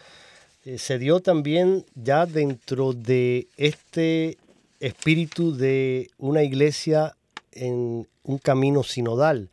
eh, 0.66 0.78
se 0.78 0.98
dio 0.98 1.20
también 1.20 1.86
ya 1.96 2.26
dentro 2.26 2.94
de 2.94 3.48
este 3.58 4.38
espíritu 4.80 5.56
de 5.56 6.10
una 6.18 6.44
iglesia 6.44 7.16
en 7.52 8.08
un 8.24 8.38
camino 8.38 8.84
sinodal, 8.84 9.50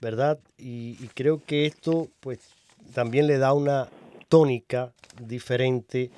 ¿verdad? 0.00 0.38
Y, 0.58 0.94
creo 1.14 1.42
que 1.44 1.66
esto 1.66 2.08
pues 2.20 2.40
también 2.94 3.26
le 3.26 3.38
da 3.38 3.52
una 3.52 3.88
tónica 4.28 4.92
diferente 5.20 6.10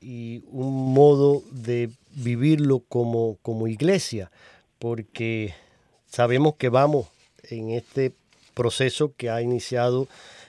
y 0.00 0.42
un 0.50 0.92
modo 0.92 1.42
de 1.50 1.90
vivirlo 2.12 2.80
como, 2.88 3.36
como 3.42 3.66
iglesia, 3.66 4.30
porque 4.78 5.54
sabemos 6.06 6.56
que 6.56 6.68
vamos 6.68 7.06
en 7.44 7.70
este 7.70 8.12
proceso 8.54 9.12
que 9.16 9.30
ha 9.30 9.42
iniciado 9.42 10.08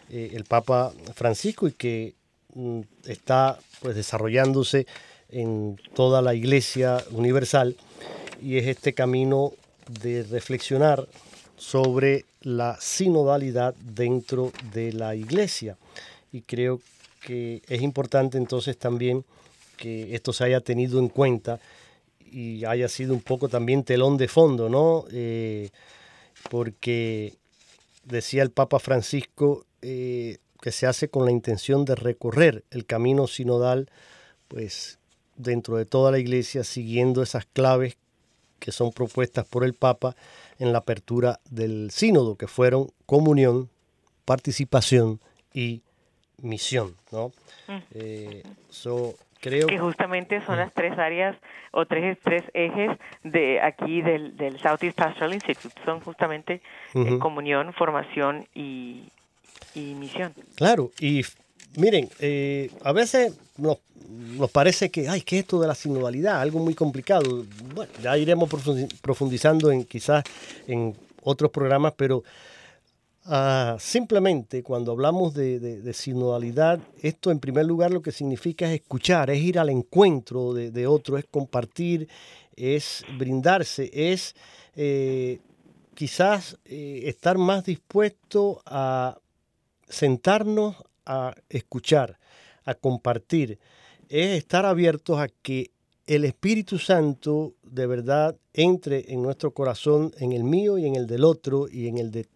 eh, 0.10 0.32
el 0.34 0.44
Papa 0.44 0.92
Francisco 1.16 1.68
y 1.68 1.72
que 1.72 2.14
mm, 2.54 2.82
está 3.06 3.60
pues 3.82 3.96
desarrollándose 3.96 4.86
en 5.30 5.80
toda 5.94 6.22
la 6.22 6.34
Iglesia 6.34 7.04
Universal 7.12 7.76
y 8.42 8.58
es 8.58 8.68
este 8.68 8.94
camino 8.94 9.54
de 10.02 10.24
reflexionar 10.24 11.08
sobre 11.58 12.26
la 12.42 12.78
sinodalidad 12.82 13.76
dentro 13.76 14.52
de 14.74 14.94
la 14.94 15.16
Iglesia 15.16 15.78
y 16.32 16.42
creo 16.42 16.82
que 17.22 17.62
es 17.68 17.82
importante 17.82 18.38
entonces 18.38 18.78
también 18.78 19.24
que 19.78 20.16
esto 20.16 20.34
se 20.34 20.44
haya 20.44 20.62
tenido 20.62 21.00
en 21.00 21.10
cuenta 21.10 21.60
y 22.32 22.66
haya 22.66 22.88
sido 22.88 23.14
un 23.14 23.22
poco 23.22 23.50
también 23.50 23.84
telón 23.84 24.18
de 24.18 24.28
fondo, 24.28 24.70
¿no? 24.70 25.06
Eh, 25.12 25.70
porque 26.50 27.34
decía 28.04 28.44
el 28.44 28.52
Papa 28.52 28.80
Francisco 28.80 29.66
eh, 29.82 30.38
que 30.62 30.72
se 30.72 30.88
hace 30.88 31.10
con 31.10 31.26
la 31.26 31.32
intención 31.32 31.86
de 31.86 31.96
recorrer 31.96 32.64
el 32.70 32.86
camino 32.86 33.28
sinodal, 33.28 33.90
pues 34.48 35.00
dentro 35.36 35.78
de 35.78 35.86
toda 35.86 36.12
la 36.12 36.20
iglesia, 36.20 36.64
siguiendo 36.64 37.24
esas 37.24 37.46
claves 37.46 37.98
que 38.60 38.72
son 38.72 38.92
propuestas 38.92 39.46
por 39.48 39.64
el 39.64 39.74
Papa 39.74 40.16
en 40.60 40.72
la 40.72 40.80
apertura 40.80 41.40
del 41.50 41.90
sínodo, 41.90 42.36
que 42.36 42.48
fueron 42.48 42.92
comunión, 43.08 43.70
participación 44.24 45.20
y 45.54 45.82
misión, 46.38 46.96
¿no? 47.12 47.32
Eh, 47.92 48.44
creo 49.42 49.68
que 49.68 49.78
justamente 49.78 50.42
son 50.46 50.58
las 50.58 50.74
tres 50.74 50.98
áreas 50.98 51.36
o 51.72 51.86
tres, 51.86 52.18
tres 52.24 52.44
ejes 52.54 52.98
de 53.24 53.60
aquí 53.60 54.02
del, 54.02 54.38
del 54.38 54.60
Southeast 54.60 54.98
Pastoral 54.98 55.34
Institute, 55.34 55.76
son 55.84 56.00
justamente 56.00 56.62
eh, 56.94 57.18
comunión, 57.20 57.74
formación 57.74 58.48
y, 58.54 59.10
y 59.76 59.96
misión. 59.96 60.34
Claro, 60.56 60.92
y 61.00 61.26
miren, 61.78 62.10
eh, 62.20 62.70
a 62.84 62.92
veces 62.92 63.38
nos, 63.58 63.80
nos, 64.10 64.52
parece 64.52 64.92
que, 64.92 65.10
ay, 65.10 65.22
¿qué 65.22 65.38
es 65.38 65.42
esto 65.44 65.60
de 65.60 65.68
la 65.68 65.76
sinodalidad? 65.76 66.40
Algo 66.40 66.60
muy 66.60 66.76
complicado. 66.76 67.44
Bueno, 67.74 67.92
ya 68.02 68.18
iremos 68.18 68.50
profundizando 69.02 69.72
en 69.72 69.84
quizás 69.86 70.24
en 70.68 70.96
otros 71.24 71.52
programas, 71.52 71.94
pero 71.96 72.24
ah, 73.26 73.78
simplemente 73.80 74.64
cuando 74.64 74.92
hablamos 74.92 75.34
de, 75.34 75.94
sinodalidad, 75.94 76.80
esto 77.02 77.32
en 77.32 77.40
primer 77.40 77.66
lugar 77.66 77.92
lo 77.92 78.02
que 78.02 78.12
significa 78.12 78.68
es 78.68 78.82
escuchar, 78.82 79.30
es 79.30 79.42
ir 79.42 79.60
al 79.60 79.70
encuentro 79.70 80.54
de, 80.54 80.72
de 80.72 80.88
otro, 80.88 81.18
es 81.18 81.26
compartir, 81.26 82.08
es 82.56 83.04
brindarse, 83.18 83.90
es 83.94 84.36
eh, 84.76 85.40
quizás 85.94 86.58
eh, 86.66 87.04
estar 87.06 87.38
más 87.38 87.66
dispuesto 87.66 88.62
a 88.66 89.18
sentarnos 89.88 90.76
a 91.06 91.36
escuchar, 91.50 92.20
a 92.64 92.76
compartir, 92.76 93.60
es 94.10 94.38
estar 94.38 94.66
abiertos 94.66 95.20
a 95.20 95.28
que 95.28 95.72
el 96.08 96.26
Espíritu 96.26 96.78
Santo 96.78 97.54
de 97.64 97.88
verdad 97.88 98.36
entre 98.54 99.14
en 99.14 99.22
nuestro 99.22 99.54
corazón, 99.54 100.14
en 100.20 100.32
el 100.32 100.44
mío 100.44 100.78
y 100.78 100.86
en 100.86 100.96
el 100.96 101.08
del 101.08 101.24
otro 101.24 101.68
y 101.70 101.88
en 101.88 101.98
el 101.98 102.12
de 102.12 102.28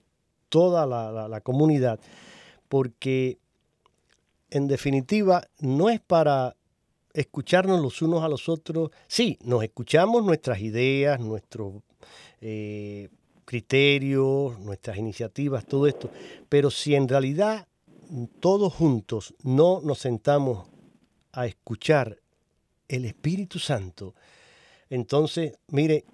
toda 0.50 0.86
la, 0.86 1.42
comunidad, 1.42 2.00
porque 2.70 3.38
en 4.50 4.68
definitiva 4.68 5.48
no 5.60 5.90
es 5.90 6.00
para 6.00 6.56
escucharnos 7.14 7.82
los 7.82 8.02
unos 8.02 8.24
a 8.24 8.30
los 8.30 8.50
otros. 8.50 8.92
Sí, 9.08 9.38
nos 9.44 9.64
escuchamos 9.64 10.24
nuestras 10.24 10.60
ideas, 10.60 11.20
nuestros 11.20 11.76
eh, 12.42 13.10
criterios, 13.46 14.60
nuestras 14.60 14.98
iniciativas, 14.98 15.66
todo 15.66 15.88
esto, 15.88 16.10
pero 16.50 16.72
si 16.72 16.96
en 16.96 17.08
realidad 17.08 17.68
todos 18.40 18.74
juntos 18.74 19.34
no 19.44 19.82
nos 19.82 20.00
sentamos 20.00 20.68
a 21.32 21.46
escuchar 21.46 22.20
el 22.88 23.06
Espíritu 23.06 23.60
Santo, 23.60 24.14
entonces, 24.90 25.54
mire, 25.68 26.06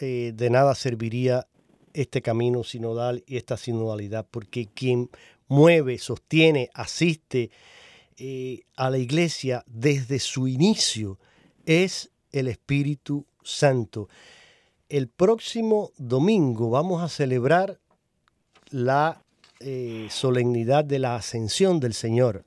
eh, 0.00 0.32
de 0.34 0.50
nada 0.50 0.74
serviría 0.74 1.46
este 1.94 2.20
camino 2.20 2.64
sinodal 2.64 3.24
y 3.26 3.36
esta 3.36 3.56
sinodalidad, 3.56 4.26
porque 4.30 4.66
quien 4.66 5.08
mueve, 5.48 5.98
sostiene, 5.98 6.70
asiste 6.74 7.50
eh, 8.16 8.62
a 8.76 8.90
la 8.90 8.98
iglesia 8.98 9.64
desde 9.66 10.18
su 10.18 10.46
inicio 10.46 11.18
es 11.66 12.10
el 12.32 12.48
Espíritu 12.48 13.26
Santo. 13.42 14.08
El 14.88 15.08
próximo 15.08 15.92
domingo 15.96 16.70
vamos 16.70 17.02
a 17.02 17.08
celebrar 17.08 17.80
la 18.70 19.22
eh, 19.60 20.08
solemnidad 20.10 20.84
de 20.84 20.98
la 20.98 21.16
ascensión 21.16 21.80
del 21.80 21.94
Señor 21.94 22.44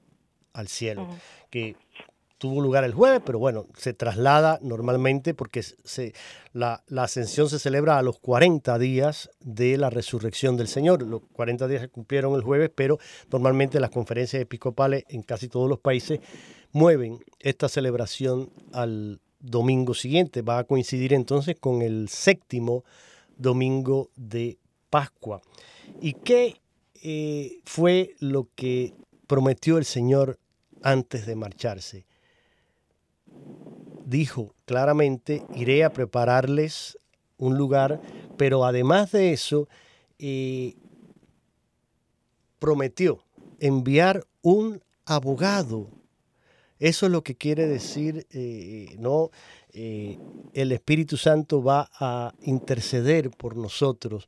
al 0.53 0.67
cielo, 0.67 1.07
que 1.49 1.75
tuvo 2.37 2.61
lugar 2.61 2.83
el 2.83 2.93
jueves, 2.93 3.21
pero 3.25 3.39
bueno, 3.39 3.67
se 3.77 3.93
traslada 3.93 4.59
normalmente 4.61 5.33
porque 5.33 5.63
se, 5.63 6.13
la, 6.53 6.83
ascensión 6.97 7.49
se 7.49 7.59
celebra 7.59 7.97
a 7.97 8.01
los 8.01 8.19
40 8.19 8.77
días 8.79 9.29
de 9.41 9.77
la 9.77 9.89
resurrección 9.89 10.57
del 10.57 10.67
Señor. 10.67 11.01
Los 11.03 11.21
40 11.33 11.67
días 11.67 11.81
se 11.81 11.89
cumplieron 11.89 12.35
el 12.35 12.41
jueves, 12.41 12.71
pero 12.73 12.99
normalmente 13.31 13.79
las 13.79 13.89
conferencias 13.89 14.41
episcopales 14.41 15.03
en 15.09 15.23
casi 15.23 15.47
todos 15.47 15.69
los 15.69 15.79
países 15.79 16.19
mueven 16.71 17.19
esta 17.39 17.69
celebración 17.69 18.51
al 18.73 19.19
domingo 19.39 19.93
siguiente. 19.93 20.41
Va 20.41 20.59
a 20.59 20.63
coincidir 20.63 21.13
entonces 21.13 21.57
con 21.59 21.81
el 21.81 22.09
séptimo 22.09 22.83
domingo 23.37 24.09
de 24.15 24.57
Pascua. 24.89 25.41
¿Y 26.01 26.13
qué 26.13 26.59
eh, 27.03 27.59
fue 27.63 28.15
lo 28.19 28.49
que 28.55 28.93
prometió 29.27 29.77
el 29.77 29.85
Señor 29.85 30.39
antes 30.81 31.25
de 31.25 31.35
marcharse. 31.35 32.05
Dijo 34.07 34.53
claramente, 34.65 35.43
iré 35.53 35.83
a 35.83 35.91
prepararles 35.91 36.97
un 37.37 37.57
lugar, 37.57 37.99
pero 38.37 38.63
además 38.63 39.11
de 39.11 39.33
eso, 39.33 39.67
eh, 40.17 40.75
prometió 42.57 43.19
enviar 43.59 44.25
un 44.41 44.81
abogado. 45.05 45.89
Eso 46.79 47.07
es 47.07 47.11
lo 47.11 47.21
que 47.21 47.35
quiere 47.35 47.67
decir, 47.67 48.25
eh, 48.31 48.95
¿no? 48.97 49.29
el 49.73 50.71
Espíritu 50.71 51.17
Santo 51.17 51.61
va 51.61 51.87
a 51.99 52.33
interceder 52.41 53.29
por 53.29 53.55
nosotros 53.55 54.27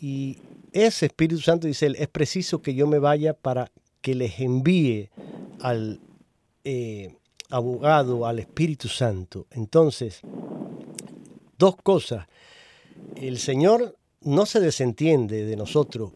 y 0.00 0.38
ese 0.72 1.06
Espíritu 1.06 1.42
Santo 1.42 1.66
dice 1.66 1.86
él, 1.86 1.96
es 1.98 2.08
preciso 2.08 2.62
que 2.62 2.74
yo 2.74 2.86
me 2.86 2.98
vaya 2.98 3.34
para 3.34 3.70
que 4.00 4.14
les 4.14 4.40
envíe 4.40 5.10
al 5.60 6.00
eh, 6.64 7.14
abogado, 7.50 8.26
al 8.26 8.38
Espíritu 8.38 8.88
Santo. 8.88 9.46
Entonces, 9.50 10.20
dos 11.58 11.76
cosas. 11.76 12.26
El 13.16 13.38
Señor 13.38 13.96
no 14.22 14.46
se 14.46 14.60
desentiende 14.60 15.44
de 15.44 15.56
nosotros, 15.56 16.12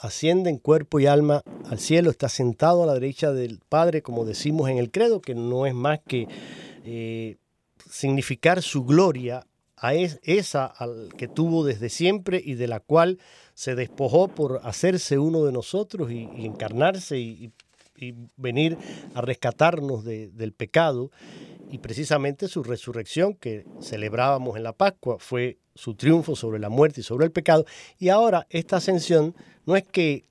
asciende 0.00 0.50
en 0.50 0.58
cuerpo 0.58 1.00
y 1.00 1.06
alma 1.06 1.42
al 1.68 1.78
cielo, 1.78 2.10
está 2.10 2.28
sentado 2.28 2.82
a 2.82 2.86
la 2.86 2.94
derecha 2.94 3.32
del 3.32 3.60
Padre, 3.68 4.02
como 4.02 4.24
decimos 4.24 4.68
en 4.68 4.78
el 4.78 4.90
credo, 4.90 5.20
que 5.20 5.34
no 5.34 5.66
es 5.66 5.74
más 5.74 6.00
que 6.06 6.28
eh, 6.84 7.36
significar 7.90 8.62
su 8.62 8.84
gloria 8.84 9.46
a 9.76 9.94
esa 9.94 10.66
al 10.66 11.12
que 11.16 11.28
tuvo 11.28 11.64
desde 11.64 11.88
siempre 11.88 12.40
y 12.42 12.54
de 12.54 12.68
la 12.68 12.80
cual 12.80 13.18
se 13.54 13.74
despojó 13.74 14.28
por 14.28 14.60
hacerse 14.64 15.18
uno 15.18 15.44
de 15.44 15.52
nosotros 15.52 16.10
y, 16.10 16.28
encarnarse 16.44 17.18
y, 17.18 17.52
venir 18.36 18.76
a 19.14 19.20
rescatarnos 19.20 20.04
del 20.04 20.52
pecado. 20.52 21.10
Y 21.70 21.78
precisamente 21.78 22.46
su 22.46 22.62
resurrección 22.62 23.34
que 23.34 23.66
celebrábamos 23.80 24.56
en 24.56 24.62
la 24.62 24.72
Pascua 24.72 25.16
fue 25.18 25.58
su 25.74 25.94
triunfo 25.94 26.36
sobre 26.36 26.58
la 26.58 26.68
muerte 26.68 27.00
y 27.00 27.04
sobre 27.04 27.26
el 27.26 27.32
pecado. 27.32 27.64
Y 27.98 28.10
ahora 28.10 28.46
esta 28.50 28.76
ascensión 28.76 29.34
no 29.66 29.76
es 29.76 29.84
que, 29.84 30.26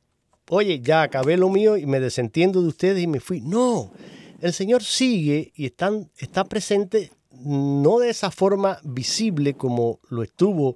oye, 0.50 0.80
ya 0.80 1.02
acabé 1.02 1.38
lo 1.38 1.50
mío 1.50 1.76
y 1.76 1.86
me 1.86 2.00
desentiendo 2.00 2.62
de 2.62 2.68
ustedes 2.70 3.04
y 3.04 3.08
me 3.08 3.20
fui. 3.20 3.42
No, 3.42 3.92
el 4.40 4.54
Señor 4.54 4.84
sigue 4.84 5.52
y 5.56 5.66
están, 5.66 6.10
está 6.18 6.46
presente 6.46 7.12
no 7.44 8.00
de 8.00 8.10
esa 8.10 8.32
forma 8.32 8.80
visible 8.84 9.56
como 9.56 10.00
lo 10.10 10.24
estuvo 10.24 10.76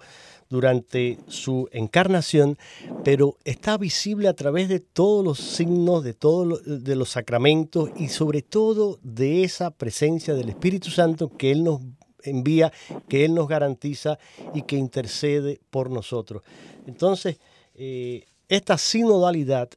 durante 0.49 1.17
su 1.27 1.67
encarnación, 1.71 2.57
pero 3.03 3.37
está 3.43 3.77
visible 3.77 4.27
a 4.27 4.33
través 4.33 4.69
de 4.69 4.79
todos 4.79 5.23
los 5.23 5.39
signos, 5.39 6.03
de 6.03 6.13
todos 6.13 6.61
de 6.65 6.95
los 6.95 7.09
sacramentos 7.09 7.89
y 7.97 8.07
sobre 8.09 8.41
todo 8.41 8.99
de 9.03 9.43
esa 9.43 9.71
presencia 9.71 10.33
del 10.33 10.49
Espíritu 10.49 10.89
Santo 10.89 11.29
que 11.37 11.51
Él 11.51 11.63
nos 11.63 11.81
envía, 12.23 12.71
que 13.07 13.25
Él 13.25 13.33
nos 13.33 13.47
garantiza 13.47 14.17
y 14.53 14.63
que 14.63 14.75
intercede 14.75 15.59
por 15.69 15.89
nosotros. 15.89 16.43
Entonces, 16.85 17.39
eh, 17.75 18.25
esta 18.47 18.77
sinodalidad 18.77 19.69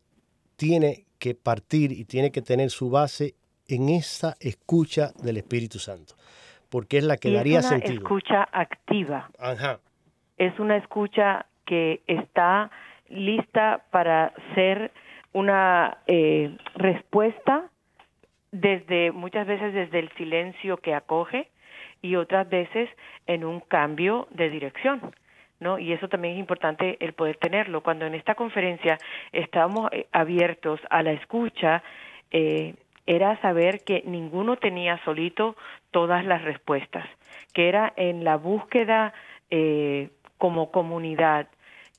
tiene 0.57 1.07
que 1.19 1.35
partir 1.35 1.93
y 1.93 2.05
tiene 2.05 2.31
que 2.31 2.43
tener 2.43 2.71
su 2.71 2.91
base 2.91 3.35
en 3.67 3.89
esa 3.89 4.37
escucha 4.41 5.13
del 5.23 5.37
Espíritu 5.37 5.79
Santo 5.79 6.15
porque 6.71 6.99
es 6.99 7.05
la 7.05 7.19
que 7.19 7.33
daría 7.33 7.63
sentido. 7.63 7.93
Es 7.93 7.99
una 7.99 8.09
escucha 8.09 8.49
activa. 8.53 9.31
Es 10.41 10.59
una 10.59 10.79
escucha 10.79 11.45
que 11.67 12.01
está 12.07 12.71
lista 13.11 13.85
para 13.91 14.33
ser 14.55 14.91
una 15.35 15.99
eh, 16.07 16.57
respuesta 16.77 17.69
desde 18.51 19.13
muchas 19.13 19.47
veces 19.47 19.75
desde 19.75 19.99
el 19.99 20.09
silencio 20.13 20.79
que 20.79 20.95
acoge 20.95 21.51
y 22.01 22.17
otras 22.17 22.49
veces 22.49 22.89
en 23.27 23.45
un 23.45 23.61
cambio 23.61 24.29
de 24.31 24.49
dirección. 24.49 25.15
¿No? 25.59 25.79
Y 25.79 25.93
eso 25.93 26.09
también 26.09 26.33
es 26.37 26.41
importante 26.41 26.97
el 27.01 27.13
poder 27.13 27.37
tenerlo. 27.37 27.83
Cuando 27.83 28.07
en 28.07 28.15
esta 28.15 28.35
conferencia 28.35 28.97
estamos 29.33 29.93
eh, 29.93 30.07
abiertos 30.11 30.81
a 30.89 31.03
la 31.03 31.13
escucha, 31.13 31.83
eh, 32.31 32.77
era 33.05 33.39
saber 33.43 33.85
que 33.85 34.03
ninguno 34.07 34.57
tenía 34.57 35.05
solito 35.05 35.57
todas 35.91 36.25
las 36.25 36.41
respuestas, 36.41 37.07
que 37.53 37.69
era 37.69 37.93
en 37.97 38.25
la 38.25 38.37
búsqueda 38.37 39.13
eh, 39.51 40.09
como 40.41 40.73
comunidad 40.73 41.49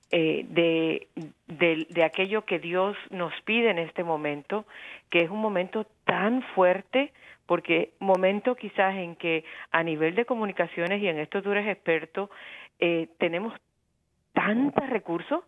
eh, 0.09 0.45
de, 0.49 1.07
de, 1.47 2.03
aquello 2.03 2.43
que 2.43 2.57
Dios 2.57 2.97
nos 3.11 3.31
pide 3.43 3.69
en 3.69 3.77
este 3.77 4.03
momento, 4.03 4.65
que 5.11 5.19
es 5.19 5.29
un 5.29 5.39
momento 5.39 5.85
tan 6.05 6.41
fuerte, 6.55 7.13
porque 7.45 7.91
momento 7.99 8.55
quizás 8.55 8.95
en 8.95 9.15
que 9.15 9.45
a 9.71 9.83
nivel 9.83 10.15
de 10.15 10.25
comunicaciones, 10.25 11.03
y 11.03 11.07
en 11.07 11.19
esto 11.19 11.43
tú 11.43 11.51
eres 11.51 11.67
experto, 11.67 12.31
eh, 12.79 13.09
tenemos 13.19 13.53
tantos 14.33 14.89
recursos, 14.89 15.43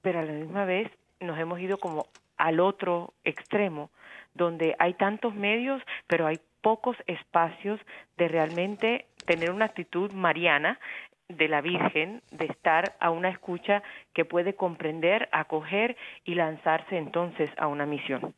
pero 0.00 0.20
a 0.20 0.22
la 0.22 0.32
misma 0.32 0.64
vez 0.64 0.90
nos 1.20 1.38
hemos 1.38 1.60
ido 1.60 1.76
como 1.76 2.06
al 2.38 2.60
otro 2.60 3.12
extremo, 3.22 3.90
donde 4.32 4.76
hay 4.78 4.94
tantos 4.94 5.34
medios, 5.34 5.82
pero 6.06 6.26
hay 6.26 6.40
pocos 6.62 6.96
espacios 7.06 7.78
de 8.16 8.28
realmente 8.28 9.04
tener 9.26 9.50
una 9.50 9.66
actitud 9.66 10.10
mariana 10.12 10.80
de 11.28 11.48
la 11.48 11.60
Virgen, 11.60 12.22
de 12.30 12.46
estar 12.46 12.96
a 13.00 13.10
una 13.10 13.28
escucha 13.28 13.82
que 14.14 14.24
puede 14.24 14.54
comprender, 14.54 15.28
acoger 15.32 15.96
y 16.24 16.34
lanzarse 16.34 16.96
entonces 16.96 17.50
a 17.58 17.66
una 17.66 17.86
misión. 17.86 18.34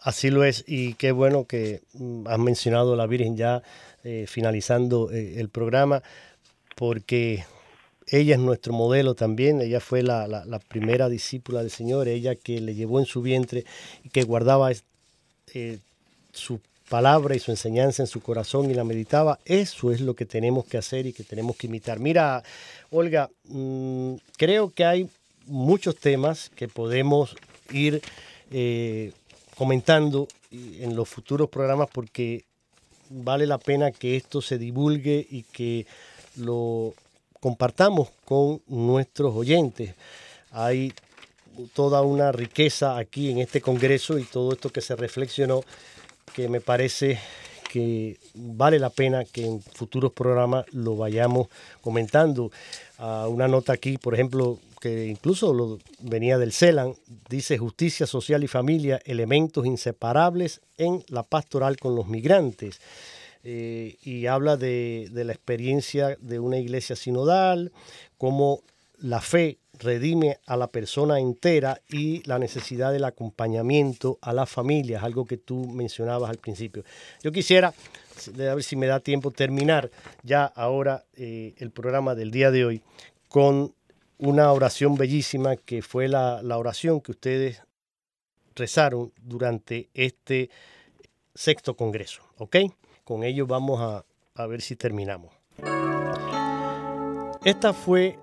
Así 0.00 0.30
lo 0.30 0.44
es, 0.44 0.64
y 0.66 0.94
qué 0.94 1.12
bueno 1.12 1.46
que 1.46 1.80
mm, 1.94 2.26
has 2.28 2.38
mencionado 2.38 2.92
a 2.92 2.96
la 2.96 3.06
Virgen 3.06 3.36
ya 3.36 3.62
eh, 4.02 4.26
finalizando 4.28 5.10
eh, 5.10 5.40
el 5.40 5.48
programa, 5.48 6.02
porque 6.76 7.44
ella 8.08 8.34
es 8.34 8.40
nuestro 8.40 8.74
modelo 8.74 9.14
también, 9.14 9.62
ella 9.62 9.80
fue 9.80 10.02
la, 10.02 10.60
primera 10.68 11.08
discípula 11.08 11.60
del 11.60 11.70
Señor, 11.70 12.08
ella 12.08 12.34
que 12.34 12.60
le 12.60 12.74
llevó 12.74 12.98
en 13.00 13.06
su 13.06 13.22
vientre 13.22 13.64
y 14.02 14.10
que 14.10 14.24
guardaba 14.24 14.72
eh, 15.54 15.78
su 16.32 16.60
palabra 16.94 17.34
y 17.34 17.40
su 17.40 17.50
enseñanza 17.50 18.04
en 18.04 18.06
su 18.06 18.20
corazón 18.20 18.70
y 18.70 18.74
la 18.74 18.84
meditaba, 18.84 19.40
eso 19.44 19.90
es 19.90 20.00
lo 20.00 20.14
que 20.14 20.26
tenemos 20.26 20.64
que 20.64 20.78
hacer 20.78 21.06
y 21.06 21.12
que 21.12 21.24
tenemos 21.24 21.56
que 21.56 21.66
imitar. 21.66 21.98
Mira, 21.98 22.40
Olga, 22.92 23.28
mm, 23.48 24.14
creo 24.36 24.70
que 24.70 24.84
hay 24.84 25.08
muchos 25.46 25.96
temas 25.96 26.52
que 26.54 26.68
podemos 26.68 27.34
ir 27.72 28.00
eh, 28.52 29.10
comentando 29.56 30.28
en 30.52 30.94
los 30.94 31.08
futuros 31.08 31.48
programas 31.48 31.88
porque 31.92 32.44
vale 33.10 33.44
la 33.48 33.58
pena 33.58 33.90
que 33.90 34.14
esto 34.14 34.40
se 34.40 34.56
divulgue 34.56 35.26
y 35.28 35.42
que 35.42 35.86
lo 36.36 36.94
compartamos 37.40 38.10
con 38.24 38.62
nuestros 38.68 39.34
oyentes. 39.34 39.96
Hay 40.52 40.92
toda 41.72 42.02
una 42.02 42.30
riqueza 42.30 42.96
aquí 42.98 43.32
en 43.32 43.38
este 43.38 43.60
Congreso 43.60 44.16
y 44.16 44.22
todo 44.22 44.52
esto 44.52 44.70
que 44.70 44.80
se 44.80 44.94
reflexionó 44.94 45.64
que 46.34 46.48
me 46.48 46.60
parece 46.60 47.18
que 47.70 48.18
vale 48.34 48.78
la 48.78 48.90
pena 48.90 49.24
que 49.24 49.44
en 49.46 49.62
futuros 49.62 50.12
programas 50.12 50.64
lo 50.72 50.96
vayamos 50.96 51.48
comentando. 51.80 52.50
Uh, 52.98 53.28
una 53.28 53.48
nota 53.48 53.72
aquí, 53.72 53.98
por 53.98 54.14
ejemplo, 54.14 54.58
que 54.80 55.06
incluso 55.06 55.78
venía 56.00 56.38
del 56.38 56.52
CELAN, 56.52 56.94
dice 57.28 57.56
justicia 57.58 58.06
social 58.06 58.44
y 58.44 58.48
familia, 58.48 59.00
elementos 59.04 59.64
inseparables 59.66 60.60
en 60.76 61.02
la 61.08 61.22
pastoral 61.22 61.76
con 61.78 61.94
los 61.94 62.06
migrantes. 62.06 62.80
Eh, 63.42 63.96
y 64.02 64.26
habla 64.26 64.56
de, 64.56 65.08
de 65.10 65.24
la 65.24 65.32
experiencia 65.32 66.16
de 66.20 66.38
una 66.38 66.58
iglesia 66.58 66.96
sinodal, 66.96 67.72
cómo 68.18 68.62
la 68.98 69.20
fe 69.20 69.58
redime 69.78 70.38
a 70.46 70.56
la 70.56 70.68
persona 70.68 71.18
entera 71.18 71.80
y 71.88 72.22
la 72.28 72.38
necesidad 72.38 72.92
del 72.92 73.04
acompañamiento 73.04 74.18
a 74.22 74.32
las 74.32 74.48
familias, 74.48 75.02
algo 75.02 75.26
que 75.26 75.36
tú 75.36 75.66
mencionabas 75.66 76.30
al 76.30 76.38
principio. 76.38 76.84
Yo 77.22 77.32
quisiera, 77.32 77.68
a 77.68 78.54
ver 78.54 78.62
si 78.62 78.76
me 78.76 78.86
da 78.86 79.00
tiempo, 79.00 79.30
terminar 79.30 79.90
ya 80.22 80.44
ahora 80.44 81.04
eh, 81.14 81.54
el 81.58 81.70
programa 81.70 82.14
del 82.14 82.30
día 82.30 82.50
de 82.50 82.64
hoy 82.64 82.82
con 83.28 83.74
una 84.18 84.52
oración 84.52 84.94
bellísima 84.94 85.56
que 85.56 85.82
fue 85.82 86.08
la, 86.08 86.40
oración 86.56 87.00
que 87.00 87.12
ustedes 87.12 87.62
rezaron 88.54 89.12
durante 89.20 89.90
este 89.94 90.50
sexto 91.34 91.76
congreso, 91.76 92.22
¿ok? 92.38 92.56
Con 93.02 93.24
ello 93.24 93.46
vamos 93.46 93.80
a, 93.80 94.04
a 94.40 94.46
ver 94.46 94.62
si 94.62 94.76
terminamos. 94.76 95.32
Esta 97.44 97.74
fue 97.74 98.18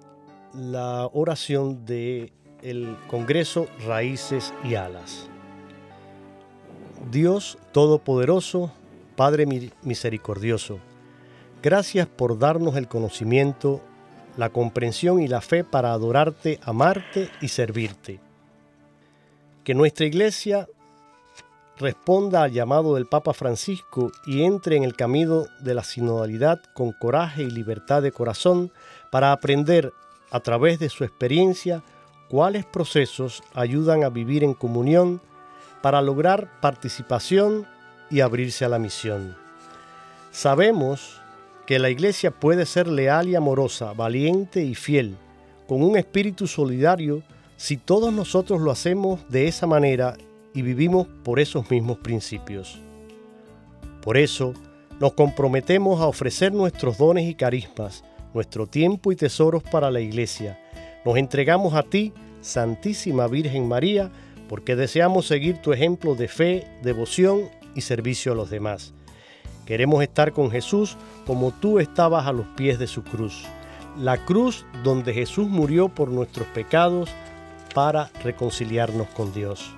la 0.53 1.09
oración 1.13 1.85
de 1.85 2.33
el 2.61 2.95
Congreso 3.07 3.67
Raíces 3.85 4.53
y 4.63 4.75
Alas. 4.75 5.27
Dios 7.09 7.57
Todopoderoso, 7.71 8.71
Padre 9.15 9.45
misericordioso, 9.81 10.79
gracias 11.61 12.07
por 12.07 12.37
darnos 12.37 12.75
el 12.75 12.87
conocimiento, 12.87 13.81
la 14.37 14.49
comprensión 14.49 15.21
y 15.21 15.27
la 15.27 15.41
fe 15.41 15.63
para 15.63 15.93
adorarte, 15.93 16.59
amarte 16.63 17.29
y 17.41 17.47
servirte. 17.47 18.19
Que 19.63 19.73
nuestra 19.73 20.05
iglesia 20.05 20.67
responda 21.77 22.43
al 22.43 22.51
llamado 22.51 22.95
del 22.95 23.07
Papa 23.07 23.33
Francisco 23.33 24.11
y 24.25 24.43
entre 24.43 24.75
en 24.75 24.83
el 24.83 24.95
camino 24.95 25.45
de 25.61 25.73
la 25.73 25.83
sinodalidad 25.83 26.61
con 26.73 26.91
coraje 26.91 27.43
y 27.43 27.49
libertad 27.49 28.01
de 28.01 28.11
corazón 28.11 28.71
para 29.11 29.31
aprender 29.31 29.91
a 30.31 30.39
través 30.39 30.79
de 30.79 30.89
su 30.89 31.03
experiencia 31.03 31.83
cuáles 32.29 32.65
procesos 32.65 33.43
ayudan 33.53 34.03
a 34.03 34.09
vivir 34.09 34.43
en 34.43 34.53
comunión 34.53 35.21
para 35.81 36.01
lograr 36.01 36.49
participación 36.61 37.67
y 38.09 38.21
abrirse 38.21 38.65
a 38.65 38.69
la 38.69 38.79
misión. 38.79 39.35
Sabemos 40.31 41.21
que 41.67 41.79
la 41.79 41.89
Iglesia 41.89 42.31
puede 42.31 42.65
ser 42.65 42.87
leal 42.87 43.27
y 43.27 43.35
amorosa, 43.35 43.93
valiente 43.93 44.63
y 44.63 44.75
fiel, 44.75 45.17
con 45.67 45.83
un 45.83 45.97
espíritu 45.97 46.47
solidario 46.47 47.23
si 47.57 47.77
todos 47.77 48.11
nosotros 48.11 48.61
lo 48.61 48.71
hacemos 48.71 49.19
de 49.29 49.47
esa 49.47 49.67
manera 49.67 50.17
y 50.53 50.61
vivimos 50.61 51.07
por 51.23 51.39
esos 51.39 51.69
mismos 51.69 51.97
principios. 51.99 52.79
Por 54.01 54.17
eso, 54.17 54.53
nos 54.99 55.13
comprometemos 55.13 56.01
a 56.01 56.07
ofrecer 56.07 56.53
nuestros 56.53 56.97
dones 56.97 57.27
y 57.27 57.35
carismas, 57.35 58.03
nuestro 58.33 58.67
tiempo 58.67 59.11
y 59.11 59.15
tesoros 59.15 59.63
para 59.63 59.91
la 59.91 59.99
iglesia. 59.99 60.59
Nos 61.05 61.17
entregamos 61.17 61.73
a 61.73 61.83
ti, 61.83 62.13
Santísima 62.41 63.27
Virgen 63.27 63.67
María, 63.67 64.11
porque 64.47 64.75
deseamos 64.75 65.27
seguir 65.27 65.61
tu 65.61 65.73
ejemplo 65.73 66.15
de 66.15 66.27
fe, 66.27 66.67
devoción 66.83 67.49
y 67.75 67.81
servicio 67.81 68.33
a 68.33 68.35
los 68.35 68.49
demás. 68.49 68.93
Queremos 69.65 70.03
estar 70.03 70.33
con 70.33 70.51
Jesús 70.51 70.97
como 71.25 71.51
tú 71.51 71.79
estabas 71.79 72.27
a 72.27 72.33
los 72.33 72.47
pies 72.57 72.77
de 72.77 72.87
su 72.87 73.03
cruz, 73.03 73.45
la 73.97 74.25
cruz 74.25 74.65
donde 74.83 75.13
Jesús 75.13 75.47
murió 75.47 75.89
por 75.89 76.09
nuestros 76.09 76.47
pecados 76.47 77.09
para 77.73 78.09
reconciliarnos 78.23 79.07
con 79.09 79.33
Dios. 79.33 79.73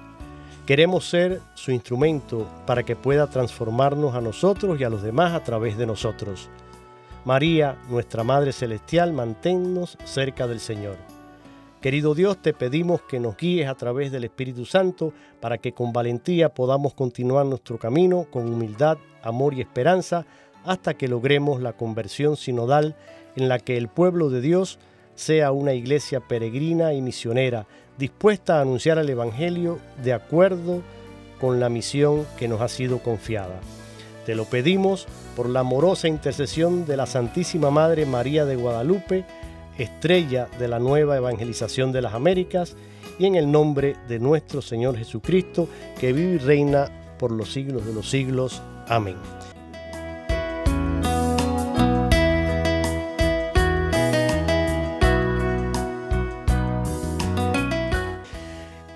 Queremos 0.65 1.09
ser 1.09 1.41
su 1.55 1.71
instrumento 1.71 2.47
para 2.65 2.83
que 2.83 2.95
pueda 2.95 3.27
transformarnos 3.27 4.15
a 4.15 4.21
nosotros 4.21 4.79
y 4.79 4.83
a 4.85 4.89
los 4.89 5.03
demás 5.03 5.33
a 5.33 5.43
través 5.43 5.77
de 5.77 5.85
nosotros. 5.85 6.49
María, 7.25 7.77
nuestra 7.89 8.23
Madre 8.25 8.51
Celestial, 8.51 9.13
manténnos 9.13 9.97
cerca 10.03 10.45
del 10.45 10.59
Señor. 10.59 10.97
Querido 11.79 12.15
Dios, 12.15 12.41
te 12.41 12.53
pedimos 12.53 13.01
que 13.01 13.19
nos 13.19 13.37
guíes 13.37 13.69
a 13.69 13.75
través 13.75 14.11
del 14.11 14.25
Espíritu 14.25 14.65
Santo 14.65 15.13
para 15.39 15.57
que 15.57 15.71
con 15.71 15.93
valentía 15.93 16.49
podamos 16.49 16.93
continuar 16.93 17.45
nuestro 17.45 17.77
camino 17.77 18.27
con 18.29 18.51
humildad, 18.51 18.97
amor 19.21 19.53
y 19.53 19.61
esperanza 19.61 20.25
hasta 20.65 20.95
que 20.95 21.07
logremos 21.07 21.61
la 21.61 21.73
conversión 21.73 22.35
sinodal 22.35 22.95
en 23.37 23.47
la 23.47 23.59
que 23.59 23.77
el 23.77 23.87
pueblo 23.87 24.29
de 24.29 24.41
Dios 24.41 24.79
sea 25.15 25.51
una 25.51 25.73
iglesia 25.73 26.19
peregrina 26.19 26.93
y 26.93 27.01
misionera, 27.01 27.67
dispuesta 27.97 28.57
a 28.57 28.61
anunciar 28.61 28.97
el 28.97 29.09
Evangelio 29.09 29.79
de 30.03 30.13
acuerdo 30.13 30.81
con 31.39 31.59
la 31.61 31.69
misión 31.69 32.25
que 32.37 32.49
nos 32.49 32.61
ha 32.61 32.67
sido 32.67 32.99
confiada. 32.99 33.59
Te 34.25 34.35
lo 34.35 34.45
pedimos 34.45 35.05
por 35.35 35.49
la 35.49 35.61
amorosa 35.61 36.07
intercesión 36.07 36.85
de 36.85 36.95
la 36.95 37.05
Santísima 37.05 37.71
Madre 37.71 38.05
María 38.05 38.45
de 38.45 38.55
Guadalupe, 38.55 39.25
estrella 39.77 40.47
de 40.59 40.67
la 40.69 40.79
nueva 40.79 41.17
evangelización 41.17 41.91
de 41.91 42.01
las 42.01 42.13
Américas, 42.13 42.75
y 43.19 43.25
en 43.25 43.35
el 43.35 43.51
nombre 43.51 43.97
de 44.07 44.19
nuestro 44.19 44.61
Señor 44.61 44.97
Jesucristo, 44.97 45.67
que 45.99 46.13
vive 46.13 46.35
y 46.35 46.37
reina 46.37 46.89
por 47.19 47.31
los 47.31 47.51
siglos 47.51 47.85
de 47.85 47.93
los 47.93 48.09
siglos. 48.09 48.61
Amén. 48.87 49.17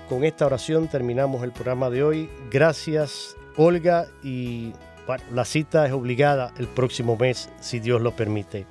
Con 0.08 0.24
esta 0.24 0.46
oración 0.46 0.88
terminamos 0.88 1.42
el 1.42 1.52
programa 1.52 1.90
de 1.90 2.02
hoy. 2.02 2.30
Gracias 2.50 3.36
Olga 3.56 4.06
y 4.22 4.72
bueno, 5.08 5.24
la 5.32 5.46
cita 5.46 5.86
es 5.86 5.92
obligada 5.92 6.52
el 6.58 6.68
próximo 6.68 7.16
mes, 7.16 7.48
si 7.60 7.80
Dios 7.80 8.02
lo 8.02 8.14
permite. 8.14 8.66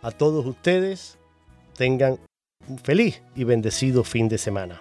A 0.00 0.10
todos 0.10 0.46
ustedes, 0.46 1.18
tengan 1.76 2.18
un 2.66 2.78
feliz 2.78 3.22
y 3.36 3.44
bendecido 3.44 4.02
fin 4.02 4.26
de 4.26 4.38
semana. 4.38 4.80